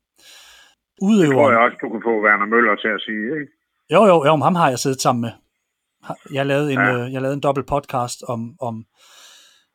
Det 0.95 1.03
tror 1.03 1.07
Udøveren, 1.07 1.51
jeg 1.53 1.59
også, 1.65 1.77
du 1.83 1.87
kan 1.93 2.01
få 2.09 2.13
Werner 2.25 2.45
Møller 2.53 2.75
til 2.83 2.91
at 2.97 3.01
sige. 3.07 3.25
Ikke? 3.39 3.51
Jo, 3.91 4.05
jo, 4.05 4.25
jo, 4.25 4.35
men 4.35 4.41
ham 4.41 4.55
har 4.55 4.69
jeg 4.69 4.79
siddet 4.79 5.01
sammen 5.01 5.21
med. 5.21 5.31
Jeg 6.33 6.45
lavede 6.45 6.73
en, 6.73 6.79
ja. 6.79 6.93
Øh, 6.93 7.13
jeg 7.13 7.21
lavede 7.21 7.35
en 7.35 7.41
dobbelt 7.41 7.67
podcast 7.67 8.23
om, 8.27 8.55
om, 8.61 8.85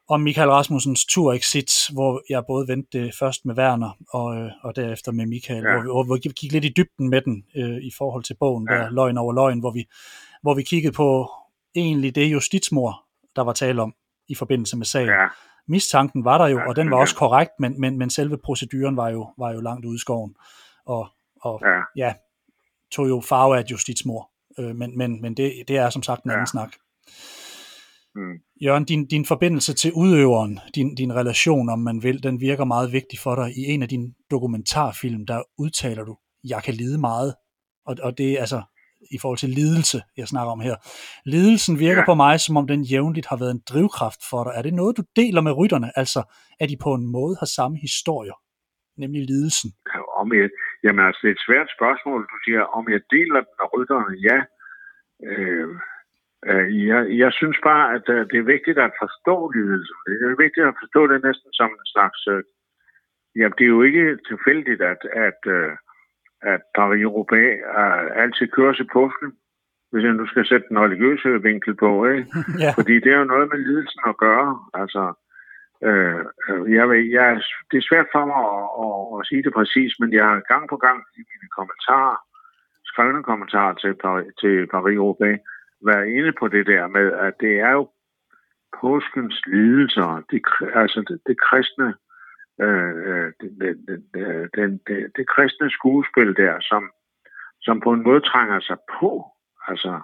om 0.08 0.20
Michael 0.20 0.50
Rasmussens 0.50 1.04
tur 1.04 1.32
exit, 1.32 1.72
hvor 1.92 2.22
jeg 2.30 2.44
både 2.46 2.68
vendte 2.68 2.98
det 2.98 3.14
først 3.18 3.44
med 3.44 3.58
Werner 3.58 3.90
og, 4.12 4.36
øh, 4.36 4.50
og 4.62 4.76
derefter 4.76 5.12
med 5.12 5.26
Michael, 5.26 5.64
ja. 5.64 5.72
Hvor, 5.72 5.82
vi, 5.82 6.06
hvor 6.06 6.14
vi 6.14 6.32
gik 6.36 6.52
lidt 6.52 6.64
i 6.64 6.72
dybden 6.76 7.10
med 7.10 7.22
den 7.22 7.44
øh, 7.56 7.76
i 7.82 7.90
forhold 7.98 8.24
til 8.24 8.36
bogen. 8.40 8.68
Ja. 8.70 8.74
der 8.74 8.90
Løgn 8.90 9.18
over 9.18 9.32
løgn, 9.32 9.60
hvor 9.60 9.70
vi, 9.70 9.88
hvor 10.42 10.54
vi 10.54 10.62
kiggede 10.62 10.92
på 10.92 11.30
egentlig 11.74 12.14
det 12.14 12.32
justitsmor, 12.32 13.04
der 13.36 13.42
var 13.42 13.52
tale 13.52 13.82
om 13.82 13.94
i 14.28 14.34
forbindelse 14.34 14.76
med 14.76 14.86
sagen. 14.86 15.08
Ja, 15.08 15.26
Mistanken 15.68 16.24
var 16.24 16.38
der 16.38 16.46
jo, 16.46 16.58
Ja, 16.58 16.68
og 16.68 16.76
den 16.76 16.90
var 16.90 16.96
ja. 16.96 17.00
også 17.00 17.16
korrekt, 17.16 17.52
men, 17.58 17.80
men, 17.80 17.98
men 17.98 18.10
selve 18.10 18.38
proceduren 18.38 18.96
var 18.96 19.08
jo, 19.08 19.28
var 19.38 19.52
jo 19.52 19.60
langt 19.60 19.84
ude 19.84 19.94
i 19.94 19.98
skoven. 19.98 20.34
Og, 20.86 21.08
og 21.40 21.62
ja, 21.64 21.80
ja, 21.96 22.14
tog 22.92 23.08
jo 23.08 23.20
farve 23.20 23.56
af 23.56 23.60
et 23.60 23.70
justitsmor. 23.70 24.30
Øh, 24.58 24.76
men 24.76 24.98
men, 24.98 25.20
men 25.22 25.34
det, 25.36 25.52
det 25.68 25.76
er 25.76 25.90
som 25.90 26.02
sagt 26.02 26.24
en 26.24 26.30
anden 26.30 26.40
Ja. 26.40 26.46
snak. 26.46 26.72
mm. 28.14 28.34
Jørgen, 28.62 28.84
din, 28.84 29.06
din 29.06 29.24
forbindelse 29.24 29.74
til 29.74 29.92
udøveren, 29.92 30.60
din, 30.74 30.94
din 30.94 31.14
relation, 31.14 31.68
om 31.68 31.78
man 31.78 32.02
vil, 32.02 32.22
den 32.22 32.40
virker 32.40 32.64
meget 32.64 32.92
vigtig 32.92 33.18
for 33.18 33.34
dig. 33.34 33.58
I 33.58 33.64
en 33.64 33.82
af 33.82 33.88
dine 33.88 34.14
dokumentarfilm, 34.30 35.26
der 35.26 35.42
udtaler 35.58 36.04
du, 36.04 36.16
jeg 36.44 36.62
kan 36.62 36.74
lide 36.74 36.98
meget 36.98 37.34
Og, 37.86 37.96
og 38.02 38.18
det 38.18 38.32
er 38.32 38.40
altså 38.40 38.62
i 39.10 39.18
forhold 39.18 39.38
til 39.38 39.48
lidelse, 39.48 40.02
jeg 40.16 40.28
snakker 40.28 40.52
om 40.52 40.60
her. 40.60 40.76
Lidelsen 41.24 41.78
virker 41.78 42.00
ja. 42.00 42.04
på 42.06 42.14
mig, 42.14 42.40
som 42.40 42.56
om 42.56 42.66
den 42.66 42.82
jævnligt 42.82 43.26
har 43.26 43.36
været 43.36 43.50
en 43.50 43.62
drivkraft 43.68 44.20
for 44.30 44.44
dig. 44.44 44.52
Er 44.56 44.62
det 44.62 44.74
noget, 44.74 44.96
du 44.96 45.02
deler 45.16 45.40
med 45.40 45.52
rytterne? 45.52 45.98
Altså, 45.98 46.22
at 46.60 46.68
de 46.68 46.76
på 46.76 46.94
en 46.94 47.06
måde 47.06 47.36
har 47.38 47.46
samme 47.46 47.78
historier, 47.78 48.36
nemlig 49.00 49.22
lidelsen? 49.26 49.70
Om 50.20 50.26
jeg, 50.38 50.50
jamen 50.84 51.06
altså, 51.06 51.20
det 51.22 51.28
er 51.30 51.36
et 51.38 51.46
svært 51.48 51.68
spørgsmål. 51.76 52.20
Du 52.32 52.36
siger, 52.44 52.62
om 52.78 52.84
jeg 52.94 53.00
deler 53.14 53.40
den 53.46 53.54
med 53.58 53.66
rytterne? 53.74 54.12
Ja. 54.28 54.38
Øh, 55.28 55.68
øh, 56.48 56.86
jeg, 56.90 57.00
jeg 57.22 57.32
synes 57.32 57.58
bare, 57.68 57.84
at 57.96 58.06
øh, 58.14 58.22
det 58.30 58.38
er 58.38 58.52
vigtigt 58.54 58.78
at 58.78 58.98
forstå 59.02 59.36
lidelsen. 59.56 59.96
Det 60.06 60.14
er 60.30 60.44
vigtigt 60.44 60.66
at 60.66 60.78
forstå 60.82 61.00
det 61.06 61.18
næsten 61.28 61.50
som 61.52 61.70
en 61.80 61.88
slags... 61.94 62.20
Øh, 62.32 62.42
jamen, 63.36 63.56
det 63.58 63.64
er 63.64 63.74
jo 63.76 63.82
ikke 63.82 64.18
tilfældigt, 64.30 64.82
at, 64.92 65.00
at 65.28 65.40
øh, 65.56 65.72
at 66.42 66.60
Paris-Roubaix 66.78 67.50
altid 68.22 68.46
kører 68.56 68.74
til 68.74 68.88
påsken, 68.92 69.30
hvis 69.90 70.04
jeg 70.04 70.12
nu 70.12 70.26
skal 70.26 70.46
sætte 70.46 70.66
den 70.68 70.78
religiøse 70.78 71.42
vinkel 71.42 71.74
på, 71.74 71.90
ikke? 72.06 72.26
ja. 72.64 72.70
fordi 72.78 72.94
det 73.04 73.10
er 73.12 73.18
jo 73.18 73.32
noget 73.34 73.48
med 73.52 73.58
lidelsen 73.58 74.00
at 74.08 74.16
gøre. 74.16 74.58
Altså, 74.74 75.02
Øh, 75.82 76.24
øh, 76.48 76.72
jeg, 76.72 76.84
jeg, 77.16 77.42
det 77.70 77.76
er 77.78 77.88
svært 77.88 78.08
for 78.12 78.24
mig 78.30 78.42
at, 78.58 78.68
at, 78.84 79.20
at 79.20 79.26
sige 79.28 79.42
det 79.42 79.52
præcis, 79.58 79.92
men 80.00 80.12
jeg 80.12 80.24
har 80.24 80.40
gang 80.52 80.68
på 80.68 80.76
gang 80.76 80.98
i 81.20 81.22
mine 81.30 81.48
kommentarer, 81.58 82.16
skrevne 82.84 83.22
kommentarer 83.22 83.74
til, 83.74 83.92
til 84.40 84.56
Paris-Roubaix, 84.74 85.38
været 85.90 86.06
inde 86.16 86.32
på 86.40 86.48
det 86.48 86.66
der 86.66 86.86
med, 86.86 87.12
at 87.12 87.34
det 87.40 87.54
er 87.60 87.72
jo 87.78 87.88
påskens 88.80 89.36
lidelser, 89.46 90.22
det, 90.30 90.40
altså 90.74 91.00
det, 91.08 91.18
det 91.26 91.36
kristne 91.40 91.94
øh, 92.64 93.32
det, 93.40 93.50
det, 93.60 93.74
det, 94.54 94.80
det, 94.86 95.12
det 95.16 95.28
kristne 95.28 95.70
skuespil 95.70 96.36
der, 96.36 96.54
som, 96.60 96.90
som 97.60 97.80
på 97.80 97.92
en 97.92 98.02
måde 98.02 98.20
trænger 98.20 98.60
sig 98.60 98.78
på. 99.00 99.26
Altså, 99.68 100.00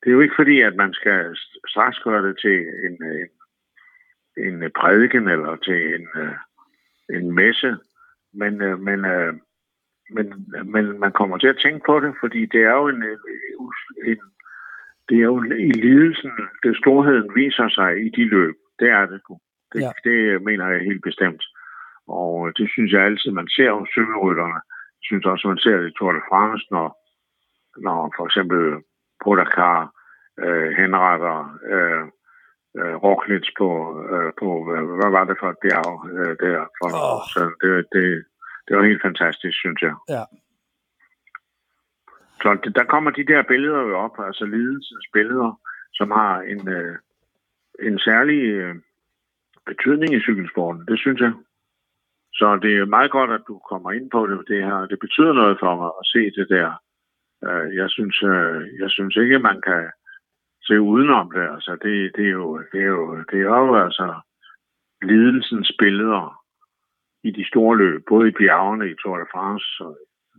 det 0.00 0.08
er 0.08 0.14
jo 0.14 0.20
ikke 0.20 0.38
fordi, 0.38 0.60
at 0.60 0.76
man 0.76 0.92
skal 0.92 1.36
straks 1.66 1.98
gøre 1.98 2.28
det 2.28 2.38
til 2.38 2.58
en, 2.86 2.96
en, 3.04 3.28
en 4.46 4.70
prædiken 4.80 5.28
eller 5.28 5.56
til 5.56 5.94
en, 5.94 6.08
en 7.16 7.34
messe, 7.34 7.76
men, 8.32 8.58
men, 8.58 9.00
men, 10.10 10.26
men 10.64 11.00
man 11.00 11.12
kommer 11.12 11.38
til 11.38 11.48
at 11.48 11.60
tænke 11.62 11.80
på 11.86 12.00
det, 12.00 12.14
fordi 12.20 12.46
det 12.46 12.62
er 12.62 12.74
jo 12.74 12.88
en, 12.88 13.02
en 14.06 14.20
det 15.08 15.16
er 15.18 15.28
jo 15.32 15.42
i 15.42 15.72
lidelsen, 15.72 16.32
det 16.62 16.76
storheden 16.76 17.34
viser 17.34 17.68
sig 17.68 18.06
i 18.06 18.08
de 18.08 18.24
løb. 18.24 18.54
Det 18.78 18.88
er 18.90 19.06
det. 19.06 19.20
Det, 19.72 19.80
ja. 19.80 19.90
det 20.04 20.42
mener 20.42 20.68
jeg 20.68 20.80
helt 20.80 21.02
bestemt. 21.02 21.42
Og 22.06 22.52
det 22.58 22.70
synes 22.70 22.92
jeg 22.92 23.02
altid, 23.02 23.30
man 23.30 23.48
ser 23.48 23.72
hos 23.72 23.88
cykelrytterne. 23.88 24.60
Jeg 24.98 25.04
synes 25.08 25.24
også, 25.26 25.48
man 25.48 25.58
ser 25.58 25.76
det 25.76 25.88
i 25.88 25.94
Tour 25.98 26.12
de 26.12 26.20
France, 26.28 26.66
når, 26.70 26.88
når 27.86 28.12
for 28.16 28.24
eksempel 28.26 28.82
Pogacar 29.24 29.94
øh, 30.44 30.70
henretter 30.80 31.38
øh, 31.74 32.04
øh, 32.76 32.94
Roglic 33.04 33.46
på, 33.58 33.68
øh, 34.12 34.32
på 34.40 34.48
hvad 34.98 35.10
var 35.10 35.24
det 35.24 35.36
for 35.40 35.48
et 35.50 35.58
bjerg 35.62 35.90
øh, 36.12 36.34
der 36.42 36.58
for 36.78 36.88
oh. 37.06 37.20
Så 37.32 37.40
det, 37.62 37.86
det, 37.94 38.24
det 38.68 38.76
var 38.76 38.84
helt 38.84 39.02
fantastisk, 39.02 39.56
synes 39.58 39.80
jeg. 39.82 39.94
Ja. 40.08 40.24
Så 42.42 42.70
der 42.74 42.84
kommer 42.84 43.10
de 43.10 43.26
der 43.26 43.42
billeder 43.42 43.80
jo 43.80 43.98
op, 43.98 44.16
altså 44.18 44.44
lidelsens 44.44 45.06
billeder, 45.12 45.60
som 45.92 46.10
har 46.10 46.40
en, 46.40 46.68
øh, 46.68 46.96
en 47.82 47.98
særlig 47.98 48.40
øh, 48.42 48.74
betydning 49.66 50.14
i 50.14 50.20
cykelsporten. 50.20 50.86
Det 50.88 50.98
synes 50.98 51.20
jeg. 51.20 51.32
Så 52.32 52.58
det 52.62 52.72
er 52.78 52.94
meget 52.96 53.10
godt, 53.10 53.30
at 53.30 53.40
du 53.48 53.58
kommer 53.70 53.90
ind 53.92 54.10
på 54.10 54.26
det. 54.26 54.48
Det, 54.48 54.64
her. 54.64 54.86
det 54.86 54.98
betyder 54.98 55.32
noget 55.32 55.56
for 55.60 55.76
mig 55.76 55.90
at 56.00 56.06
se 56.12 56.22
det 56.38 56.48
der. 56.56 56.70
Øh, 57.46 57.76
jeg 57.76 57.90
synes, 57.90 58.22
øh, 58.22 58.60
jeg 58.80 58.90
synes 58.90 59.16
ikke, 59.16 59.38
man 59.38 59.60
kan 59.60 59.82
se 60.68 60.80
udenom 60.80 61.30
det. 61.36 61.46
Altså, 61.54 61.72
det, 61.82 61.94
det, 62.16 62.24
er 62.26 62.34
jo, 62.40 62.48
det, 62.72 62.80
er 62.82 62.92
jo, 62.96 63.04
det 63.30 63.38
er 63.40 63.58
jo 63.66 63.74
altså 63.84 64.06
lidelsens 65.02 65.72
billeder 65.78 66.24
i 67.24 67.30
de 67.30 67.44
store 67.48 67.76
løb, 67.76 68.02
både 68.08 68.28
i 68.28 68.36
bjergene 68.40 68.90
i 68.90 68.94
Tour 69.02 69.16
de 69.18 69.26
France, 69.32 69.66
og 69.84 69.96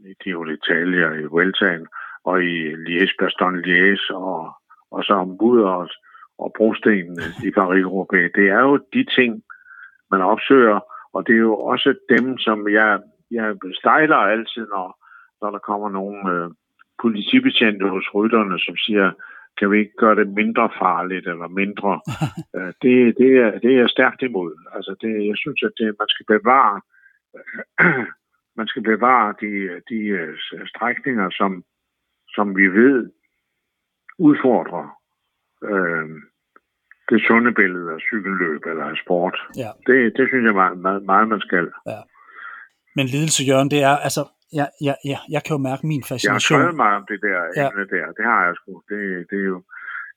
i 0.09 0.13
Giro 0.23 0.43
d'Italia, 0.49 1.07
i 1.21 1.25
Vueltaen, 1.33 1.87
og 2.23 2.43
i 2.43 2.73
Liège-Baston-Liège 2.85 4.15
og, 4.15 4.41
og 4.91 5.03
så 5.03 5.13
om 5.13 5.41
og, 5.41 5.89
og 6.43 6.53
brostenene 6.57 7.25
i 7.47 7.49
Paris-Roubaix. 7.57 8.31
Det 8.35 8.47
er 8.49 8.61
jo 8.67 8.79
de 8.93 9.03
ting, 9.17 9.43
man 10.11 10.21
opsøger, 10.21 10.79
og 11.13 11.27
det 11.27 11.33
er 11.33 11.43
jo 11.49 11.55
også 11.55 11.89
dem, 12.09 12.37
som 12.37 12.67
jeg, 12.69 12.99
jeg 13.31 13.55
stejler 13.73 14.15
altid, 14.15 14.67
når, 14.67 14.87
når 15.41 15.51
der 15.51 15.59
kommer 15.59 15.89
nogle 15.89 16.31
øh, 16.33 16.49
politibetjente 17.01 17.89
hos 17.89 18.05
rytterne, 18.15 18.59
som 18.59 18.75
siger, 18.77 19.11
kan 19.59 19.71
vi 19.71 19.77
ikke 19.79 19.97
gøre 19.97 20.15
det 20.15 20.27
mindre 20.27 20.69
farligt 20.81 21.27
eller 21.27 21.47
mindre? 21.47 21.91
øh, 22.57 22.71
det, 22.81 23.17
det, 23.21 23.31
er, 23.43 23.51
det 23.61 23.69
er 23.73 23.79
jeg 23.83 23.89
stærkt 23.89 24.21
imod. 24.21 24.53
Altså 24.75 24.95
det, 25.01 25.27
jeg 25.29 25.37
synes, 25.37 25.59
at 25.63 25.73
det, 25.79 25.85
man 26.01 26.09
skal 26.13 26.25
bevare 26.35 26.81
man 28.59 28.67
skal 28.67 28.83
bevare 28.83 29.33
de, 29.41 29.51
de 29.89 29.99
øh, 30.19 30.37
strækninger, 30.67 31.29
som, 31.29 31.63
som 32.35 32.57
vi 32.57 32.67
ved 32.67 33.11
udfordrer 34.19 34.85
øh, 35.63 36.07
det 37.09 37.19
sunde 37.27 37.51
billede 37.53 37.91
af 37.93 37.99
cykelløb 37.99 38.61
eller 38.65 38.83
af 38.83 38.97
sport. 39.03 39.37
Ja. 39.57 39.71
Det, 39.87 40.17
det 40.17 40.25
synes 40.29 40.45
jeg 40.45 40.53
meget, 40.53 40.77
meget, 40.77 41.03
meget 41.03 41.27
man 41.27 41.41
skal. 41.41 41.71
Ja. 41.87 42.01
Men 42.95 43.05
lidelse, 43.05 43.43
Jørgen, 43.43 43.71
det 43.71 43.83
er, 43.83 43.95
altså, 44.07 44.21
jeg, 44.53 44.67
jeg, 44.87 44.95
jeg, 45.05 45.19
jeg 45.35 45.41
kan 45.43 45.53
jo 45.57 45.61
mærke 45.69 45.87
min 45.87 46.03
fascination. 46.03 46.29
Jeg 46.29 46.33
har 46.33 46.71
skrevet 46.71 46.75
meget 46.83 46.95
om 47.01 47.05
det 47.11 47.19
der 47.27 47.39
ja. 47.59 47.67
emne 47.67 47.85
der. 47.95 48.05
Det 48.17 48.25
har 48.31 48.41
jeg 48.45 48.53
sgu. 48.59 48.71
Det, 48.91 48.99
det 49.29 49.37
er 49.43 49.47
jo 49.53 49.59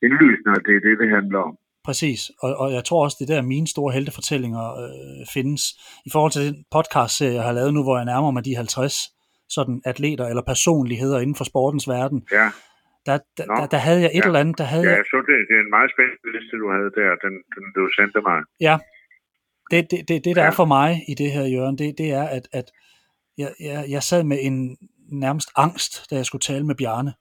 indlysende, 0.07 0.53
at 0.59 0.63
det 0.69 0.75
er 0.77 0.83
det, 0.87 0.95
det 1.03 1.09
handler 1.17 1.39
om. 1.49 1.55
Præcis, 1.85 2.21
og, 2.43 2.51
og 2.63 2.73
jeg 2.73 2.85
tror 2.85 3.05
også, 3.05 3.17
det 3.21 3.29
der 3.29 3.43
mine 3.43 3.69
store 3.75 3.93
heltefortællinger 3.93 4.67
øh, 4.85 5.27
findes. 5.35 5.63
I 6.07 6.11
forhold 6.13 6.33
til 6.33 6.43
den 6.47 6.65
podcast 6.77 7.21
jeg 7.21 7.43
har 7.49 7.53
lavet 7.53 7.75
nu, 7.75 7.83
hvor 7.83 7.97
jeg 7.97 8.05
nærmer 8.05 8.31
mig 8.31 8.45
de 8.45 8.57
50 8.57 8.95
sådan 9.49 9.83
atleter 9.85 10.27
eller 10.27 10.43
personligheder 10.43 11.19
inden 11.21 11.37
for 11.37 11.45
sportens 11.45 11.89
verden, 11.89 12.27
ja 12.33 12.49
der, 13.07 13.19
der, 13.37 13.45
der, 13.45 13.67
der 13.67 13.81
havde 13.87 14.01
jeg 14.01 14.11
et 14.15 14.23
ja. 14.23 14.27
eller 14.27 14.41
andet, 14.41 14.59
der 14.59 14.65
havde 14.65 14.87
ja, 14.91 14.97
jeg... 14.97 15.05
så 15.13 15.17
det, 15.29 15.35
det 15.49 15.55
er 15.59 15.63
en 15.67 15.75
meget 15.77 15.91
spændende 15.95 16.29
liste, 16.35 16.57
du 16.63 16.69
havde 16.77 16.91
der, 17.01 17.11
den, 17.25 17.35
den 17.55 17.65
du 17.77 17.83
sendte 17.99 18.21
mig. 18.29 18.39
Ja, 18.61 18.75
det, 19.71 19.91
det, 19.91 20.01
det, 20.09 20.17
det 20.25 20.37
der 20.37 20.43
ja. 20.43 20.49
er 20.49 20.57
for 20.61 20.69
mig 20.77 20.91
i 21.13 21.15
det 21.15 21.31
her, 21.35 21.45
Jørgen, 21.57 21.79
det, 21.79 21.89
det 21.99 22.09
er, 22.21 22.27
at, 22.37 22.45
at 22.53 22.67
jeg, 23.39 23.53
jeg, 23.61 23.85
jeg 23.89 24.03
sad 24.03 24.25
med 24.25 24.39
en 24.41 24.77
nærmest 25.13 25.49
angst, 25.57 26.11
da 26.11 26.17
jeg 26.17 26.27
skulle 26.27 26.43
tale 26.43 26.67
med 26.67 26.75
Bjarne. 26.75 27.13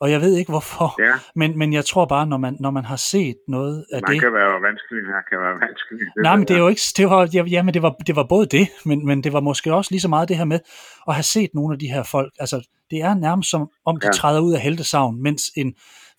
Og 0.00 0.10
jeg 0.10 0.20
ved 0.20 0.36
ikke 0.36 0.52
hvorfor, 0.52 1.02
ja. 1.02 1.14
men, 1.34 1.58
men 1.58 1.72
jeg 1.72 1.84
tror 1.84 2.04
bare, 2.04 2.26
når 2.26 2.36
man, 2.36 2.56
når 2.60 2.70
man 2.70 2.84
har 2.84 2.96
set 2.96 3.36
noget 3.48 3.84
af 3.92 4.00
man 4.02 4.02
det... 4.02 4.08
Man 4.08 4.20
kan 4.20 4.32
være 4.32 4.62
vanskelig, 4.62 5.02
her 5.06 5.22
kan 5.30 5.38
være 5.38 5.60
vanskelig. 5.60 6.00
Det 6.00 6.22
Nej, 6.22 6.36
men 6.36 6.48
det 6.48 6.54
er 6.54 6.58
jo 6.58 6.68
ikke... 6.68 6.82
Det 6.96 7.06
var, 7.10 7.28
ja, 7.34 7.44
ja, 7.44 7.62
men 7.62 7.74
det 7.74 7.82
var, 7.82 7.90
det 7.90 8.16
var 8.16 8.26
både 8.28 8.46
det, 8.46 8.68
men, 8.84 9.06
men 9.06 9.24
det 9.24 9.32
var 9.32 9.40
måske 9.40 9.74
også 9.74 9.90
lige 9.90 10.00
så 10.00 10.08
meget 10.08 10.28
det 10.28 10.36
her 10.36 10.44
med 10.44 10.60
at 11.08 11.14
have 11.14 11.22
set 11.22 11.50
nogle 11.54 11.74
af 11.74 11.78
de 11.78 11.86
her 11.86 12.02
folk. 12.02 12.32
Altså, 12.38 12.68
det 12.90 13.02
er 13.02 13.14
nærmest 13.14 13.50
som 13.50 13.70
om 13.86 13.96
de 14.00 14.06
ja. 14.06 14.12
træder 14.12 14.40
ud 14.40 14.54
af 14.54 14.60
heltesavn, 14.60 15.22
mens 15.22 15.42
en 15.56 15.74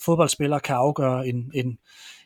fodboldspiller 0.06 0.60
kan 0.60 0.76
afgøre 0.76 1.28
en, 1.28 1.52
en, 1.54 1.78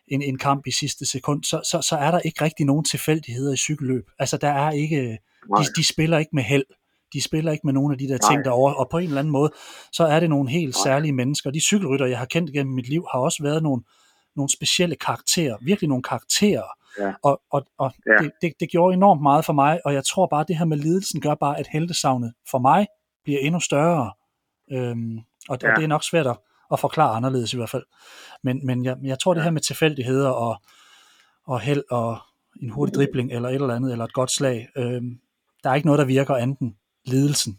en, 0.07 0.21
en 0.21 0.37
kamp 0.37 0.67
i 0.67 0.71
sidste 0.71 1.05
sekund, 1.05 1.43
så, 1.43 1.61
så, 1.71 1.81
så 1.81 1.95
er 1.95 2.11
der 2.11 2.19
ikke 2.19 2.43
rigtig 2.43 2.65
nogen 2.65 2.83
tilfældigheder 2.83 3.53
i 3.53 3.57
cykelløb. 3.57 4.03
Altså, 4.19 4.37
der 4.37 4.49
er 4.49 4.71
ikke... 4.71 5.17
De, 5.57 5.63
de 5.75 5.87
spiller 5.87 6.17
ikke 6.17 6.31
med 6.33 6.43
held 6.43 6.65
de 7.13 7.21
spiller 7.21 7.51
ikke 7.51 7.67
med 7.67 7.73
nogle 7.73 7.93
af 7.93 7.97
de 7.97 8.07
der 8.07 8.17
Nej. 8.21 8.31
ting 8.31 8.45
derovre, 8.45 8.75
og 8.75 8.89
på 8.89 8.97
en 8.97 9.03
eller 9.07 9.19
anden 9.19 9.31
måde, 9.31 9.51
så 9.91 10.03
er 10.03 10.19
det 10.19 10.29
nogle 10.29 10.49
helt 10.49 10.75
Nej. 10.75 10.83
særlige 10.83 11.13
mennesker. 11.13 11.51
De 11.51 11.59
cykelrytter, 11.59 12.05
jeg 12.05 12.17
har 12.17 12.25
kendt 12.25 12.53
gennem 12.53 12.75
mit 12.75 12.89
liv, 12.89 13.07
har 13.11 13.19
også 13.19 13.43
været 13.43 13.63
nogle, 13.63 13.83
nogle 14.35 14.49
specielle 14.49 14.95
karakterer, 14.95 15.57
virkelig 15.61 15.87
nogle 15.87 16.03
karakterer, 16.03 16.63
ja. 16.99 17.13
og, 17.23 17.41
og, 17.51 17.65
og 17.77 17.93
ja. 18.05 18.23
det, 18.23 18.31
det, 18.41 18.53
det 18.59 18.69
gjorde 18.69 18.93
enormt 18.93 19.21
meget 19.21 19.45
for 19.45 19.53
mig, 19.53 19.79
og 19.85 19.93
jeg 19.93 20.05
tror 20.05 20.27
bare, 20.27 20.41
at 20.41 20.47
det 20.47 20.57
her 20.57 20.65
med 20.65 20.77
lidelsen 20.77 21.21
gør 21.21 21.35
bare, 21.35 21.59
at 21.59 21.67
heltesavnet 21.67 22.33
for 22.51 22.59
mig 22.59 22.87
bliver 23.23 23.39
endnu 23.39 23.59
større, 23.59 24.11
øhm, 24.71 25.17
og, 25.49 25.57
ja. 25.61 25.71
og 25.71 25.77
det 25.77 25.83
er 25.83 25.87
nok 25.87 26.03
svært 26.03 26.27
at, 26.27 26.37
at 26.71 26.79
forklare 26.79 27.15
anderledes 27.15 27.53
i 27.53 27.57
hvert 27.57 27.69
fald. 27.69 27.83
Men, 28.43 28.65
men 28.65 28.85
jeg, 28.85 28.97
jeg 29.03 29.19
tror, 29.19 29.33
det 29.33 29.43
her 29.43 29.51
med 29.51 29.61
tilfældigheder 29.61 30.29
og, 30.29 30.61
og 31.47 31.59
held 31.59 31.83
og 31.91 32.17
en 32.61 32.69
hurtig 32.69 32.95
dribling 32.95 33.31
eller 33.31 33.49
et 33.49 33.55
eller 33.55 33.75
andet, 33.75 33.91
eller 33.91 34.05
et 34.05 34.13
godt 34.13 34.31
slag, 34.31 34.67
øhm, 34.77 35.19
der 35.63 35.69
er 35.69 35.75
ikke 35.75 35.87
noget, 35.87 35.99
der 35.99 36.05
virker 36.05 36.35
anden 36.35 36.75
lidelsen. 37.05 37.53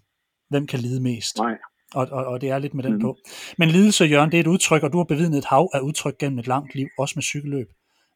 Hvem 0.50 0.66
kan 0.66 0.78
lide 0.78 1.02
mest? 1.02 1.38
Nej. 1.38 1.58
Og, 1.94 2.08
og, 2.12 2.24
og 2.26 2.40
det 2.40 2.50
er 2.50 2.58
lidt 2.58 2.74
med 2.74 2.84
den 2.84 2.92
mm. 2.92 3.00
på. 3.00 3.16
Men 3.58 3.68
lidelse, 3.68 4.04
Jørgen, 4.04 4.30
det 4.30 4.36
er 4.36 4.44
et 4.46 4.54
udtryk, 4.54 4.82
og 4.82 4.92
du 4.92 4.98
har 5.00 5.04
bevidnet 5.12 5.38
et 5.38 5.50
hav 5.52 5.64
af 5.76 5.80
udtryk 5.88 6.16
gennem 6.18 6.38
et 6.38 6.46
langt 6.46 6.74
liv, 6.74 6.88
også 6.98 7.14
med 7.16 7.22
cykelløb. 7.22 7.68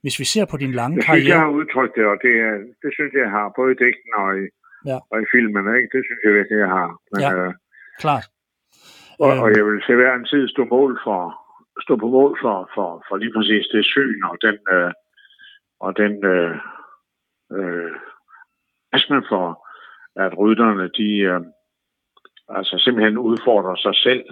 Hvis 0.03 0.19
vi 0.21 0.25
ser 0.25 0.45
på 0.45 0.57
din 0.57 0.73
lange 0.81 0.97
jeg 0.97 1.05
karriere... 1.05 1.23
Synes, 1.23 1.35
jeg 1.35 1.41
har 1.41 1.53
udtrykt 1.61 1.95
det, 1.99 2.05
og 2.13 2.17
det, 2.25 2.33
det 2.83 2.91
synes 2.97 3.13
jeg, 3.21 3.31
har, 3.37 3.53
både 3.59 3.71
i 3.75 3.79
digten 3.85 4.13
og 4.23 4.29
i, 4.43 4.45
ja. 4.91 4.99
og 5.13 5.17
i 5.25 5.27
filmen. 5.35 5.65
Ikke? 5.77 5.91
Det 5.95 6.03
synes 6.07 6.21
jeg 6.25 6.33
virkelig, 6.39 6.59
jeg 6.65 6.73
har. 6.79 6.91
Men, 7.11 7.21
ja, 7.25 7.31
øh, 7.37 7.53
klart. 8.03 8.25
Og, 9.19 9.31
og 9.43 9.49
jeg 9.57 9.65
vil 9.67 9.81
til 9.87 9.95
hver 9.97 10.15
en 10.15 10.27
tid 10.33 10.49
stå, 10.49 10.63
mål 10.65 10.93
for, 11.05 11.23
stå 11.85 11.97
på 11.97 12.09
mål 12.17 12.33
for, 12.43 12.71
for, 12.75 12.89
for 13.07 13.17
lige 13.17 13.33
præcis 13.37 13.67
det 13.73 13.85
syn 13.85 14.21
og 14.31 14.37
den, 14.47 14.59
øh, 14.77 14.93
og 15.85 15.91
den 15.97 16.13
øh, 16.35 16.55
øh, 17.57 17.93
for, 19.31 19.64
at 20.17 20.39
rytterne, 20.39 20.89
de, 20.99 21.11
øh, 21.19 21.41
altså 22.49 22.79
simpelthen 22.79 23.19
udfordrer 23.19 23.77
sig 23.77 23.95
selv 23.95 24.25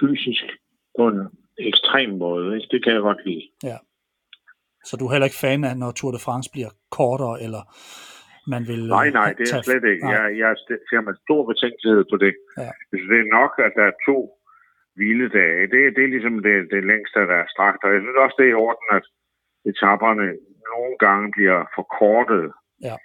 fysisk 0.00 0.44
på 0.98 1.08
en 1.08 1.20
ekstrem 1.58 2.10
måde. 2.10 2.56
Ikke? 2.56 2.68
Det 2.70 2.84
kan 2.84 2.92
jeg 2.92 3.00
godt 3.00 3.26
lide. 3.26 3.48
Ja. 3.62 3.78
Så 4.84 4.96
du 4.96 5.06
er 5.06 5.12
heller 5.12 5.30
ikke 5.30 5.44
fan 5.46 5.64
af, 5.64 5.76
når 5.76 5.90
Tour 5.90 6.12
de 6.12 6.24
France 6.26 6.50
bliver 6.54 6.70
kortere, 6.98 7.42
eller 7.44 7.62
man 8.54 8.62
vil... 8.70 8.82
Nej, 8.98 9.10
nej, 9.20 9.30
det 9.38 9.44
er 9.52 9.62
slet 9.62 9.84
ikke. 9.92 10.04
Jeg, 10.14 10.24
jeg 10.42 10.52
ser 10.90 11.00
med 11.06 11.14
stor 11.24 11.42
betænkelighed 11.50 12.04
på 12.12 12.16
det. 12.24 12.34
Ja. 12.62 12.70
Det 12.90 13.18
er 13.22 13.34
nok, 13.38 13.52
at 13.66 13.72
der 13.78 13.86
er 13.90 13.96
to 14.08 14.18
hviledage, 14.96 15.62
det, 15.72 15.80
det 15.96 16.02
er 16.04 16.12
ligesom 16.14 16.36
det, 16.48 16.56
det 16.74 16.82
længste, 16.92 17.18
der 17.30 17.38
er 17.44 17.48
strakt. 17.54 17.80
Og 17.84 17.90
jeg 17.94 18.00
synes 18.02 18.18
også, 18.24 18.36
det 18.38 18.46
er 18.46 18.54
i 18.54 18.62
orden, 18.66 18.88
at 18.98 19.04
etaperne 19.70 20.26
nogle 20.72 20.94
gange 21.04 21.26
bliver 21.36 21.60
forkortet. 21.78 22.44
Ja. 22.88 22.96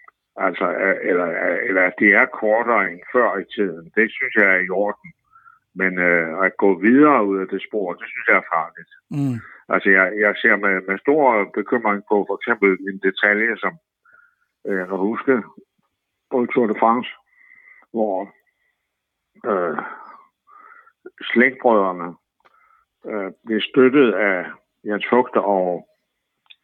Altså, 0.47 0.65
eller, 1.09 1.27
eller 1.67 1.81
at 1.81 1.93
de 1.99 2.07
er 2.13 2.25
kortere 2.25 2.91
end 2.91 3.01
før 3.13 3.37
i 3.37 3.45
tiden. 3.55 3.91
Det 3.95 4.11
synes 4.11 4.33
jeg 4.35 4.47
er 4.55 4.59
i 4.59 4.69
orden. 4.69 5.11
Men 5.75 5.99
øh, 5.99 6.45
at 6.45 6.57
gå 6.57 6.79
videre 6.79 7.25
ud 7.25 7.37
af 7.39 7.47
det 7.47 7.61
spor, 7.67 7.93
det 7.93 8.07
synes 8.07 8.27
jeg 8.27 8.37
er 8.37 8.51
farligt. 8.55 8.91
Mm. 9.09 9.37
Altså, 9.73 9.89
jeg, 9.89 10.13
jeg 10.19 10.33
ser 10.41 10.55
med, 10.55 10.81
med 10.87 10.97
stor 10.97 11.51
bekymring 11.53 12.03
på 12.09 12.25
for 12.27 12.35
eksempel 12.39 12.69
en 12.89 12.99
detalje, 13.07 13.57
som 13.57 13.73
øh, 14.67 14.77
jeg 14.77 14.87
kan 14.87 14.97
huske 14.97 15.33
på 16.31 16.45
Tour 16.45 16.67
de 16.67 16.79
France, 16.79 17.09
hvor 17.91 18.15
øh, 19.51 19.77
slægtbrødrene 21.31 22.15
øh, 23.05 23.31
blev 23.45 23.61
støttet 23.61 24.13
af 24.13 24.45
Jens 24.85 25.05
Fugter 25.09 25.41
og, 25.41 25.87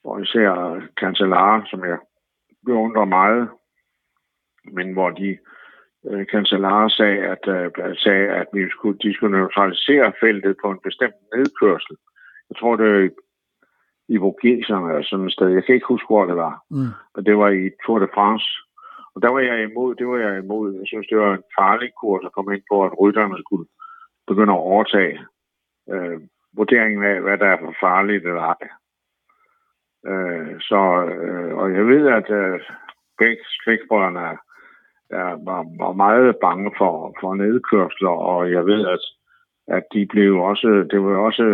og 0.03 0.21
især 0.21 0.82
Cancellara, 0.99 1.65
som 1.65 1.86
jeg 1.86 1.97
beundrer 2.65 3.05
meget, 3.05 3.49
men 4.72 4.93
hvor 4.93 5.09
de 5.09 5.38
øh, 6.09 6.26
Cancellara 6.26 6.89
sagde, 6.89 7.20
at, 7.34 7.47
øh, 7.47 7.95
sagde, 7.97 8.28
at 8.28 8.47
vi 8.53 8.70
skulle, 8.70 8.99
de 8.99 9.13
skulle 9.13 9.38
neutralisere 9.38 10.13
feltet 10.20 10.57
på 10.63 10.72
en 10.72 10.80
bestemt 10.84 11.16
nedkørsel. 11.36 11.95
Jeg 12.49 12.57
tror, 12.59 12.76
det 12.76 12.88
er 12.88 13.09
i 14.07 14.18
Vogeserne 14.18 14.89
eller 14.89 15.03
sådan 15.03 15.26
et 15.26 15.34
sted. 15.34 15.47
Jeg 15.49 15.63
kan 15.63 15.76
ikke 15.76 15.88
huske, 15.88 16.07
hvor 16.07 16.26
det 16.26 16.36
var. 16.36 16.63
Mm. 16.72 16.91
Men 17.16 17.26
det 17.26 17.38
var 17.38 17.49
i 17.49 17.70
Tour 17.86 17.99
de 17.99 18.07
France. 18.13 18.47
Og 19.16 19.22
der 19.22 19.30
var 19.30 19.39
jeg 19.39 19.63
imod, 19.63 19.95
det 19.95 20.07
var 20.07 20.18
jeg 20.18 20.38
imod. 20.38 20.74
Jeg 20.74 20.88
synes, 20.88 21.07
det 21.07 21.18
var 21.18 21.34
en 21.34 21.43
farlig 21.59 21.91
kurs 22.01 22.26
at 22.26 22.32
komme 22.32 22.55
ind 22.55 22.63
på, 22.72 22.86
at 22.86 22.99
rytterne 22.99 23.38
skulle 23.39 23.68
begynde 24.28 24.53
at 24.53 24.66
overtage 24.72 25.20
øh, 25.93 26.20
vurderingen 26.57 27.03
af, 27.03 27.22
hvad 27.22 27.38
der 27.38 27.45
er 27.45 27.57
for 27.59 27.76
farligt 27.80 28.26
eller 28.26 28.41
ej. 28.41 28.68
Øh, 30.11 30.61
så, 30.61 30.82
øh, 31.05 31.57
og 31.57 31.74
jeg 31.74 31.88
ved, 31.88 32.07
at 32.07 32.30
øh, 32.30 32.59
begge 33.18 33.43
slægtbrødrene 33.63 34.20
er, 34.20 34.38
er, 35.10 35.30
var, 35.49 35.62
var 35.78 35.93
meget 35.93 36.36
bange 36.41 36.72
for, 36.78 37.16
for 37.20 37.36
nedkørsler, 37.36 38.10
og 38.10 38.51
jeg 38.51 38.66
ved, 38.66 38.88
at 38.88 38.99
at 39.68 39.84
de 39.93 40.06
blev 40.06 40.38
også, 40.38 40.88
det 40.91 40.99
var 41.03 41.18
også 41.18 41.45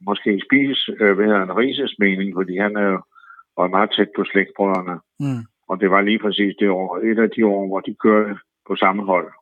måske 0.00 0.42
spis, 0.46 0.88
øh, 1.00 1.18
hedder 1.18 1.42
en 1.42 1.56
Rises 1.56 1.94
mening, 1.98 2.34
fordi 2.34 2.58
han 2.58 2.76
er 2.76 2.88
jo 2.88 3.02
var 3.56 3.68
meget 3.68 3.90
tæt 3.96 4.08
på 4.16 4.24
slægtbrødrene. 4.24 5.00
Mm. 5.20 5.42
Og 5.68 5.80
det 5.80 5.90
var 5.90 6.00
lige 6.00 6.18
præcis 6.18 6.54
det 6.58 6.68
år, 6.70 6.98
et 6.98 7.18
af 7.18 7.30
de 7.30 7.46
år, 7.46 7.66
hvor 7.66 7.80
de 7.80 7.94
kørte 7.94 8.38
på 8.68 8.76
samme 8.76 9.04
hold. 9.04 9.32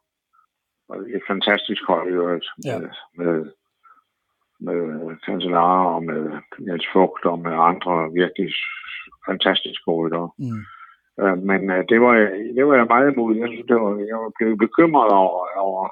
Og 0.89 0.97
et 0.97 1.23
fantastisk 1.27 1.83
hold 1.87 2.09
i 2.09 2.13
øvrigt. 2.13 2.47
Ja. 2.65 2.79
Med, 2.79 2.91
med, 3.17 3.45
med 4.61 5.17
Cancellara 5.27 5.95
og 5.95 6.05
med 6.05 6.23
Niels 6.59 6.87
Fugt 6.93 7.25
og 7.25 7.39
med 7.39 7.53
andre 7.53 8.13
virkelig 8.13 8.53
fantastiske 9.29 9.91
ryttere. 9.91 10.31
Mm. 10.39 10.65
Øh, 11.23 11.39
men 11.51 11.71
øh, 11.71 11.85
det, 11.89 12.01
var, 12.01 12.13
det 12.57 12.67
var 12.67 12.75
jeg 12.77 12.87
meget 12.95 13.13
imod. 13.13 13.37
Jeg, 13.37 13.49
synes, 13.49 13.67
det 13.69 13.77
var, 13.77 13.91
jeg 14.13 14.19
blev 14.39 14.59
bekymret 14.59 15.11
over, 15.23 15.41
over 15.69 15.89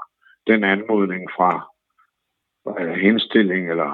den 0.47 0.65
anmodning 0.65 1.23
fra 1.37 1.51
øh, 2.81 2.95
henstilling 3.07 3.71
eller 3.71 3.91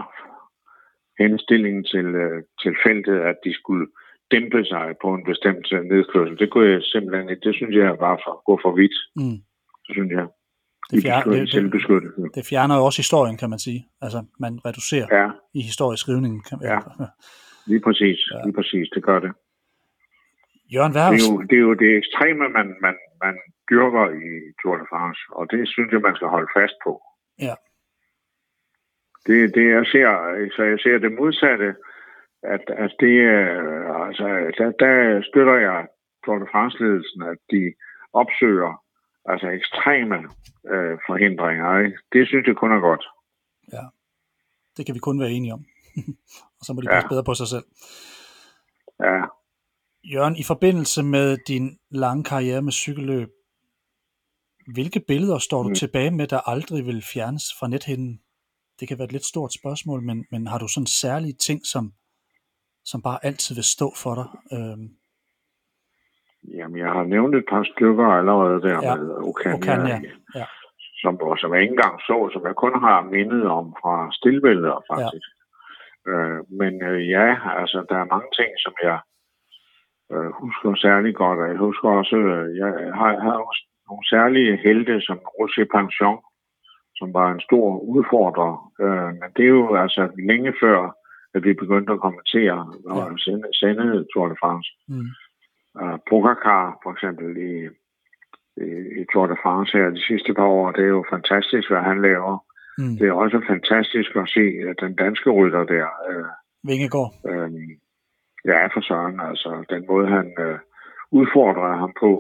henstilling 1.23 1.87
til, 1.87 2.07
øh, 2.25 2.43
til 2.63 2.73
feltet, 2.87 3.19
at 3.31 3.37
de 3.45 3.55
skulle 3.55 3.87
dæmpe 4.31 4.65
sig 4.65 4.95
på 5.03 5.15
en 5.15 5.25
bestemt 5.25 5.67
nedkørsel. 5.93 6.39
Det 6.39 6.51
kunne 6.51 6.69
jeg 6.71 6.83
simpelthen 6.83 7.29
ikke. 7.31 7.47
Det 7.49 7.55
synes 7.55 7.75
jeg 7.77 7.91
var 8.01 8.17
for, 8.25 8.43
gå 8.49 8.55
for 8.65 8.73
vidt. 8.81 8.97
Mm. 9.17 9.39
Det 9.87 9.93
synes 9.97 10.13
jeg. 10.19 10.27
Det, 10.91 11.03
fjer- 11.05 11.33
I 11.33 11.41
det, 11.41 11.53
det, 11.53 12.35
det 12.35 12.47
fjerner 12.51 12.77
jo 12.77 12.85
også 12.85 12.99
historien, 12.99 13.37
kan 13.37 13.51
man 13.51 13.59
sige. 13.59 13.81
Altså, 14.01 14.25
man 14.41 14.53
reducerer 14.67 15.07
Ja, 15.21 15.29
i 15.55 15.61
historieskrivningen. 15.71 16.41
Kan 16.49 16.59
man, 16.61 16.69
Ja. 16.71 16.79
lige 17.67 17.81
præcis. 17.87 18.19
Ja. 18.33 18.39
Lige 18.45 18.55
præcis. 18.59 18.87
Det 18.95 19.03
gør 19.03 19.19
det. 19.21 19.33
Jørgen, 20.73 20.93
har 20.95 21.11
Det 21.11 21.21
er 21.21 21.31
jo 21.33 21.41
det, 21.51 21.57
er 21.57 21.67
jo 21.71 21.75
det 21.75 21.97
ekstreme, 21.97 22.49
man, 22.49 22.77
man, 22.81 22.97
man 23.25 23.35
dyrker 23.71 24.07
i 24.11 24.29
Tour 24.63 24.77
de 24.77 24.87
France, 24.91 25.21
og 25.31 25.51
det 25.51 25.69
synes 25.69 25.93
jeg, 25.93 26.01
man 26.01 26.17
skal 26.17 26.29
holde 26.29 26.51
fast 26.57 26.77
på. 26.85 27.03
Ja. 27.39 27.55
Det, 29.27 29.55
det 29.55 29.67
jeg 29.77 29.87
ser, 29.93 30.09
så 30.57 30.63
jeg 30.63 30.79
ser 30.81 30.99
det 30.99 31.13
modsatte, 31.13 31.75
at, 32.43 32.65
at 32.85 32.93
det, 33.01 33.17
altså, 34.09 34.27
der, 34.59 34.71
der 34.85 35.23
støtter 35.31 35.57
jeg 35.69 35.87
Tour 36.25 36.39
de 36.39 36.47
France-ledelsen, 36.53 37.23
at 37.23 37.39
de 37.51 37.63
opsøger 38.13 38.83
altså 39.25 39.49
ekstreme 39.49 40.19
øh, 40.73 40.99
forhindringer. 41.07 41.79
Ikke? 41.79 41.99
Det 42.13 42.29
synes 42.29 42.47
jeg 42.47 42.57
kun 42.57 42.73
er 42.73 42.81
godt. 42.81 43.05
Det 44.77 44.87
kan 44.87 44.95
vi 44.95 44.99
kun 45.01 45.21
være 45.21 45.31
enige 45.31 45.53
om. 45.53 45.65
og 46.59 46.63
så 46.67 46.73
må 46.73 46.81
de 46.81 46.87
Ja. 46.89 46.95
passe 46.95 47.09
bedre 47.09 47.25
på 47.25 47.35
sig 47.35 47.49
selv. 47.55 47.65
Ja, 49.01 49.21
Jørgen, 50.13 50.37
i 50.37 50.45
forbindelse 50.53 51.03
med 51.03 51.37
din 51.49 51.79
lange 51.91 52.25
karriere 52.25 52.63
med 52.63 52.73
cykelløb, 52.73 53.29
hvilke 54.75 55.01
billeder 55.09 55.39
står 55.39 55.63
du 55.63 55.69
Mm. 55.69 55.75
tilbage 55.75 56.11
med, 56.11 56.27
der 56.27 56.49
aldrig 56.53 56.87
vil 56.87 57.03
fjernes 57.15 57.45
fra 57.59 57.69
nethinden? 57.69 58.21
Det 58.81 58.89
kan 58.89 58.99
være 58.99 59.05
et 59.05 59.13
lidt 59.13 59.25
stort 59.33 59.53
spørgsmål, 59.61 60.03
men, 60.03 60.25
men 60.31 60.47
har 60.47 60.59
du 60.59 60.69
sådan 60.69 60.87
særlige 60.87 61.37
ting, 61.47 61.61
som, 61.73 61.85
som 62.85 63.03
bare 63.03 63.19
altid 63.29 63.55
vil 63.55 63.65
stå 63.77 63.89
for 64.03 64.15
dig? 64.21 64.29
Øhm, 64.55 64.87
jamen 66.59 66.79
jeg 66.85 66.91
har 66.97 67.05
nævnt 67.15 67.35
et 67.35 67.47
par 67.53 67.65
stykker 67.73 68.07
allerede 68.19 68.57
der 68.67 68.77
Ja, 68.89 68.95
med 68.97 69.11
Okan, 69.29 69.53
Okan, 69.55 69.81
ja. 69.93 69.99
Ja. 70.41 70.47
Som, 71.03 71.13
som 71.41 71.49
jeg 71.55 71.61
ikke 71.63 71.73
engang 71.77 71.97
så, 72.01 72.17
som 72.33 72.43
jeg 72.49 72.55
kun 72.65 72.75
har 72.87 72.99
mindet 73.15 73.43
om 73.59 73.67
fra 73.81 73.95
stillbilleder 74.19 74.79
faktisk. 74.93 75.29
Ja. 76.07 76.11
Øh, 76.11 76.39
men 76.61 76.73
øh, 76.91 77.01
ja, 77.17 77.29
altså 77.61 77.79
der 77.91 77.97
er 78.03 78.13
mange 78.15 78.31
ting, 78.39 78.51
som 78.65 78.75
jeg 78.89 78.99
øh, 80.13 80.31
husker 80.43 80.75
særlig 80.75 81.15
godt, 81.15 81.39
og 81.43 81.49
jeg 81.49 81.57
husker 81.57 81.89
også, 81.89 82.17
øh, 82.17 82.57
jeg 82.57 82.71
har, 83.01 83.11
har 83.27 83.37
også 83.49 83.63
nogle 83.89 84.05
særlige 84.15 84.57
helte, 84.65 85.01
som 85.01 85.19
Roger 85.39 85.67
Panchon, 85.75 86.19
som 86.99 87.15
var 87.19 87.29
en 87.33 87.41
stor 87.41 87.79
udfordrer. 87.95 88.53
Øh, 88.85 89.11
men 89.21 89.29
det 89.37 89.45
er 89.45 89.55
jo 89.61 89.75
altså 89.85 90.03
længe 90.31 90.53
før, 90.63 90.79
at 91.35 91.45
vi 91.45 91.53
begyndte 91.53 91.93
at 91.93 92.01
kommentere 92.07 92.59
og 92.91 92.97
Ja. 93.11 93.17
sende, 93.25 93.49
sende 93.61 94.05
Tour 94.13 94.29
de 94.29 94.37
France. 94.43 94.69
mm, 94.89 95.11
Uh, 95.83 95.99
Pogacar 96.11 96.79
for 96.83 96.91
eksempel 96.95 97.29
i, 97.51 97.53
i, 98.67 98.69
i 99.01 99.03
Tour 99.13 99.27
de 99.27 99.37
France 99.43 99.79
her 99.79 99.91
de 99.91 100.03
sidste 100.11 100.35
par 100.35 100.47
år, 100.59 100.73
det 100.73 100.85
er 100.85 100.93
jo 100.99 101.05
fantastisk, 101.15 101.71
hvad 101.71 101.83
han 101.91 102.03
laver. 102.03 102.35
mm. 102.79 102.97
Det 102.99 103.09
er 103.09 103.13
også 103.13 103.39
fantastisk 103.53 104.11
at 104.17 104.29
se 104.37 104.45
at 104.71 104.77
den 104.85 104.95
danske 105.05 105.31
rytter 105.31 105.65
der. 105.75 105.87
Øh, 106.11 106.27
Vingegaard. 106.69 107.11
øh, 107.31 107.51
ja, 108.45 108.67
for 108.67 108.81
søren, 108.81 109.21
altså 109.21 109.65
den 109.71 109.85
måde, 109.89 110.07
han 110.09 110.35
øh, 110.39 110.59
udfordrede 111.11 111.77
ham 111.83 111.93
på, 112.01 112.13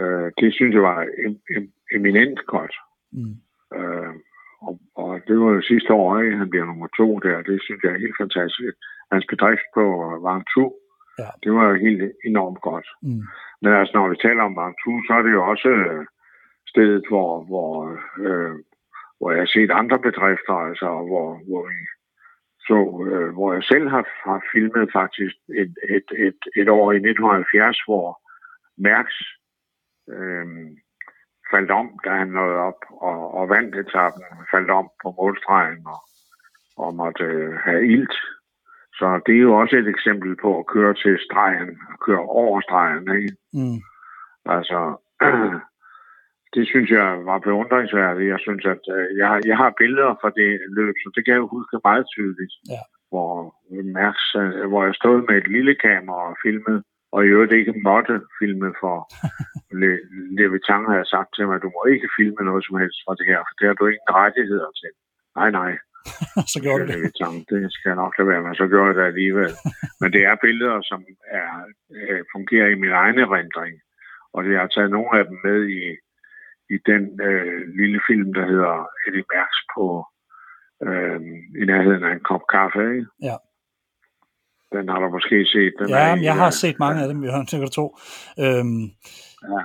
øh, 0.00 0.28
det 0.40 0.54
synes 0.54 0.74
jeg 0.74 0.82
var 0.82 1.00
em, 1.24 1.36
em, 1.56 1.72
eminent 1.96 2.46
godt. 2.46 2.74
Mm. 3.12 3.34
Øh, 3.78 4.12
og, 4.66 4.78
og 4.94 5.20
det 5.28 5.40
var 5.40 5.50
jo 5.52 5.62
sidste 5.62 5.92
år, 5.92 6.20
ikke? 6.20 6.36
han 6.36 6.50
bliver 6.50 6.64
nummer 6.64 6.88
to 6.96 7.18
der. 7.18 7.42
Det 7.42 7.62
synes 7.62 7.80
jeg 7.82 7.92
er 7.92 8.04
helt 8.04 8.16
fantastisk. 8.20 8.74
Hans 9.12 9.26
bedrift 9.32 9.66
på 9.74 9.84
Ventoux, 10.26 10.72
Ja. 11.18 11.28
det 11.42 11.52
var 11.52 11.64
jo 11.68 11.74
helt 11.74 12.12
enormt 12.24 12.60
godt. 12.60 12.88
Mm. 13.02 13.22
Men 13.62 13.72
altså, 13.72 13.92
når 13.94 14.08
vi 14.08 14.16
taler 14.16 14.42
om 14.42 14.56
Ventoux, 14.60 14.98
så 15.06 15.12
er 15.18 15.22
det 15.22 15.32
jo 15.32 15.42
også 15.52 15.68
øh, 15.68 16.04
stedet, 16.72 17.04
hvor, 17.10 17.44
hvor, 17.50 17.72
øh, 18.26 18.54
hvor 19.18 19.30
jeg 19.30 19.40
har 19.40 19.50
set 19.56 19.70
andre 19.70 19.98
bedrifter, 19.98 20.54
altså 20.68 20.86
hvor, 21.08 21.28
hvor 21.48 21.62
vi 21.70 21.78
så, 22.66 22.78
øh, 23.10 23.32
hvor 23.34 23.52
jeg 23.52 23.62
selv 23.62 23.88
har, 23.88 24.04
har 24.28 24.40
filmet 24.52 24.88
faktisk 24.92 25.36
et, 25.62 25.74
et, 25.96 26.08
et, 26.26 26.40
et 26.56 26.68
år 26.68 26.92
i 26.92 26.96
1970, 26.96 27.78
hvor 27.86 28.20
Mærks 28.78 29.16
øh, 30.14 30.46
faldt 31.52 31.70
om, 31.70 31.98
da 32.04 32.10
han 32.10 32.28
nåede 32.28 32.56
op 32.68 32.80
og, 32.90 33.34
og 33.34 33.48
vandt 33.48 33.74
etappen, 33.76 34.22
faldt 34.50 34.70
om 34.70 34.86
på 35.02 35.14
målstregen 35.18 35.86
og, 35.86 36.00
og 36.76 36.94
måtte 36.94 37.24
øh, 37.24 37.54
have 37.66 37.86
ilt. 37.94 38.16
Så 38.98 39.20
det 39.26 39.34
er 39.34 39.44
jo 39.48 39.54
også 39.60 39.76
et 39.76 39.88
eksempel 39.88 40.36
på 40.42 40.58
at 40.58 40.66
køre 40.66 40.94
til 40.94 41.18
stregen, 41.26 41.70
at 41.92 42.00
køre 42.06 42.24
over 42.42 42.60
stregen. 42.60 43.16
Ikke? 43.18 43.36
Mm. 43.52 43.78
Altså, 44.56 44.78
det 46.54 46.64
synes 46.72 46.88
jeg 46.98 47.06
var 47.30 47.38
beundringsværdigt. 47.46 48.32
Jeg 48.34 48.40
synes, 48.46 48.64
at 48.74 48.82
øh, 48.96 49.06
jeg, 49.20 49.26
har- 49.30 49.46
jeg 49.50 49.56
har 49.62 49.70
billeder 49.82 50.12
fra 50.20 50.30
det 50.40 50.50
løb, 50.78 50.94
så 51.02 51.08
det 51.16 51.22
kan 51.24 51.34
jeg 51.34 51.52
huske 51.56 51.76
meget 51.88 52.06
tydeligt. 52.14 52.54
Ja. 52.74 52.82
Hvor, 53.10 53.30
Mærks, 53.98 54.26
øh, 54.42 54.64
hvor 54.70 54.82
jeg 54.88 54.94
stod 55.00 55.18
med 55.28 55.36
et 55.42 55.48
lille 55.56 55.74
kamera 55.86 56.22
og 56.30 56.36
filmede, 56.44 56.80
og 57.14 57.20
i 57.24 57.28
øvrigt 57.34 57.52
ikke 57.60 57.74
måtte 57.88 58.14
filme 58.40 58.68
for, 58.82 58.96
Le- 59.80 60.04
Levitan 60.38 60.84
havde 60.92 61.08
sagt 61.14 61.30
til 61.34 61.44
mig, 61.46 61.54
at 61.56 61.64
du 61.66 61.70
må 61.76 61.82
ikke 61.94 62.08
filme 62.18 62.40
noget 62.48 62.62
som 62.66 62.76
helst 62.82 62.98
fra 63.04 63.14
det 63.18 63.26
her, 63.30 63.40
for 63.46 63.54
det 63.58 63.66
har 63.68 63.76
du 63.78 63.86
ingen 63.86 64.10
rettigheder 64.22 64.70
til. 64.80 64.92
Nej, 65.38 65.50
nej, 65.60 65.72
så 66.52 66.58
gjorde 66.64 66.80
du 66.82 66.86
det. 66.86 66.94
Levitan, 66.96 67.34
det 67.50 67.60
skal 67.74 67.88
jeg 67.90 68.00
nok 68.02 68.12
lade 68.18 68.28
være 68.32 68.42
med, 68.46 68.54
så 68.60 68.66
gjorde 68.72 68.88
jeg 68.90 68.96
det 69.00 69.10
alligevel. 69.12 69.52
Men 70.00 70.08
det 70.14 70.22
er 70.30 70.36
billeder, 70.46 70.78
som 70.90 71.00
er, 71.40 71.50
øh, 71.96 72.20
fungerer 72.34 72.68
i 72.70 72.80
min 72.82 72.94
egen 73.02 73.18
erindring, 73.26 73.74
og 74.34 74.40
jeg 74.52 74.60
har 74.60 74.70
taget 74.74 74.90
nogle 74.96 75.12
af 75.20 75.24
dem 75.28 75.38
med 75.46 75.58
i, 75.80 75.80
i 76.74 76.78
den 76.90 77.02
øh, 77.28 77.60
lille 77.80 78.00
film, 78.08 78.28
der 78.34 78.44
hedder 78.50 78.74
Eddie 79.06 79.24
Mærks 79.34 79.58
på 79.74 79.84
øh, 80.86 81.20
i 81.60 81.64
nærheden 81.70 82.04
af 82.08 82.12
en 82.12 82.24
kop 82.30 82.44
kaffe. 82.54 82.82
Ikke? 82.96 83.06
Ja. 83.22 83.36
Den 84.76 84.88
har 84.88 84.98
du 85.00 85.08
måske 85.10 85.46
set. 85.54 85.72
Den 85.78 85.88
Ja, 85.88 86.08
er 86.10 86.16
i, 86.16 86.22
jeg 86.22 86.34
har 86.36 86.46
øh, 86.46 86.52
set 86.52 86.78
mange 86.78 87.02
af 87.02 87.08
dem, 87.08 87.24
Jørgen, 87.24 87.46
tænker 87.46 87.66
du 87.66 87.72
to. 87.72 87.86
Øhm, 88.44 88.82
Ja. 89.52 89.62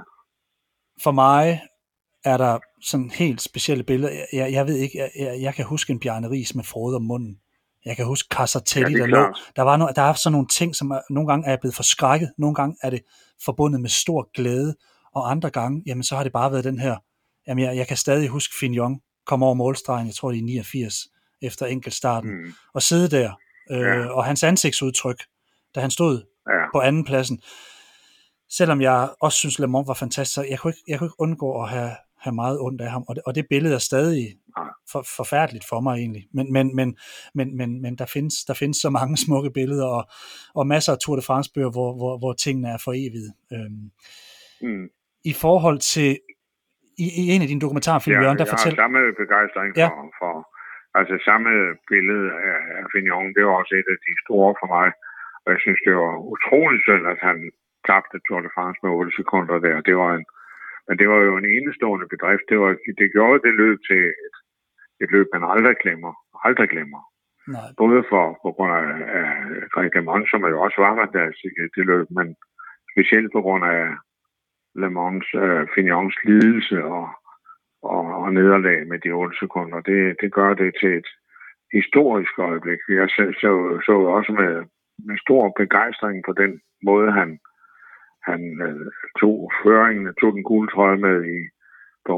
for 1.04 1.12
mig 1.12 1.62
er 2.26 2.38
der 2.38 2.60
sådan 2.82 3.10
helt 3.10 3.42
specielle 3.42 3.84
billeder. 3.84 4.14
Jeg, 4.14 4.28
jeg, 4.34 4.52
jeg 4.52 4.68
ved 4.68 4.76
ikke, 4.76 4.98
jeg, 4.98 5.10
jeg, 5.20 5.42
jeg 5.42 5.54
kan 5.54 5.66
huske 5.66 5.92
en 5.94 6.00
Bjarne 6.00 6.30
Ries 6.30 6.56
med 6.56 6.64
frode 6.64 6.96
om 6.96 7.02
munden. 7.02 7.40
Jeg 7.86 7.96
kan 7.96 8.06
huske 8.06 8.28
Casartelli, 8.36 8.98
Ja, 8.98 9.04
er 9.04 9.08
der 9.08 9.28
lå. 9.28 9.34
Der, 9.56 9.62
var 9.62 9.78
no, 9.78 9.88
der 9.96 10.02
er 10.02 10.14
sådan 10.14 10.32
nogle 10.32 10.48
ting, 10.48 10.76
som 10.76 10.92
er, 10.92 11.00
nogle 11.10 11.28
gange 11.30 11.46
er 11.46 11.52
jeg 11.52 11.60
blevet 11.60 11.76
forskrækket, 11.76 12.32
nogle 12.38 12.56
gange 12.56 12.76
er 12.84 12.90
det 12.90 13.02
forbundet 13.46 13.82
med 13.82 13.90
stor 13.90 14.30
glæde, 14.34 14.76
og 15.18 15.32
andre 15.32 15.50
gange, 15.50 15.84
jamen 15.86 16.04
så 16.04 16.16
har 16.16 16.24
det 16.24 16.32
bare 16.32 16.52
været 16.52 16.64
den 16.64 16.80
her, 16.80 16.98
jamen 17.48 17.64
jeg, 17.66 17.78
jeg 17.78 17.88
kan 17.88 17.98
stadig 17.98 18.28
huske 18.30 18.56
Fignon 18.60 19.00
komme 19.26 19.46
over 19.46 19.54
målstregen, 19.54 20.08
jeg 20.08 20.16
tror 20.16 20.30
det 20.30 20.38
er 20.38 20.42
i 20.42 20.46
89, 20.46 20.94
efter 21.42 21.66
enkeltstarten, 21.66 22.32
Mm, 22.32 22.54
og 22.74 22.82
sidde 22.82 23.10
der, 23.18 23.32
øh, 23.72 23.80
Ja. 23.80 24.06
og 24.06 24.26
hans 24.26 24.44
ansigtsudtryk, 24.44 25.24
da 25.76 25.80
han 25.82 25.92
stod 25.92 26.24
ja. 26.50 26.72
på 26.74 26.80
anden 26.80 27.04
pladsen. 27.06 27.40
Selvom 28.50 28.82
jeg 28.82 29.10
også 29.22 29.38
synes, 29.38 29.60
Le 29.60 29.68
Mans 29.68 29.88
var 29.88 29.94
fantastisk, 29.94 30.34
så 30.36 30.44
jeg 30.44 30.60
kunne 30.60 30.72
ikke, 30.72 30.82
jeg 30.88 31.00
kunne 31.00 31.08
ikke 31.08 31.20
undgå 31.22 31.64
at 31.64 31.70
have, 31.70 31.92
have 32.20 32.34
meget 32.36 32.60
ondt 32.60 32.82
af 32.82 32.92
ham. 32.92 33.04
Og 33.08 33.16
det, 33.16 33.24
og 33.26 33.36
det 33.36 33.46
billede 33.50 33.76
er 33.76 33.80
stadig 33.80 34.28
for, 34.92 35.06
forfærdeligt 35.18 35.66
for 35.70 35.80
mig 35.80 35.98
egentlig. 36.00 36.28
Men, 36.34 36.54
men, 36.54 36.76
men, 36.76 36.98
men, 37.34 37.58
men, 37.58 37.82
men 37.82 37.96
der, 37.96 38.06
findes, 38.06 38.36
der 38.48 38.54
findes 38.54 38.78
så 38.78 38.90
mange 38.90 39.18
smukke 39.26 39.52
billeder, 39.52 39.86
og, 39.86 40.10
og 40.56 40.68
masser 40.68 40.92
af 40.94 40.98
Tour 41.00 41.16
de 41.16 41.22
France-bøger, 41.22 41.72
hvor, 41.72 41.96
hvor, 41.96 42.18
hvor 42.18 42.34
tingene 42.34 42.70
er 42.70 42.78
for 42.78 42.94
evigt. 42.94 43.34
Øhm, 43.54 43.92
Mm. 44.62 44.88
I 45.32 45.34
forhold 45.46 45.80
til, 45.94 46.10
i, 47.04 47.06
i 47.22 47.24
en 47.34 47.42
af 47.44 47.50
dine 47.52 47.64
dokumentarfilm, 47.66 48.16
Ja, 48.18 48.22
Jørgen, 48.24 48.38
der 48.40 48.46
jeg 48.48 48.54
fortæller... 48.54 48.78
har 48.82 48.84
samme 48.84 49.02
begejstring 49.24 49.70
Ja. 49.84 49.88
for, 49.90 50.04
for 50.20 50.34
altså 51.00 51.16
samme 51.30 51.52
billede 51.92 52.28
af, 52.50 52.58
af 52.80 52.86
Fignon, 52.94 53.28
det 53.36 53.44
var 53.48 53.56
også 53.62 53.74
et 53.82 53.88
af 53.96 54.00
de 54.08 54.14
store 54.26 54.52
for 54.62 54.68
mig. 54.78 54.88
Og 55.44 55.50
jeg 55.54 55.60
synes, 55.66 55.80
det 55.88 55.94
var 56.04 56.12
utroligt 56.36 56.84
synd, 56.88 57.04
at 57.14 57.20
han 57.28 57.38
tabte 57.90 58.18
Tour 58.26 58.42
de 58.46 58.52
France 58.56 58.80
med 58.84 58.92
8 58.92 59.12
sekunder 59.20 59.56
der. 59.66 59.76
Det 59.90 59.96
var 60.02 60.10
en, 60.18 60.26
men 60.88 60.96
det 61.00 61.08
var 61.14 61.20
jo 61.30 61.34
en 61.42 61.48
enestående 61.58 62.08
bedrift. 62.14 62.46
Det, 62.52 62.58
var, 62.64 62.72
det 63.00 63.08
gjorde 63.16 63.40
det 63.48 63.54
løb 63.64 63.78
til 63.90 64.02
et, 64.28 64.36
et 65.04 65.10
løb, 65.16 65.28
man 65.36 65.44
aldrig 65.54 65.76
glemmer. 65.84 66.12
Aldrig 66.48 66.68
glemmer. 66.76 67.02
Nej, 67.56 67.68
Både 67.82 68.00
for, 68.12 68.26
på 68.44 68.50
grund 68.56 68.72
af, 68.82 68.88
af 69.20 69.28
Greg 69.74 69.90
LeMond, 69.96 70.24
som 70.32 70.42
jo 70.54 70.58
også 70.66 70.78
var 70.86 70.94
fantastisk 71.02 71.54
i 71.64 71.68
det 71.76 71.86
løb, 71.92 72.08
men 72.18 72.28
specielt 72.94 73.30
på 73.36 73.42
grund 73.46 73.64
af 73.76 73.82
Le 74.82 74.90
Mans, 74.90 75.28
øh, 75.44 75.68
Fignons 75.76 76.16
lidelse 76.26 76.78
og, 76.84 77.08
og, 77.84 78.06
og 78.22 78.34
nederlag 78.34 78.88
med 78.88 79.00
de 79.00 79.10
8 79.12 79.36
sekunder. 79.40 79.80
Det, 79.82 80.16
det 80.22 80.34
gør 80.34 80.54
det 80.54 80.72
til 80.82 80.92
et 80.98 81.10
historisk 81.74 82.40
øjeblik. 82.40 82.80
Jeg 82.90 83.10
så, 83.16 83.24
så, 83.42 83.52
så 83.86 83.94
også 84.18 84.32
med, 84.42 84.54
med 85.08 85.18
stor 85.26 85.44
begejstring 85.62 86.18
på 86.28 86.34
den 86.42 86.52
måde, 86.84 87.12
han, 87.12 87.30
han 88.30 88.42
øh, 88.68 88.86
tog 89.20 89.52
føringen, 89.64 90.14
tog 90.22 90.32
den 90.34 90.44
gule 90.44 90.70
trøje 90.74 90.98
med 91.08 91.18
i 91.38 91.40
på, 92.10 92.18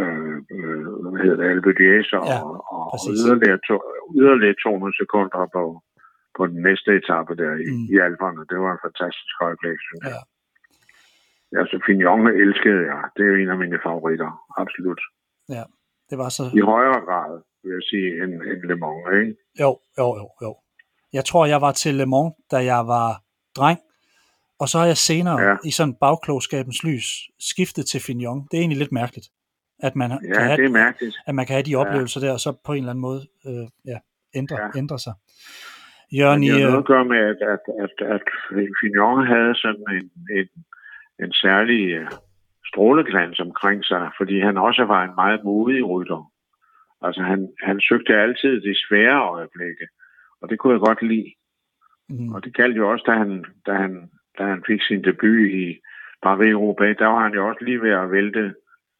øh, 0.00 0.36
øh, 0.56 0.86
hvad 1.10 1.20
hedder 1.22 1.38
det, 1.40 1.50
Alpe 1.52 1.72
d'Huez 1.76 2.08
og, 2.18 2.24
Ja, 2.32 2.38
og, 2.74 2.98
yderligere, 3.22 3.60
to, 3.68 3.76
yderligere 4.20 4.56
200 4.62 4.94
sekunder 5.02 5.42
på, 5.56 5.64
på 6.36 6.42
den 6.50 6.58
næste 6.68 6.90
etape 7.00 7.32
der 7.42 7.52
i, 7.66 7.70
mm. 7.72 7.86
i 7.92 7.94
Alperne. 8.06 8.42
Det 8.50 8.58
var 8.64 8.72
en 8.72 8.84
fantastisk 8.86 9.36
øjeblik, 9.46 9.78
synes 9.88 10.04
jeg. 10.10 10.20
Ja. 10.20 10.33
Altså, 11.60 11.76
Fignon 11.86 12.26
elskede 12.44 12.82
jeg. 12.90 13.02
Det 13.16 13.22
er 13.24 13.30
jo 13.32 13.36
en 13.42 13.50
af 13.54 13.58
mine 13.58 13.78
favoritter, 13.86 14.30
absolut. 14.62 15.00
det 16.10 16.16
var 16.22 16.28
så... 16.28 16.42
I 16.56 16.60
højere 16.60 17.00
grad, 17.08 17.32
vil 17.62 17.72
jeg 17.78 17.82
sige, 17.90 18.08
end, 18.22 18.32
end 18.50 18.60
Le 18.68 18.76
Mans, 18.82 19.04
ikke? 19.20 19.32
Jo, 19.60 19.70
jo, 19.98 20.06
jo, 20.20 20.26
jo. 20.42 20.56
Jeg 21.12 21.24
tror, 21.24 21.46
jeg 21.46 21.60
var 21.60 21.72
til 21.72 21.94
Le 21.94 22.06
Mans, 22.06 22.34
da 22.50 22.56
jeg 22.72 22.80
var 22.94 23.08
dreng, 23.58 23.78
og 24.60 24.66
så 24.68 24.78
har 24.78 24.86
jeg 24.86 24.96
senere 24.96 25.40
Ja. 25.48 25.56
i 25.64 25.70
sådan 25.70 25.94
bagklogskabens 26.04 26.84
lys 26.84 27.06
skiftet 27.50 27.84
til 27.86 28.00
Fignon. 28.06 28.38
Det 28.50 28.56
er 28.56 28.60
egentlig 28.60 28.78
lidt 28.78 28.92
mærkeligt, 28.92 29.26
at 29.86 29.96
man, 29.96 30.10
Ja, 30.10 30.16
kan, 30.16 30.26
det 30.28 30.36
er 30.36 30.56
have, 30.56 30.68
mærkeligt. 30.68 31.16
at 31.26 31.34
man 31.34 31.46
kan 31.46 31.54
have 31.54 31.62
de 31.68 31.70
Ja. 31.70 31.78
oplevelser 31.82 32.20
der, 32.20 32.32
og 32.32 32.40
så 32.40 32.50
på 32.66 32.72
en 32.72 32.78
eller 32.78 32.90
anden 32.90 33.02
måde 33.08 33.20
øh, 33.48 33.66
ja, 33.92 33.98
ændre, 34.40 34.56
ja. 34.60 34.64
Ja. 34.74 34.78
ændre 34.78 34.98
sig. 34.98 35.14
Jørgen, 36.18 36.40
Men 36.40 36.48
det 36.50 36.60
har 36.60 36.66
øh, 36.68 36.72
noget 36.72 36.84
at 36.86 36.90
gøre 36.94 37.04
med, 37.12 37.18
at, 37.32 37.40
at, 37.54 37.62
at, 37.84 37.94
at 38.14 38.22
Fignon 38.80 39.26
havde 39.32 39.54
sådan 39.64 39.84
en, 39.96 40.06
en, 40.38 40.48
en 41.20 41.32
særlig 41.32 41.92
øh, 41.92 42.10
stråleglans 42.66 43.40
omkring 43.40 43.84
sig, 43.84 44.10
fordi 44.16 44.40
han 44.40 44.56
også 44.56 44.84
var 44.84 45.04
en 45.04 45.14
meget 45.14 45.44
modig 45.44 45.84
rytter. 45.84 46.30
Altså, 47.02 47.22
han, 47.22 47.48
han 47.62 47.80
søgte 47.80 48.14
altid 48.14 48.60
de 48.60 48.74
svære 48.88 49.28
øjeblikke, 49.30 49.86
og 50.40 50.50
det 50.50 50.58
kunne 50.58 50.72
jeg 50.72 50.80
godt 50.80 51.02
lide. 51.02 51.34
mm, 52.08 52.34
Og 52.34 52.44
det 52.44 52.54
galt 52.54 52.76
jo 52.76 52.90
også, 52.90 53.04
da 53.06 53.12
han, 53.12 53.44
da 53.66 53.72
han, 53.72 54.10
da 54.38 54.44
han 54.44 54.62
fik 54.66 54.82
sin 54.82 55.04
debut 55.04 55.48
i 55.50 55.80
Paris-Roubaix, 56.26 56.94
der 56.98 57.06
var 57.06 57.22
han 57.22 57.34
jo 57.34 57.48
også 57.48 57.64
lige 57.64 57.82
ved 57.82 57.90
at 57.90 58.10
vælte 58.10 58.54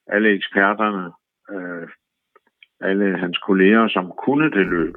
alle 0.07 0.29
eksperterne, 0.29 1.13
øh, 1.51 1.89
alle 2.81 3.19
hans 3.19 3.39
kolleger, 3.39 3.89
som 3.89 4.13
kunne 4.25 4.51
det 4.51 4.67
løb. 4.67 4.95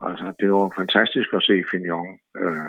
Altså, 0.00 0.32
det 0.40 0.52
var 0.52 0.74
fantastisk 0.76 1.28
at 1.32 1.42
se 1.42 1.64
Fignon 1.70 2.18
øh, 2.36 2.68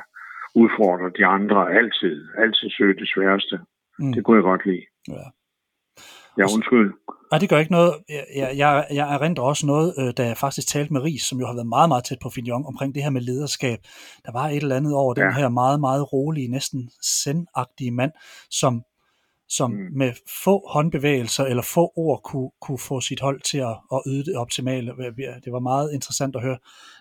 udfordre 0.56 1.12
de 1.18 1.26
andre 1.26 1.74
altid. 1.74 2.28
Altid 2.38 2.70
søge 2.70 3.00
det 3.00 3.10
sværeste. 3.14 3.60
Mm, 4.00 4.14
Det 4.14 4.24
kunne 4.26 4.36
jeg 4.38 4.43
godt 4.43 4.66
lide. 4.66 4.82
ja. 5.08 5.24
Ja, 6.38 6.43
undskyld. 6.56 6.93
Og 7.32 7.41
det 7.41 7.50
gør 7.50 7.58
ikke 7.60 7.72
noget. 7.72 7.93
Jeg, 8.10 8.54
jeg, 8.58 8.88
jeg, 8.91 9.14
erindrer 9.16 9.43
også 9.43 9.66
noget, 9.66 9.93
øh, 10.00 10.14
da 10.18 10.26
jeg 10.28 10.38
faktisk 10.38 10.68
talte 10.68 10.93
med 10.93 11.02
Ries, 11.02 11.22
som 11.22 11.39
jo 11.39 11.45
har 11.45 11.54
været 11.54 11.68
meget, 11.68 11.89
meget 11.89 12.04
tæt 12.04 12.18
på 12.22 12.30
Fignon, 12.30 12.66
omkring 12.66 12.95
det 12.95 13.04
her 13.04 13.10
med 13.10 13.22
lederskab. 13.22 13.80
Der 14.26 14.32
var 14.32 14.47
et 14.47 14.56
eller 14.58 14.76
andet 14.76 14.93
over 14.93 15.14
den 15.14 15.24
Ja. 15.24 15.32
her 15.32 15.50
meget, 15.50 15.80
meget 15.80 16.14
rolige, 16.14 16.47
næsten 16.47 16.89
sendagtige 17.24 17.91
mand, 17.91 18.12
som, 18.50 18.84
som. 19.50 19.72
Mm. 19.72 19.78
med 19.97 20.14
få 20.43 20.68
håndbevægelser 20.70 21.45
eller 21.45 21.64
få 21.64 21.91
ord 21.95 22.22
kunne, 22.24 22.50
kunne 22.62 22.80
få 22.80 23.02
sit 23.02 23.20
hold 23.22 23.41
til 23.41 23.58
at, 23.58 23.78
at 23.93 24.02
yde 24.08 24.26
det 24.26 24.36
optimale. 24.36 24.91
Det 25.45 25.52
var 25.54 25.60
meget 25.60 25.93
interessant 25.93 26.36
at 26.36 26.41
høre. 26.41 26.58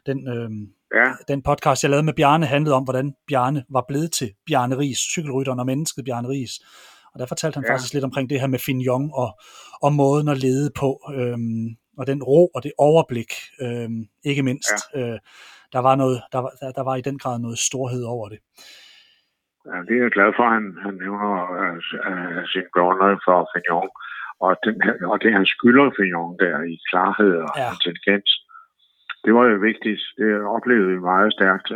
Den, 0.06 0.28
øh, 0.28 0.50
Ja, 0.94 1.12
den 1.28 1.42
podcast, 1.42 1.82
jeg 1.82 1.90
lavede 1.90 2.04
med 2.04 2.14
Bjarne, 2.14 2.46
handlede 2.46 2.76
om, 2.76 2.84
hvordan 2.84 3.14
Bjarne 3.28 3.64
var 3.70 3.84
blevet 3.88 4.12
til 4.12 4.30
Bjarne 4.46 4.78
Ries, 4.78 4.98
cykelrytteren 4.98 5.60
og 5.60 5.66
mennesket 5.66 6.04
Bjarne 6.04 6.28
Ries. 6.28 6.54
Og 7.12 7.20
der 7.20 7.26
fortalte 7.26 7.56
han 7.56 7.64
ja. 7.64 7.72
Faktisk 7.72 7.94
lidt 7.94 8.04
omkring 8.04 8.30
det 8.30 8.40
her 8.40 8.46
med 8.46 8.58
Fignon 8.58 9.10
og, 9.14 9.30
og 9.82 9.92
måden 9.92 10.28
at 10.28 10.38
lede 10.38 10.70
på, 10.80 10.90
øhm, 11.16 11.68
og 11.98 12.06
den 12.06 12.22
ro 12.22 12.46
og 12.56 12.62
det 12.62 12.72
overblik, 12.78 13.32
øhm, 13.64 14.00
ikke 14.24 14.42
mindst. 14.42 14.78
Ja. 14.94 14.98
Øh, 14.98 15.18
der, 15.74 15.80
var 15.86 15.94
noget, 16.02 16.22
der, 16.32 16.38
var, 16.38 16.52
der, 16.60 16.72
der 16.78 16.84
var 16.88 16.96
i 16.96 17.06
den 17.08 17.18
grad 17.18 17.38
noget 17.38 17.58
storhed 17.58 18.04
over 18.14 18.28
det. 18.28 18.40
ja 19.70 19.78
det 19.88 19.94
er 19.98 20.02
jeg 20.06 20.12
glad 20.18 20.30
for, 20.36 20.44
at 20.48 20.54
han, 20.58 20.66
han 20.86 20.94
nævner 21.04 21.32
øh, 21.60 22.46
sin 22.52 22.66
beundring 22.74 23.20
for 23.26 23.38
Fignon. 23.52 23.90
Og, 24.44 24.52
den, 24.64 24.74
og 25.12 25.16
det, 25.22 25.30
han 25.38 25.46
skylder 25.54 25.86
Fignon 25.98 26.38
der 26.42 26.56
i 26.72 26.74
klarhed 26.90 27.32
og 27.46 27.50
ja. 27.56 27.68
intelligens, 27.74 28.30
det 29.24 29.34
var 29.34 29.44
jo 29.44 29.56
vigtigt. 29.70 30.02
Det 30.18 30.40
oplevede 30.56 30.88
vi 30.88 30.98
meget 30.98 31.32
stærkt. 31.32 31.68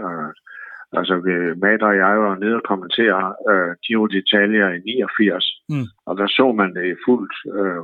Altså, 0.99 1.15
Mader 1.63 1.87
og 1.87 1.97
jeg 1.97 2.15
var 2.27 2.35
nede 2.39 2.55
og 2.61 2.63
kommentere 2.71 3.35
øh, 3.51 3.71
Giro 3.85 4.07
d'Italia 4.13 4.67
i 4.77 4.81
89, 4.85 5.47
Mm. 5.69 5.87
og 6.07 6.17
der 6.19 6.27
så 6.27 6.53
man 6.53 6.75
det 6.75 6.85
i 6.95 6.97
fuldt, 7.07 7.35
øh, 7.59 7.83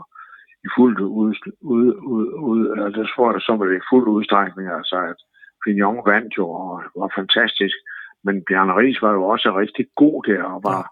i 0.67 0.69
fuldt 0.77 1.01
ud, 1.01 1.35
ud, 1.61 1.87
ud, 2.15 2.27
ud 2.51 2.63
altså, 2.85 3.01
der 3.01 3.09
tror 3.15 3.33
jeg, 3.33 3.41
så 3.41 3.57
man 3.57 3.69
det 3.69 3.77
i 3.77 3.89
fuld 3.91 4.07
udstrækning, 4.09 4.69
altså 4.79 4.97
at 5.13 5.19
Fignon 5.65 6.03
vandt 6.13 6.33
jo 6.39 6.47
og 6.51 6.83
var 7.01 7.11
fantastisk, 7.21 7.77
men 8.25 8.45
Bjarne 8.49 8.77
Ries 8.79 9.03
var 9.03 9.13
jo 9.13 9.23
også 9.25 9.49
rigtig 9.63 9.87
god 9.97 10.23
der 10.29 10.43
og 10.43 10.61
var 10.71 10.83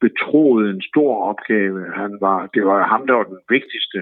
betroet 0.00 0.70
en 0.70 0.82
stor 0.90 1.12
opgave. 1.30 1.78
Han 2.02 2.12
var, 2.20 2.38
det 2.54 2.62
var 2.66 2.86
ham, 2.92 3.06
der 3.06 3.14
var 3.14 3.26
den 3.32 3.40
vigtigste 3.48 3.98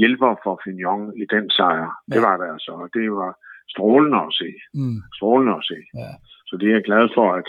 hjælper 0.00 0.32
for 0.44 0.54
Fignon 0.64 1.02
i 1.22 1.24
den 1.34 1.50
sejr. 1.50 1.88
Det 2.12 2.14
Ja. 2.20 2.20
var 2.28 2.36
det 2.40 2.46
altså, 2.54 2.72
og 2.82 2.88
det 2.96 3.06
var 3.12 3.30
strålende 3.74 4.18
at 4.28 4.32
se. 4.40 4.50
Mm. 4.74 4.98
Strålende 5.18 5.54
at 5.60 5.64
se. 5.70 5.78
Ja. 6.02 6.10
Så 6.48 6.56
det 6.60 6.66
er 6.68 6.74
jeg 6.78 6.84
glad 6.90 7.04
for, 7.16 7.28
at, 7.40 7.48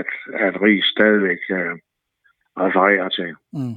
at, 0.00 0.10
at 0.46 0.54
Ries 0.62 0.84
stadigvæk 0.94 1.42
øh, 1.58 1.74
refererer 2.64 3.08
til. 3.18 3.30
Mm. 3.58 3.76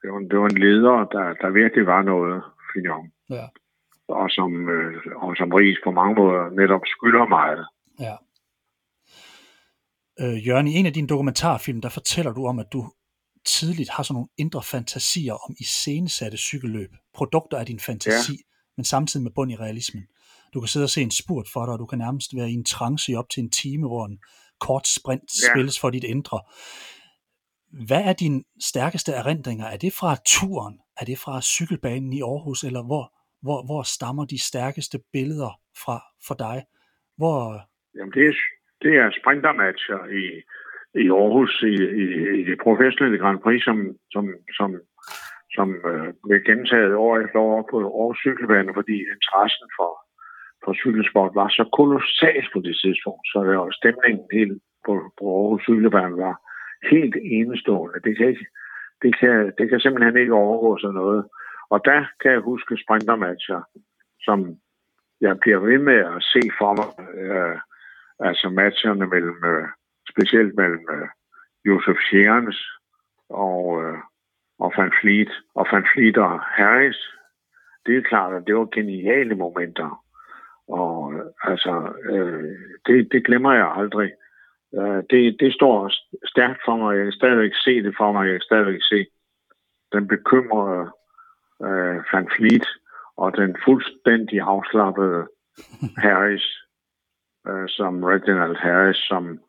Det 0.00 0.06
var, 0.12 0.18
det 0.30 0.38
var 0.38 0.48
en 0.48 0.58
leder, 0.66 0.96
der, 1.14 1.26
der 1.42 1.50
virkelig 1.62 1.86
var 1.86 2.02
noget, 2.02 2.42
Fignon. 2.72 3.06
Ja. 3.30 3.46
Og 4.08 4.30
som, 4.30 4.68
øh, 4.76 4.94
og 5.16 5.36
som 5.36 5.52
Ries 5.52 5.78
på 5.84 5.90
mange 5.90 6.14
måder 6.14 6.50
netop 6.50 6.80
skylder 6.86 7.26
meget. 7.38 7.66
Ja. 8.06 8.14
Øh, 10.20 10.46
Jørgen, 10.46 10.66
i 10.66 10.74
en 10.74 10.86
af 10.86 10.92
dine 10.92 11.08
dokumentarfilm, 11.08 11.80
der 11.80 11.88
fortæller 11.88 12.32
du 12.32 12.46
om, 12.46 12.58
at 12.58 12.66
du 12.72 12.80
tidligt 13.46 13.90
har 13.90 14.02
sådan 14.02 14.14
nogle 14.14 14.28
indre 14.38 14.62
fantasier 14.62 15.34
om 15.34 15.54
iscenesatte 15.60 16.38
cykelløb. 16.38 16.90
Produkter 17.14 17.58
af 17.58 17.66
din 17.66 17.80
fantasi, 17.80 18.32
ja. 18.32 18.46
men 18.76 18.84
samtidig 18.84 19.24
med 19.24 19.30
bund 19.34 19.52
i 19.52 19.56
realismen. 19.56 20.04
Du 20.54 20.60
kan 20.60 20.68
sidde 20.68 20.84
og 20.84 20.90
se 20.90 21.00
en 21.02 21.10
spurt 21.10 21.48
for 21.52 21.64
dig, 21.64 21.72
og 21.72 21.78
du 21.78 21.86
kan 21.86 21.98
nærmest 21.98 22.36
være 22.36 22.50
i 22.50 22.52
en 22.52 22.64
trance 22.64 23.12
i 23.12 23.14
op 23.14 23.28
til 23.30 23.42
en 23.42 23.50
time, 23.50 23.86
hvor 23.86 24.06
en 24.06 24.18
kort 24.60 24.86
sprint 24.88 25.30
ja. 25.42 25.52
spilles 25.52 25.80
for 25.80 25.90
dit 25.90 26.04
indre. 26.04 26.40
Hvad 27.86 28.02
er 28.04 28.12
dine 28.12 28.44
stærkeste 28.60 29.12
erindringer? 29.12 29.66
Er 29.66 29.76
det 29.76 29.92
fra 29.92 30.16
turen? 30.26 30.78
Er 31.00 31.04
det 31.04 31.18
fra 31.18 31.42
cykelbanen 31.42 32.12
i 32.12 32.20
Aarhus? 32.20 32.64
Eller 32.64 32.82
hvor, 32.82 33.04
hvor, 33.42 33.66
hvor 33.66 33.82
stammer 33.82 34.24
de 34.24 34.38
stærkeste 34.50 34.98
billeder 35.12 35.60
fra 35.84 35.96
for 36.26 36.34
dig? 36.34 36.64
Hvor... 37.16 37.60
Jamen 37.96 38.12
det 38.12 38.24
er, 38.30 38.34
det 38.82 38.92
er 39.02 39.10
sprintermatcher 39.20 40.00
i, 40.22 40.24
i 41.04 41.06
Aarhus 41.10 41.62
i, 41.62 41.76
i, 42.02 42.04
i 42.40 42.42
det 42.50 42.58
professionelle 42.66 43.18
Grand 43.22 43.40
Prix, 43.44 43.62
som, 43.68 43.78
som, 44.14 44.24
som, 44.58 44.70
som 45.56 45.68
øh, 45.90 46.08
blev 46.24 46.40
gentaget 46.48 46.94
år 46.94 47.18
efter 47.24 47.38
år 47.38 47.68
på 47.70 47.76
Aarhus 47.78 48.18
cykelbane, 48.24 48.70
fordi 48.78 48.96
interessen 49.14 49.68
for, 49.78 49.90
for 50.64 50.72
cykelsport 50.82 51.32
var 51.40 51.48
så 51.48 51.64
kolossalt 51.78 52.48
på 52.52 52.58
det 52.66 52.76
tidspunkt, 52.82 53.24
så 53.30 53.36
det 53.48 53.56
var 53.58 53.78
stemningen 53.80 54.26
helt 54.38 54.62
på, 54.86 54.92
på 55.18 55.24
Aarhus 55.38 55.62
cykelbane 55.62 56.16
var 56.26 56.36
helt 56.92 57.16
enestående. 57.38 57.98
Det 58.04 58.12
kan, 58.16 58.28
ikke, 58.28 58.46
det, 59.02 59.12
kan, 59.20 59.52
det 59.58 59.68
kan 59.68 59.80
simpelthen 59.80 60.16
ikke 60.16 60.40
overgå 60.44 60.78
sådan 60.78 61.00
noget. 61.04 61.24
Og 61.70 61.78
der 61.84 62.00
kan 62.20 62.30
jeg 62.32 62.40
huske 62.40 62.82
sprintermatcher, 62.84 63.60
som 64.20 64.38
jeg 65.20 65.38
bliver 65.40 65.58
ved 65.58 65.78
med 65.78 66.00
at 66.14 66.22
se 66.32 66.42
for 66.58 66.72
mig. 66.78 66.90
Øh, 67.20 67.56
altså 68.28 68.48
matcherne 68.48 69.06
mellem, 69.06 69.44
øh, 69.44 69.68
specielt 70.16 70.56
mellem 70.56 70.86
øh, 70.90 71.08
Josef 71.64 71.96
Scherens 71.96 72.58
og, 73.28 73.82
øh, 73.82 73.98
og 74.58 74.72
Van 74.76 74.92
Fleet, 75.00 75.32
og 75.54 75.66
Van 75.72 75.86
Fleet 75.94 76.16
og 76.16 76.40
Harris. 76.40 77.00
Det 77.86 77.96
er 77.96 78.02
klart, 78.02 78.34
at 78.34 78.46
det 78.46 78.56
var 78.56 78.74
geniale 78.74 79.34
momenter. 79.34 80.04
Og 80.68 81.14
øh, 81.14 81.24
altså, 81.42 81.92
øh, 82.10 82.44
det, 82.86 83.12
det 83.12 83.26
glemmer 83.26 83.52
jeg 83.52 83.72
aldrig. 83.76 84.10
Øh, 84.74 85.02
det, 85.10 85.36
det 85.40 85.54
står 85.54 85.90
stærkt 86.26 86.60
for 86.64 86.76
mig. 86.76 86.96
Jeg 86.96 87.04
kan 87.04 87.12
stadigvæk 87.12 87.52
se 87.54 87.82
det 87.82 87.94
for 87.96 88.12
mig. 88.12 88.26
Jeg 88.26 88.34
kan 88.34 88.48
stadigvæk 88.50 88.82
se 88.82 89.06
den 89.92 90.08
bekymrede 90.08 90.90
øh, 91.62 91.96
Van 92.12 92.28
Fleet 92.36 92.66
og 93.16 93.36
den 93.36 93.56
fuldstændig 93.64 94.40
afslappede 94.40 95.28
Harris, 96.04 96.46
øh, 97.48 97.68
som 97.68 98.04
Reginald 98.04 98.56
Harris, 98.56 98.96
som, 98.96 99.40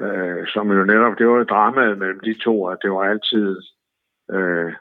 øh, 0.00 0.46
som 0.46 0.70
jo 0.70 0.84
netop, 0.84 1.18
det 1.18 1.28
var 1.28 1.36
jo 1.36 1.44
drama 1.44 1.94
mellem 1.94 2.20
de 2.20 2.34
to, 2.44 2.66
at 2.66 2.78
det 2.82 2.90
var 2.90 3.04
altid 3.04 3.56
øh, 4.30 4.72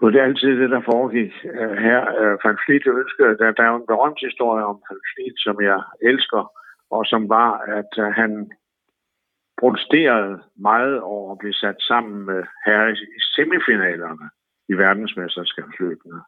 det 0.00 0.02
var 0.02 0.24
altid 0.24 0.60
det, 0.60 0.70
der 0.70 0.80
foregik 0.92 1.32
øh, 1.44 1.76
her. 1.86 2.00
Øh, 2.20 2.38
Van 2.44 2.58
Fleet 2.64 2.86
ønskede, 2.86 3.38
der, 3.38 3.52
der 3.52 3.62
er 3.62 3.70
jo 3.70 3.76
en 3.76 3.86
berømt 3.86 4.20
historie 4.20 4.64
om 4.64 4.82
Van 4.90 5.00
Fleet, 5.10 5.36
som 5.36 5.56
jeg 5.62 5.80
elsker, 6.02 6.52
og 6.90 7.06
som 7.06 7.28
var, 7.28 7.52
at 7.58 7.92
øh, 7.98 8.04
han 8.20 8.50
protesterede 9.60 10.42
meget 10.56 11.00
over 11.00 11.32
at 11.32 11.38
blive 11.38 11.54
sat 11.54 11.76
sammen 11.80 12.26
med 12.26 12.42
Harris 12.64 13.00
i 13.00 13.20
semifinalerne 13.34 14.30
i 14.68 14.72
verdensmesterskabsløbene. 14.72 16.20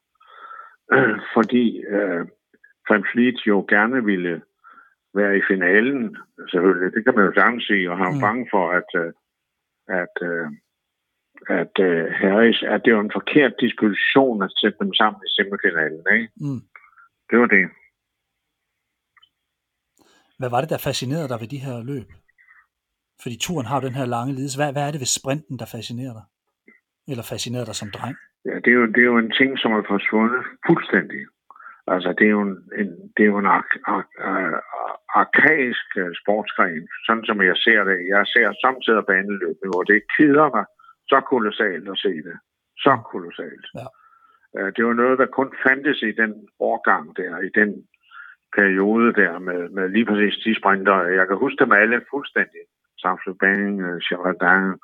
Øh, 0.93 1.19
fordi 1.35 1.85
øh, 1.85 2.27
Van 2.91 3.05
Fleet 3.13 3.47
jo 3.47 3.67
gerne 3.69 4.05
ville 4.05 4.43
være 5.15 5.37
i 5.39 5.43
finalen, 5.51 6.17
selvfølgelig. 6.51 6.95
Det 6.95 7.05
kan 7.05 7.15
man 7.15 7.25
jo 7.27 7.33
sagtens 7.35 7.65
sige, 7.67 7.91
og 7.91 7.97
han 7.97 8.07
var 8.07 8.19
mm. 8.19 8.21
bange 8.27 8.47
for, 8.53 8.65
at, 8.79 8.89
uh, 9.03 9.11
at, 10.03 10.15
uh, 10.31 10.47
at 11.61 11.75
uh, 11.87 12.05
Harris, 12.21 12.63
at 12.63 12.81
det 12.85 12.95
var 12.95 13.01
en 13.01 13.17
forkert 13.19 13.55
diskussion 13.61 14.43
at 14.43 14.53
sætte 14.61 14.79
dem 14.83 14.95
sammen 14.95 15.21
i 15.27 15.31
semifinalen. 15.37 16.05
Ikke? 16.17 16.29
Mm. 16.37 16.63
Det 17.31 17.39
var 17.41 17.47
det. 17.57 17.65
Hvad 20.39 20.51
var 20.51 20.61
det, 20.61 20.71
der 20.71 20.87
fascinerede 20.89 21.29
dig 21.29 21.39
ved 21.41 21.49
de 21.49 21.65
her 21.67 21.77
løb? 21.93 22.09
Fordi 23.23 23.37
turen 23.41 23.67
har 23.67 23.81
den 23.81 23.95
her 23.99 24.07
lange 24.07 24.35
lidelse. 24.35 24.59
Hvad, 24.59 24.73
hvad 24.73 24.85
er 24.87 24.93
det 24.93 25.01
ved 25.01 25.17
sprinten, 25.19 25.59
der 25.59 25.69
fascinerer 25.77 26.15
dig? 26.19 26.27
Eller 27.11 27.25
fascinerer 27.33 27.65
dig 27.65 27.75
som 27.75 27.91
dreng? 27.91 28.17
Ja, 28.45 28.55
det 28.65 28.71
er 28.75 28.79
jo, 28.81 28.87
det 28.87 29.01
er 29.03 29.11
jo 29.13 29.19
en 29.19 29.31
ting, 29.31 29.59
som 29.59 29.73
er 29.73 29.83
forsvundet 29.89 30.43
fuldstændig. 30.67 31.21
Altså, 31.95 32.11
det 32.19 32.27
er 32.27 32.35
jo 32.39 32.43
en, 32.49 32.57
en, 32.81 32.89
det 33.17 33.23
er 33.23 33.31
jo 33.33 33.39
en 33.39 33.53
ar- 33.57 33.81
ar- 33.95 34.17
ar- 34.19 34.63
arkaisk 35.21 35.89
øh, 35.97 36.13
sportsgren, 36.23 36.89
sådan 37.07 37.25
som 37.25 37.43
jeg 37.43 37.57
ser 37.57 37.85
det. 37.85 37.99
Jeg 38.15 38.27
ser 38.27 38.49
samtidig 38.65 39.05
baneløb, 39.07 39.57
hvor 39.71 39.83
det 39.83 40.01
keder 40.17 40.49
mig 40.57 40.65
så 41.09 41.19
kolossalt 41.21 41.89
at 41.89 41.99
se 41.99 42.13
det. 42.29 42.37
Så 42.85 42.93
kolossalt. 43.13 43.67
Ja. 43.79 43.87
Øh, 44.57 44.73
det 44.77 44.83
var 44.85 44.93
noget, 44.93 45.19
der 45.19 45.27
kun 45.27 45.51
fandtes 45.67 46.03
i 46.03 46.13
den 46.13 46.33
årgang 46.61 47.17
der, 47.17 47.39
i 47.49 47.51
den 47.61 47.71
periode 48.57 49.13
der 49.23 49.39
med, 49.39 49.69
med 49.69 49.89
lige 49.89 50.07
præcis 50.07 50.35
de 50.45 50.59
sprinter. 50.61 51.03
Jeg 51.19 51.27
kan 51.27 51.37
huske 51.37 51.65
dem 51.65 51.73
alle 51.73 52.01
fuldstændig. 52.11 52.63
Samsø 52.99 53.31
Bang, 53.41 53.81
øh, 53.81 54.01
Chavadan, 54.01 54.79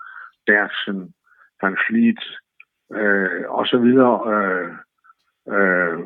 Dersen, 0.46 1.14
Van 1.62 1.76
Fleet 1.86 2.22
øh, 2.98 3.44
og 3.48 3.66
så 3.66 3.78
videre. 3.78 4.16
Øh, 4.34 4.72
øh, 5.49 5.99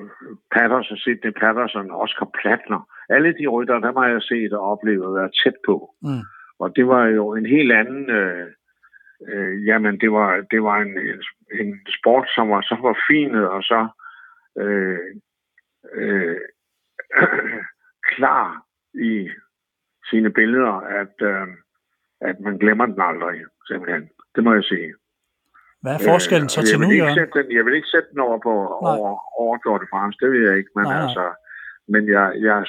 Patterson, 0.55 0.97
Sidney 0.97 1.33
Patterson, 1.41 1.91
Oscar 1.91 2.31
Plattner. 2.41 2.81
Alle 3.09 3.33
de 3.39 3.47
rytter, 3.47 3.79
der 3.79 4.01
har 4.01 4.09
jeg 4.09 4.23
set 4.23 4.53
og 4.53 4.61
oplevet 4.61 5.07
at 5.07 5.15
være 5.15 5.31
tæt 5.43 5.59
på. 5.67 5.95
Mm. 6.03 6.25
Og 6.59 6.77
det 6.77 6.87
var 6.87 7.05
jo 7.07 7.35
en 7.35 7.47
helt 7.47 7.73
anden... 7.73 8.11
Øh, 8.11 8.47
øh, 9.29 9.67
jamen, 9.67 10.01
det 10.01 10.13
var, 10.13 10.47
det 10.51 10.63
var 10.63 10.79
en, 10.79 10.99
en 11.61 11.81
sport, 12.01 12.29
som 12.35 12.51
var 12.51 12.61
så 12.61 12.77
forfinet 12.81 13.49
og 13.49 13.63
så 13.63 13.89
øh, 14.59 14.99
øh, 15.93 16.37
klar 18.15 18.63
i 18.95 19.29
sine 20.11 20.31
billeder, 20.31 20.73
at, 20.73 21.15
øh, 21.23 21.49
at 22.21 22.41
man 22.41 22.59
glemmer 22.59 22.87
den 22.87 23.01
aldrig, 23.01 23.45
simpelthen. 23.67 24.09
Det 24.35 24.45
må 24.45 24.55
jeg 24.55 24.65
sige. 24.65 24.95
Hvad 25.83 25.93
er 25.97 26.03
forskellen 26.13 26.49
øh, 26.51 26.55
så 26.55 26.61
til 26.69 26.79
nu, 26.81 26.91
ikke 26.91 27.19
sætte 27.21 27.35
den, 27.39 27.47
Jeg 27.57 27.65
vil 27.65 27.75
ikke 27.79 27.93
sætte 27.95 28.09
den 28.13 28.21
over 28.27 28.39
på 28.47 28.55
over, 28.91 29.11
over 29.43 29.55
Tour 29.63 29.79
de 29.83 29.87
France, 29.93 30.17
det 30.21 30.29
vil 30.33 30.43
jeg 30.49 30.55
ikke, 30.61 30.73
men 30.77 30.85
nej, 30.85 31.03
altså... 31.03 31.25
Men 31.95 32.09
jeg, 32.09 32.27
jeg, 32.49 32.67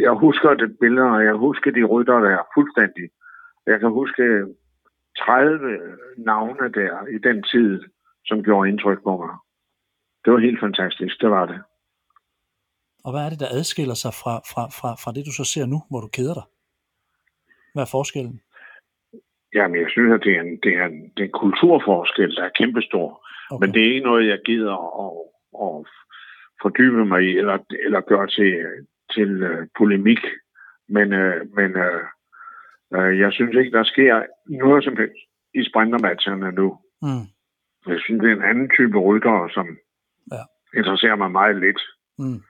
jeg 0.00 0.12
husker 0.24 0.54
det 0.54 0.78
billeder, 0.80 1.10
og 1.10 1.24
jeg 1.24 1.34
husker 1.34 1.70
de 1.70 1.84
rytter 1.84 2.18
der 2.20 2.38
fuldstændig. 2.56 3.06
Jeg 3.66 3.80
kan 3.80 3.90
huske 3.90 4.22
30 5.18 5.78
navne 6.16 6.72
der 6.80 7.06
i 7.16 7.18
den 7.28 7.42
tid, 7.42 7.80
som 8.24 8.42
gjorde 8.42 8.68
indtryk 8.68 9.02
på 9.02 9.16
mig. 9.16 9.34
Det 10.24 10.32
var 10.32 10.38
helt 10.38 10.60
fantastisk, 10.60 11.20
det 11.20 11.30
var 11.30 11.46
det. 11.46 11.60
Og 13.04 13.10
hvad 13.12 13.22
er 13.24 13.30
det, 13.30 13.40
der 13.40 13.54
adskiller 13.58 13.94
sig 13.94 14.14
fra, 14.22 14.34
fra, 14.52 14.62
fra, 14.78 14.90
fra 15.02 15.12
det, 15.12 15.26
du 15.26 15.32
så 15.32 15.44
ser 15.44 15.66
nu, 15.66 15.78
hvor 15.90 16.00
du 16.00 16.08
keder 16.08 16.34
dig? 16.34 16.46
Hvad 17.74 17.82
er 17.82 17.90
forskellen? 17.90 18.40
Jamen, 19.54 19.80
jeg 19.80 19.90
synes, 19.90 20.12
at 20.14 20.24
det 20.24 20.36
er 20.36 20.40
en, 20.40 20.58
det 20.62 20.72
er 20.76 20.84
en, 20.86 21.02
det 21.02 21.20
er 21.20 21.24
en 21.24 21.40
kulturforskel, 21.42 22.36
der 22.36 22.44
er 22.44 22.56
kæmpestor. 22.58 23.26
Okay. 23.50 23.66
Men 23.66 23.74
det 23.74 23.82
er 23.82 23.94
ikke 23.94 24.08
noget, 24.10 24.28
jeg 24.28 24.38
gider 24.44 24.76
at, 25.04 25.12
at 25.64 25.86
fordybe 26.62 27.04
mig 27.04 27.22
i, 27.22 27.38
eller, 27.38 27.58
eller 27.84 28.00
gøre 28.00 28.26
til, 28.26 28.52
til 29.14 29.42
uh, 29.42 29.66
polemik. 29.78 30.22
Men, 30.88 31.12
uh, 31.12 31.56
men 31.56 31.70
uh, 31.86 32.02
uh, 32.96 33.18
jeg 33.18 33.32
synes 33.32 33.56
ikke, 33.56 33.70
der 33.70 33.84
sker 33.84 34.22
noget 34.48 34.84
som 34.84 34.96
helst 34.96 35.22
i 35.54 35.64
sprintermatcherne 35.70 36.52
nu. 36.52 36.78
Mm. 37.02 37.26
Jeg 37.86 38.00
synes, 38.00 38.20
det 38.22 38.30
er 38.30 38.36
en 38.36 38.50
anden 38.50 38.70
type 38.76 38.98
ryttere, 38.98 39.50
som 39.50 39.66
ja. 40.32 40.42
interesserer 40.78 41.16
mig 41.16 41.30
meget 41.30 41.56
lidt. 41.60 41.80
Mm. 42.18 42.40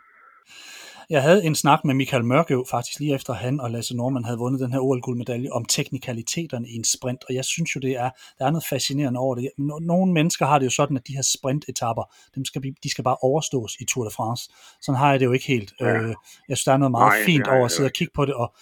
Jeg 1.12 1.22
havde 1.22 1.44
en 1.44 1.54
snak 1.54 1.84
med 1.84 1.94
Michael 1.94 2.24
Mørkøv 2.24 2.66
faktisk 2.70 3.00
lige 3.00 3.14
efter 3.14 3.32
han 3.32 3.60
og 3.60 3.70
Lasse 3.70 3.96
Norman 3.96 4.24
havde 4.24 4.38
vundet 4.38 4.60
den 4.60 4.72
her 4.72 4.80
OL-guldmedalje 4.80 5.50
om 5.50 5.64
teknikaliteterne 5.64 6.68
i 6.68 6.74
en 6.74 6.84
sprint, 6.84 7.24
og 7.28 7.34
jeg 7.34 7.44
synes 7.44 7.76
jo, 7.76 7.80
det 7.80 7.90
er, 7.90 8.10
der 8.38 8.46
er 8.46 8.50
noget 8.50 8.64
fascinerende 8.64 9.20
over 9.20 9.34
det. 9.34 9.50
Nogle 9.80 10.12
mennesker 10.12 10.46
har 10.46 10.58
det 10.58 10.64
jo 10.64 10.70
sådan, 10.70 10.96
at 10.96 11.06
de 11.06 11.14
her 11.14 11.22
sprintetapper, 11.22 12.14
dem 12.34 12.44
skal, 12.44 12.62
de 12.82 12.90
skal 12.90 13.04
bare 13.04 13.16
overstås 13.22 13.76
i 13.80 13.84
Tour 13.84 14.04
de 14.04 14.10
France. 14.10 14.50
Sådan 14.82 14.98
har 14.98 15.10
jeg 15.10 15.20
det 15.20 15.26
jo 15.26 15.32
ikke 15.32 15.46
helt. 15.46 15.72
Ja. 15.80 15.86
Øh, 15.86 16.14
jeg 16.48 16.56
synes, 16.56 16.64
der 16.64 16.72
er 16.72 16.76
noget 16.76 16.90
meget 16.90 17.12
Nej, 17.18 17.24
fint 17.24 17.48
over 17.48 17.64
at 17.64 17.70
sidde 17.70 17.88
og 17.88 17.92
kigge 17.92 18.12
på 18.14 18.24
det, 18.24 18.34
og 18.34 18.54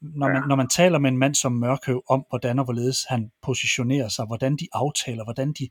når 0.00 0.28
man, 0.28 0.36
ja. 0.36 0.46
når 0.48 0.56
man 0.56 0.68
taler 0.68 0.98
med 0.98 1.10
en 1.10 1.18
mand 1.18 1.34
som 1.34 1.52
Mørkøv 1.52 2.02
om, 2.08 2.24
hvordan 2.28 2.58
og 2.58 2.64
hvorledes 2.64 3.04
han 3.08 3.30
positionerer 3.42 4.08
sig, 4.08 4.26
hvordan 4.26 4.56
de 4.56 4.68
aftaler, 4.72 5.24
hvordan 5.24 5.52
de 5.52 5.68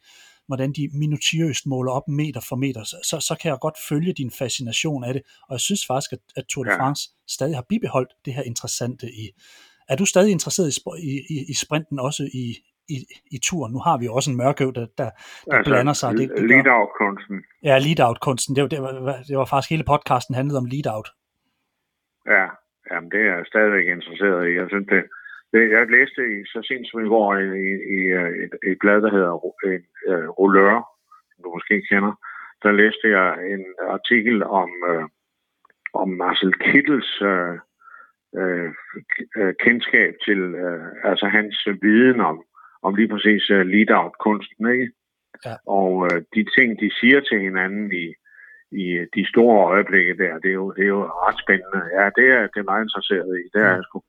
hvordan 0.52 0.72
de 0.72 0.90
minutiøst 1.04 1.64
måler 1.74 1.92
op 1.92 2.08
meter 2.08 2.42
for 2.50 2.56
meter, 2.56 2.84
så, 2.84 3.18
så, 3.28 3.34
kan 3.42 3.50
jeg 3.52 3.58
godt 3.62 3.78
følge 3.90 4.14
din 4.14 4.32
fascination 4.32 5.04
af 5.04 5.14
det, 5.14 5.22
og 5.48 5.52
jeg 5.52 5.60
synes 5.60 5.84
faktisk, 5.88 6.12
at, 6.14 6.20
at 6.40 6.46
Tour 6.50 6.64
de 6.64 6.72
France 6.80 7.02
ja. 7.10 7.34
stadig 7.36 7.56
har 7.56 7.66
bibeholdt 7.70 8.12
det 8.26 8.34
her 8.34 8.44
interessante 8.44 9.08
i. 9.24 9.26
Er 9.90 9.96
du 9.96 10.06
stadig 10.06 10.32
interesseret 10.32 10.70
i, 11.12 11.14
i, 11.36 11.38
i 11.54 11.56
sprinten 11.64 12.00
også 12.00 12.24
i, 12.44 12.46
i, 12.96 12.98
i 13.36 13.38
turen? 13.48 13.72
Nu 13.74 13.80
har 13.80 13.98
vi 13.98 14.06
jo 14.06 14.14
også 14.14 14.32
en 14.32 14.38
mørkøv, 14.38 14.74
der, 14.74 14.86
der, 14.98 15.10
der 15.46 15.56
altså, 15.58 15.72
blander 15.72 15.94
sig. 15.94 16.10
Det, 16.18 16.30
det 16.38 16.50
lead-out-kunsten. 16.50 17.38
Ja, 17.64 17.76
lead-out-kunsten. 17.78 18.56
Det, 18.56 18.72
det, 18.72 18.82
var, 18.82 18.92
det 19.30 19.38
var 19.38 19.46
faktisk 19.46 19.70
hele 19.70 19.84
podcasten 19.94 20.36
handlede 20.36 20.58
om 20.64 20.66
lead-out. 20.74 21.08
Ja, 22.36 22.46
jamen 22.92 23.10
det 23.14 23.22
er 23.28 23.36
jeg 23.38 23.46
stadigvæk 23.54 23.86
interesseret 23.96 24.42
i. 24.50 24.52
Jeg 24.60 24.68
synes, 24.72 24.88
Det, 24.94 25.04
jeg 25.54 25.92
læste 25.92 26.22
i, 26.34 26.46
så 26.46 26.62
sent 26.64 26.88
som 26.88 27.06
i 27.06 27.08
går 27.08 27.38
i, 27.38 27.46
i, 27.68 27.70
i 27.98 28.00
et, 28.44 28.54
et 28.68 28.78
blad, 28.80 29.02
der 29.02 29.12
hedder 29.12 29.34
en, 29.66 29.86
uh, 30.10 30.30
Rollør, 30.40 30.78
som 31.32 31.44
du 31.44 31.50
måske 31.54 31.82
kender. 31.90 32.14
Der 32.64 32.72
læste 32.72 33.08
jeg 33.18 33.52
en 33.54 33.66
artikel 33.88 34.44
om, 34.44 34.72
uh, 34.92 35.06
om 35.94 36.10
Marcel 36.10 36.54
Kittels 36.54 37.22
uh, 37.22 37.56
uh, 38.40 38.70
kendskab 39.66 40.14
til, 40.26 40.42
uh, 40.66 40.88
altså 41.04 41.26
hans 41.26 41.68
viden 41.82 42.20
om, 42.20 42.44
om 42.82 42.96
lige 42.96 43.08
præcis 43.08 43.50
uh, 43.50 43.62
lead-out-kunsten, 43.74 44.72
ikke? 44.72 44.92
Ja. 45.46 45.56
Og 45.68 45.92
uh, 45.96 46.18
de 46.36 46.44
ting, 46.58 46.80
de 46.80 46.92
siger 47.00 47.20
til 47.20 47.40
hinanden 47.40 47.92
i, 47.92 48.14
i 48.72 48.86
de 49.16 49.30
store 49.30 49.66
øjeblikke 49.66 50.18
der, 50.24 50.40
det 50.40 50.50
er 50.50 50.54
jo, 50.54 50.72
det 50.72 50.84
er 50.84 50.94
jo 50.98 51.04
ret 51.04 51.40
spændende. 51.44 51.82
Ja, 51.98 52.06
det 52.18 52.28
er, 52.38 52.42
det 52.52 52.60
er 52.60 52.72
meget 52.72 52.84
interesseret 52.84 53.40
i. 53.40 53.44
Det 53.54 53.62
er 53.62 53.74
jeg 53.76 53.84
sgu. 53.84 54.02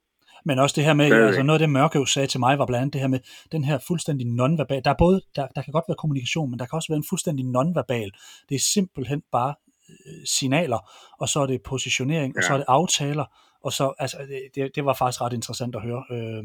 Men 0.45 0.59
også 0.59 0.73
det 0.75 0.83
her 0.83 0.93
med, 0.93 1.05
altså 1.05 1.43
noget 1.43 1.61
af 1.61 1.67
det 1.67 1.69
Mørke 1.69 1.99
jo 1.99 2.05
sagde 2.05 2.27
til 2.27 2.39
mig, 2.39 2.59
var 2.59 2.65
blandt 2.65 2.81
andet 2.81 2.93
det 2.93 3.01
her 3.01 3.07
med 3.07 3.19
den 3.51 3.63
her 3.63 3.79
fuldstændig 3.87 4.27
nonverbal. 4.27 4.81
Der 4.85 4.91
er 4.91 4.95
både, 4.97 5.21
der, 5.35 5.47
der 5.55 5.61
kan 5.61 5.71
godt 5.71 5.85
være 5.87 5.95
kommunikation, 5.95 6.49
men 6.49 6.59
der 6.59 6.65
kan 6.65 6.75
også 6.77 6.91
være 6.91 6.97
en 6.97 7.05
fuldstændig 7.09 7.45
nonverbal. 7.45 8.11
Det 8.49 8.55
er 8.55 8.59
simpelthen 8.73 9.21
bare 9.31 9.55
øh, 9.89 10.25
signaler, 10.25 10.91
og 11.19 11.29
så 11.29 11.39
er 11.39 11.45
det 11.45 11.61
positionering, 11.61 12.33
ja. 12.33 12.39
og 12.39 12.43
så 12.43 12.53
er 12.53 12.57
det 12.57 12.65
aftaler, 12.67 13.25
og 13.63 13.73
så, 13.73 13.93
altså, 13.99 14.17
det, 14.55 14.71
det 14.75 14.85
var 14.85 14.93
faktisk 14.93 15.21
ret 15.21 15.33
interessant 15.33 15.75
at 15.75 15.81
høre. 15.81 16.03
Øh, 16.11 16.43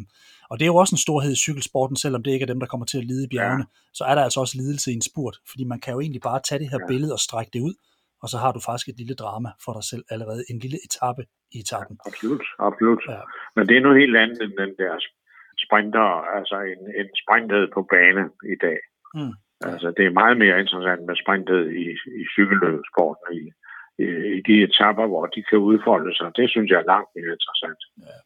og 0.51 0.59
det 0.59 0.65
er 0.65 0.67
jo 0.67 0.77
også 0.77 0.95
en 0.95 0.99
storhed 0.99 1.33
i 1.33 1.37
cykelsporten, 1.37 1.97
selvom 1.97 2.23
det 2.23 2.31
ikke 2.31 2.43
er 2.43 2.47
dem, 2.47 2.61
der 2.61 2.67
kommer 2.67 2.87
til 2.87 2.99
at 2.99 3.05
lide 3.05 3.25
i 3.25 3.29
bjergene, 3.29 3.67
ja. 3.73 3.89
så 3.95 4.05
er 4.05 4.15
der 4.15 4.23
altså 4.23 4.41
også 4.41 4.57
lidelse 4.57 4.91
i 4.93 4.95
en 4.95 5.03
spurt, 5.03 5.39
fordi 5.51 5.65
man 5.65 5.81
kan 5.81 5.93
jo 5.93 6.01
egentlig 6.01 6.23
bare 6.23 6.41
tage 6.49 6.59
det 6.59 6.71
her 6.71 6.79
ja. 6.81 6.87
billede 6.87 7.13
og 7.13 7.21
strække 7.21 7.51
det 7.53 7.61
ud, 7.61 7.75
og 8.23 8.29
så 8.33 8.37
har 8.43 8.53
du 8.53 8.61
faktisk 8.69 8.89
et 8.89 8.99
lille 9.03 9.17
drama 9.23 9.51
for 9.65 9.73
dig 9.77 9.85
selv 9.91 10.05
allerede, 10.13 10.43
en 10.53 10.59
lille 10.65 10.79
etape 10.87 11.23
i 11.55 11.57
etappen. 11.65 11.97
Ja, 11.99 12.09
absolut, 12.09 12.47
absolut. 12.69 13.03
Ja. 13.15 13.23
Men 13.57 13.65
det 13.69 13.75
er 13.77 13.85
noget 13.87 14.01
helt 14.03 14.17
andet 14.23 14.39
end 14.45 14.55
den 14.63 14.73
der 14.83 14.95
sprinter, 15.65 16.09
altså 16.39 16.57
en, 16.73 16.83
en 17.01 17.09
sprinthed 17.23 17.65
på 17.75 17.81
bane 17.93 18.25
i 18.55 18.57
dag. 18.67 18.79
Mm. 19.19 19.35
Altså, 19.71 19.89
det 19.97 20.05
er 20.07 20.19
meget 20.23 20.37
mere 20.43 20.61
interessant 20.63 21.03
med 21.09 21.17
sprinthed 21.23 21.65
i, 21.85 21.87
i 22.21 22.23
cykelløbsporten, 22.35 23.27
i, 23.41 23.45
i, 24.05 24.07
i 24.37 24.41
de 24.49 24.55
etapper, 24.67 25.07
hvor 25.13 25.27
de 25.35 25.41
kan 25.49 25.59
udfolde 25.59 26.13
sig. 26.19 26.29
Det 26.37 26.47
synes 26.51 26.69
jeg 26.71 26.79
er 26.81 26.91
langt 26.95 27.11
mere 27.17 27.33
interessant. 27.37 27.81
Ja. 28.09 28.19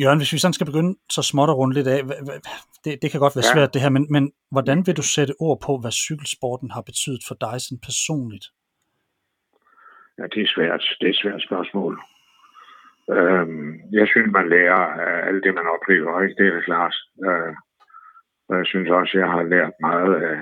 Jørgen, 0.00 0.18
hvis 0.18 0.32
vi 0.32 0.38
sådan 0.38 0.58
skal 0.58 0.70
begynde 0.70 0.92
så 1.16 1.22
småt 1.22 1.48
at 1.48 1.58
runde 1.60 1.74
lidt 1.74 1.88
af, 1.88 2.00
det, 2.84 2.92
det 3.02 3.10
kan 3.10 3.20
godt 3.20 3.36
være 3.36 3.48
ja. 3.48 3.52
svært 3.54 3.74
det 3.74 3.82
her, 3.82 3.90
men, 3.96 4.06
men 4.14 4.32
hvordan 4.54 4.78
vil 4.86 4.96
du 4.96 5.02
sætte 5.02 5.34
ord 5.40 5.58
på, 5.66 5.72
hvad 5.82 5.94
cykelsporten 6.06 6.70
har 6.70 6.82
betydet 6.90 7.22
for 7.28 7.34
dig 7.44 7.56
sådan 7.60 7.84
personligt? 7.88 8.46
Ja, 10.18 10.24
det 10.34 10.42
er 10.42 10.50
svært. 10.54 10.82
Det 11.00 11.06
er 11.06 11.14
et 11.14 11.22
svært 11.22 11.42
spørgsmål. 11.48 11.92
Øhm, 13.16 13.70
jeg 13.98 14.06
synes, 14.08 14.30
man 14.38 14.48
lærer 14.48 14.82
af 15.06 15.16
alt 15.28 15.44
det, 15.44 15.54
man 15.54 15.66
oplever, 15.74 16.22
ikke? 16.22 16.36
Det 16.38 16.46
er 16.46 16.68
klart. 16.70 16.96
Øh, 17.26 17.54
og 18.48 18.54
jeg 18.60 18.66
synes 18.66 18.90
også, 18.90 19.12
jeg 19.22 19.30
har 19.34 19.42
lært 19.42 19.74
meget 19.80 20.14
af, 20.30 20.38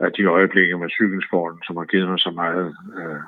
af 0.00 0.10
de 0.12 0.24
øjeblikke 0.24 0.78
med 0.78 0.90
cykelsporten, 0.98 1.60
som 1.66 1.76
har 1.76 1.84
givet 1.84 2.08
mig 2.08 2.18
så 2.18 2.30
meget 2.30 2.66
øh, 2.98 3.22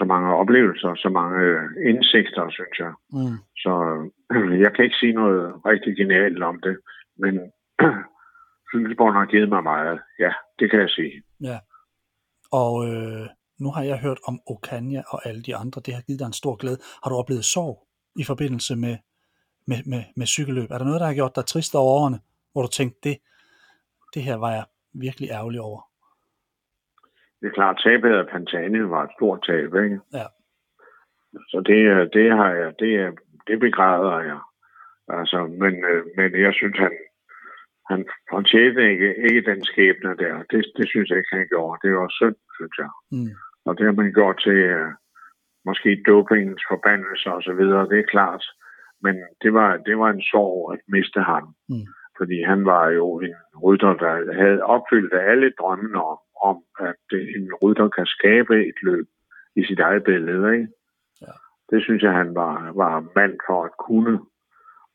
så 0.00 0.04
mange 0.04 0.28
oplevelser, 0.42 0.94
så 0.94 1.08
mange 1.20 1.40
indsigter, 1.90 2.44
synes 2.58 2.76
jeg. 2.84 2.92
Mm. 3.16 3.36
Så 3.64 3.72
jeg 4.64 4.70
kan 4.72 4.84
ikke 4.84 5.00
sige 5.00 5.12
noget 5.22 5.42
rigtig 5.70 5.92
genialt 6.00 6.42
om 6.42 6.56
det, 6.66 6.76
men 7.22 7.34
cykelsporten 8.70 9.18
har 9.20 9.26
givet 9.32 9.48
mig 9.48 9.62
meget. 9.62 9.98
Ja, 10.18 10.32
det 10.58 10.70
kan 10.70 10.80
jeg 10.80 10.90
sige. 10.98 11.22
Ja. 11.40 11.58
Og 12.52 12.72
øh, 12.88 13.26
nu 13.62 13.68
har 13.70 13.82
jeg 13.82 13.98
hørt 13.98 14.20
om 14.28 14.40
Okanya 14.46 15.02
og 15.08 15.18
alle 15.26 15.42
de 15.42 15.56
andre. 15.56 15.82
Det 15.86 15.94
har 15.94 16.02
givet 16.02 16.20
dig 16.20 16.26
en 16.26 16.40
stor 16.42 16.56
glæde. 16.56 16.78
Har 17.02 17.10
du 17.10 17.16
oplevet 17.16 17.44
sorg 17.44 17.86
i 18.16 18.24
forbindelse 18.24 18.76
med, 18.76 18.96
med, 19.66 19.80
med, 19.86 20.02
med 20.16 20.26
cykelløb? 20.26 20.70
Er 20.70 20.78
der 20.78 20.84
noget, 20.84 21.00
der 21.00 21.06
har 21.06 21.14
gjort 21.14 21.36
dig 21.36 21.46
trist 21.46 21.74
over 21.74 21.92
årene, 22.00 22.20
hvor 22.52 22.62
du 22.62 22.68
tænkte, 22.68 22.98
det, 23.08 23.18
det 24.14 24.22
her 24.22 24.36
var 24.36 24.52
jeg 24.52 24.64
virkelig 24.92 25.30
ærgerlig 25.30 25.60
over? 25.60 25.89
Det 27.40 27.46
er 27.46 27.54
klart, 27.58 27.80
tabet 27.84 28.12
af 28.14 28.28
Pantani 28.28 28.80
var 28.80 29.04
et 29.04 29.10
stort 29.16 29.42
tab, 29.46 29.74
ikke? 29.84 30.00
Ja. 30.12 30.26
Så 31.50 31.62
det, 31.66 32.12
det 32.12 32.30
har 32.36 32.50
jeg, 32.50 32.72
det, 32.78 33.18
det 33.46 33.60
begræder 33.60 34.20
jeg. 34.20 34.40
Altså, 35.08 35.38
men, 35.62 35.84
øh, 35.90 36.04
men 36.16 36.40
jeg 36.40 36.54
synes, 36.54 36.78
han, 36.78 36.92
han 37.90 38.06
håndterede 38.30 38.90
ikke, 38.92 39.10
ikke 39.28 39.50
den 39.50 39.64
skæbne 39.64 40.16
der. 40.16 40.34
Det, 40.50 40.60
det 40.76 40.88
synes 40.88 41.08
jeg 41.10 41.18
ikke, 41.18 41.36
han 41.36 41.46
gjorde. 41.48 41.80
Det 41.82 41.96
var 41.96 42.08
synd, 42.08 42.36
synes 42.56 42.76
jeg. 42.78 42.90
Mm. 43.12 43.32
Og 43.66 43.78
det 43.78 43.84
har 43.86 43.92
man 43.92 44.12
gjort 44.12 44.38
til 44.46 44.58
uh, 44.76 44.90
måske 45.64 46.02
dopingens 46.06 46.62
forbandelse 46.72 47.32
og 47.36 47.42
så 47.42 47.52
videre, 47.52 47.88
det 47.88 47.98
er 47.98 48.12
klart. 48.14 48.44
Men 49.02 49.14
det 49.42 49.52
var, 49.54 49.76
det 49.76 49.98
var 49.98 50.10
en 50.10 50.22
sorg 50.22 50.72
at 50.72 50.80
miste 50.88 51.20
ham. 51.20 51.54
Mm. 51.68 51.86
Fordi 52.18 52.42
han 52.42 52.64
var 52.64 52.88
jo 52.88 53.20
en 53.20 53.34
rytter, 53.62 53.94
der 53.94 54.32
havde 54.32 54.62
opfyldt 54.62 55.14
alle 55.14 55.52
drømmene 55.58 56.04
om 56.04 56.18
om, 56.42 56.62
at 56.78 57.06
en 57.36 57.54
rytter 57.62 57.88
kan 57.88 58.06
skabe 58.06 58.66
et 58.68 58.78
løb 58.82 59.06
i 59.56 59.64
sit 59.64 59.80
eget 59.80 60.04
billede. 60.04 60.52
Ikke? 60.54 60.68
Ja. 61.20 61.32
Det 61.70 61.82
synes 61.82 62.02
jeg, 62.02 62.12
han 62.12 62.34
var, 62.34 62.72
var 62.74 63.04
mand 63.16 63.38
for 63.48 63.64
at 63.64 63.76
kunne. 63.78 64.20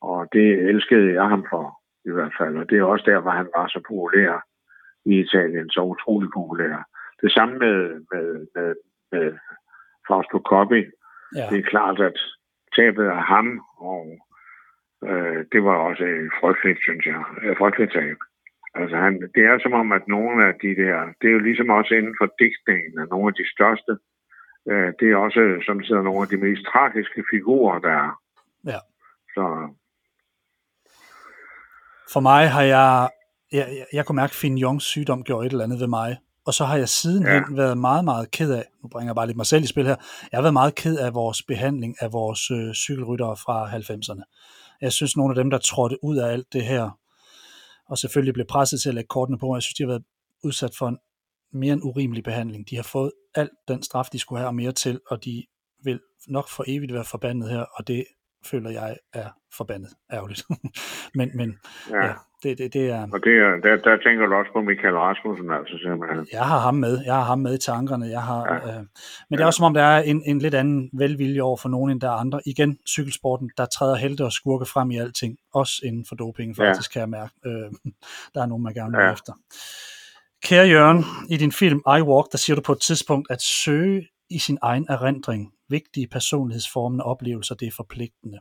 Og 0.00 0.28
det 0.32 0.48
elskede 0.70 1.12
jeg 1.12 1.28
ham 1.28 1.46
for, 1.50 1.80
i 2.04 2.10
hvert 2.10 2.34
fald. 2.38 2.56
Og 2.56 2.70
det 2.70 2.78
er 2.78 2.82
også 2.82 3.04
der, 3.10 3.20
hvor 3.20 3.30
han 3.30 3.48
var 3.56 3.66
så 3.68 3.80
populær 3.88 4.44
i 5.04 5.20
Italien, 5.20 5.70
så 5.70 5.80
utrolig 5.80 6.30
populær. 6.34 6.88
Det 7.22 7.32
samme 7.32 7.58
med, 7.58 7.78
med, 8.12 8.46
med, 8.54 8.74
med 9.12 9.38
Fausto 10.08 10.38
Coppi. 10.38 10.82
Ja. 11.36 11.46
Det 11.50 11.58
er 11.58 11.70
klart, 11.70 12.00
at 12.00 12.18
tabet 12.76 13.04
af 13.04 13.22
ham, 13.22 13.60
og 13.78 14.18
øh, 15.12 15.44
det 15.52 15.60
var 15.64 15.76
også 15.88 16.04
frygteligt, 16.40 16.80
synes 16.86 17.06
jeg. 17.06 17.20
Frygteligt 17.58 17.92
tab. 17.92 18.18
Altså 18.80 18.96
han, 18.96 19.12
det 19.34 19.44
er 19.50 19.58
som 19.58 19.72
om, 19.72 19.92
at 19.92 20.08
nogle 20.08 20.48
af 20.48 20.54
de 20.62 20.70
der, 20.82 20.96
det 21.20 21.26
er 21.28 21.36
jo 21.38 21.46
ligesom 21.48 21.68
også 21.70 21.94
inden 21.94 22.14
for 22.20 22.28
digtningen 22.42 22.94
af 23.02 23.06
nogle 23.08 23.26
af 23.30 23.34
de 23.40 23.46
største, 23.54 23.92
øh, 24.70 24.88
det 24.98 25.06
er 25.10 25.16
også 25.16 25.40
som 25.66 25.82
sidder 25.82 26.02
nogle 26.02 26.22
af 26.22 26.28
de 26.28 26.36
mest 26.46 26.62
tragiske 26.72 27.24
figurer, 27.32 27.78
der 27.78 27.94
er. 28.04 28.12
Ja. 28.72 28.80
Så. 29.34 29.44
For 32.12 32.20
mig 32.20 32.50
har 32.50 32.62
jeg, 32.62 33.08
jeg, 33.52 33.66
jeg, 33.78 33.86
jeg 33.92 34.06
kunne 34.06 34.16
mærke, 34.16 34.30
at 34.30 34.40
Finn 34.40 34.58
Jongs 34.58 34.84
sygdom 34.84 35.22
gjorde 35.24 35.46
et 35.46 35.52
eller 35.52 35.64
andet 35.64 35.80
ved 35.80 35.88
mig. 35.88 36.16
Og 36.46 36.52
så 36.54 36.64
har 36.64 36.76
jeg 36.76 36.88
sidenhen 36.88 37.44
ja. 37.48 37.62
været 37.62 37.78
meget, 37.78 38.04
meget 38.04 38.30
ked 38.30 38.52
af, 38.52 38.64
nu 38.82 38.88
bringer 38.88 39.08
jeg 39.10 39.14
bare 39.14 39.26
lidt 39.26 39.36
mig 39.36 39.46
selv 39.46 39.64
i 39.64 39.66
spil 39.66 39.86
her, 39.86 39.96
jeg 40.30 40.36
har 40.38 40.42
været 40.42 40.60
meget 40.62 40.74
ked 40.74 40.98
af 40.98 41.14
vores 41.14 41.42
behandling 41.42 41.94
af 42.00 42.12
vores 42.12 42.50
øh, 42.50 42.74
cykelryttere 42.74 43.36
fra 43.36 43.56
90'erne. 43.66 44.22
Jeg 44.80 44.92
synes, 44.92 45.16
nogle 45.16 45.30
af 45.32 45.34
dem, 45.34 45.50
der 45.50 45.58
trådte 45.58 46.04
ud 46.04 46.16
af 46.16 46.32
alt 46.32 46.52
det 46.52 46.64
her, 46.64 46.90
og 47.88 47.98
selvfølgelig 47.98 48.34
blev 48.34 48.46
presset 48.46 48.80
til 48.80 48.88
at 48.88 48.94
lægge 48.94 49.08
kortene 49.08 49.38
på. 49.38 49.56
Jeg 49.56 49.62
synes, 49.62 49.74
de 49.74 49.82
har 49.82 49.88
været 49.88 50.04
udsat 50.44 50.70
for 50.78 50.88
en 50.88 50.98
mere 51.52 51.72
end 51.72 51.84
urimelig 51.84 52.24
behandling. 52.24 52.70
De 52.70 52.76
har 52.76 52.82
fået 52.82 53.12
alt 53.34 53.50
den 53.68 53.82
straf, 53.82 54.06
de 54.12 54.18
skulle 54.18 54.38
have 54.38 54.48
og 54.48 54.54
mere 54.54 54.72
til, 54.72 55.00
og 55.10 55.24
de 55.24 55.44
vil 55.84 56.00
nok 56.28 56.48
for 56.48 56.64
evigt 56.66 56.92
være 56.92 57.04
forbandet 57.04 57.50
her, 57.50 57.60
og 57.60 57.86
det 57.88 58.04
føler 58.46 58.70
jeg 58.70 58.96
er 59.14 59.28
forbandet 59.56 59.90
ærgerligt. 60.12 60.42
men 61.18 61.30
men 61.34 61.58
ja. 61.90 62.06
ja, 62.06 62.12
det, 62.42 62.58
det, 62.58 62.72
det 62.72 62.90
er... 62.90 63.02
Og 63.12 63.20
det 63.24 63.34
er, 63.38 63.50
der, 63.64 63.76
der 63.76 63.96
tænker 63.96 64.26
du 64.26 64.34
også 64.34 64.52
på 64.52 64.60
Michael 64.60 64.96
Rasmussen, 64.96 65.50
altså 65.50 65.78
simpelthen. 65.82 66.26
Jeg 66.32 66.46
har 66.46 66.58
ham 66.58 66.74
med. 66.74 67.04
Jeg 67.04 67.14
har 67.14 67.22
ham 67.22 67.38
med 67.38 67.54
i 67.54 67.58
tankerne. 67.58 68.06
Jeg 68.06 68.22
har, 68.22 68.42
ja. 68.52 68.78
øh, 68.78 68.84
men 69.30 69.38
det 69.38 69.40
er 69.40 69.46
også 69.46 69.56
som 69.56 69.64
om, 69.64 69.74
der 69.74 69.82
er 69.82 70.02
en, 70.02 70.22
en 70.26 70.38
lidt 70.38 70.54
anden 70.54 70.90
velvilje 70.92 71.40
over 71.40 71.56
for 71.56 71.68
nogen, 71.68 71.90
end 71.90 72.00
der 72.00 72.08
er 72.08 72.18
andre. 72.24 72.40
Igen, 72.46 72.78
cykelsporten, 72.88 73.50
der 73.56 73.66
træder 73.66 73.96
helte 73.96 74.24
og 74.24 74.32
skurke 74.32 74.66
frem 74.66 74.90
i 74.90 74.98
alting. 74.98 75.36
Også 75.54 75.72
inden 75.84 76.04
for 76.08 76.14
doping, 76.14 76.56
faktisk, 76.56 76.90
ja. 76.90 76.92
kan 76.92 77.00
jeg 77.00 77.08
mærke. 77.08 77.32
Øh, 77.46 77.70
der 78.34 78.42
er 78.42 78.46
nogen, 78.46 78.62
man 78.62 78.74
gerne 78.74 78.96
vil 78.96 79.04
ja. 79.04 79.12
efter. 79.12 79.32
Kære 80.44 80.66
Jørgen, 80.66 81.04
i 81.30 81.36
din 81.36 81.52
film 81.52 81.80
I 81.98 82.02
Walk, 82.02 82.26
der 82.32 82.38
siger 82.38 82.56
du 82.56 82.62
på 82.62 82.72
et 82.72 82.80
tidspunkt, 82.80 83.30
at 83.30 83.42
søge 83.42 84.08
i 84.30 84.38
sin 84.38 84.58
egen 84.62 84.86
erindring 84.88 85.52
vigtige 85.68 86.06
personlighedsformende 86.06 87.04
oplevelser, 87.04 87.54
det 87.54 87.68
er 87.68 87.72
forpligtende. 87.76 88.38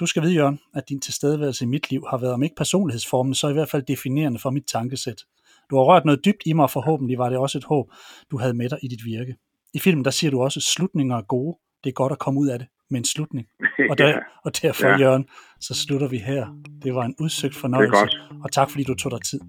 Du 0.00 0.06
skal 0.06 0.22
vide, 0.22 0.34
Jørgen, 0.34 0.60
at 0.74 0.88
din 0.88 1.00
tilstedeværelse 1.00 1.64
i 1.64 1.68
mit 1.68 1.90
liv 1.90 2.06
har 2.10 2.18
været 2.18 2.32
om 2.32 2.42
ikke 2.42 2.56
personlighedsformen, 2.56 3.34
så 3.34 3.48
i 3.48 3.52
hvert 3.52 3.70
fald 3.70 3.82
definerende 3.82 4.38
for 4.38 4.50
mit 4.50 4.64
tankesæt. 4.72 5.24
Du 5.70 5.76
har 5.76 5.84
rørt 5.84 6.04
noget 6.04 6.24
dybt 6.24 6.42
i 6.46 6.52
mig, 6.52 6.62
og 6.62 6.70
forhåbentlig 6.70 7.18
var 7.18 7.28
det 7.28 7.38
også 7.38 7.58
et 7.58 7.64
håb, 7.64 7.86
du 8.30 8.38
havde 8.38 8.54
med 8.54 8.68
dig 8.68 8.78
i 8.82 8.88
dit 8.88 9.04
virke. 9.04 9.36
I 9.74 9.78
filmen 9.78 10.04
der 10.04 10.10
siger 10.10 10.30
du 10.30 10.42
også, 10.42 10.58
at 10.58 10.62
slutninger 10.62 11.16
er 11.16 11.22
gode. 11.22 11.58
Det 11.84 11.90
er 11.90 11.94
godt 11.94 12.12
at 12.12 12.18
komme 12.18 12.40
ud 12.40 12.48
af 12.48 12.58
det 12.58 12.68
med 12.90 12.98
en 12.98 13.04
slutning. 13.04 13.46
Og, 13.90 13.98
der, 13.98 14.20
og 14.44 14.62
derfor, 14.62 14.86
ja. 14.86 14.98
Jørgen, 14.98 15.28
så 15.60 15.74
slutter 15.74 16.08
vi 16.08 16.18
her. 16.18 16.46
Det 16.82 16.94
var 16.94 17.04
en 17.04 17.14
udsøgt 17.20 17.54
fornøjelse, 17.54 18.18
og 18.44 18.52
tak 18.52 18.70
fordi 18.70 18.84
du 18.84 18.94
tog 18.94 19.10
dig 19.12 19.22
tid. 19.22 19.40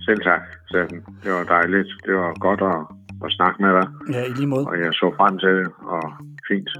Selv 0.00 0.20
tak, 0.30 0.42
Steffen. 0.68 1.00
Det 1.24 1.32
var 1.32 1.44
dejligt. 1.44 1.88
Det 2.06 2.14
var 2.14 2.38
godt 2.46 2.60
at, 2.72 2.80
at 3.24 3.30
snakke 3.32 3.62
med 3.62 3.70
dig. 3.78 3.86
Ja, 4.14 4.22
i 4.24 4.32
lige 4.38 4.46
måde. 4.46 4.66
Og 4.66 4.80
jeg 4.80 4.92
så 4.92 5.14
frem 5.16 5.38
til 5.38 5.48
det, 5.48 5.68
og 5.94 6.02
fint. 6.48 6.70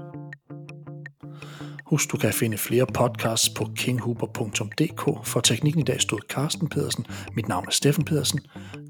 Husk, 1.89 2.11
du 2.11 2.17
kan 2.17 2.33
finde 2.33 2.57
flere 2.57 2.85
podcasts 2.99 3.49
på 3.57 3.63
kinghuber.dk. 3.75 5.03
For 5.31 5.39
teknikken 5.39 5.81
i 5.81 5.83
dag 5.91 6.01
stod 6.01 6.19
Carsten 6.29 6.69
Pedersen. 6.69 7.05
Mit 7.35 7.47
navn 7.47 7.65
er 7.67 7.71
Steffen 7.71 8.05
Pedersen. 8.05 8.39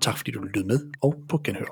Tak 0.02 0.18
fordi 0.18 0.32
du 0.32 0.40
lyttede 0.40 0.68
med, 0.68 0.80
og 1.02 1.16
på 1.30 1.38
genhør. 1.44 1.72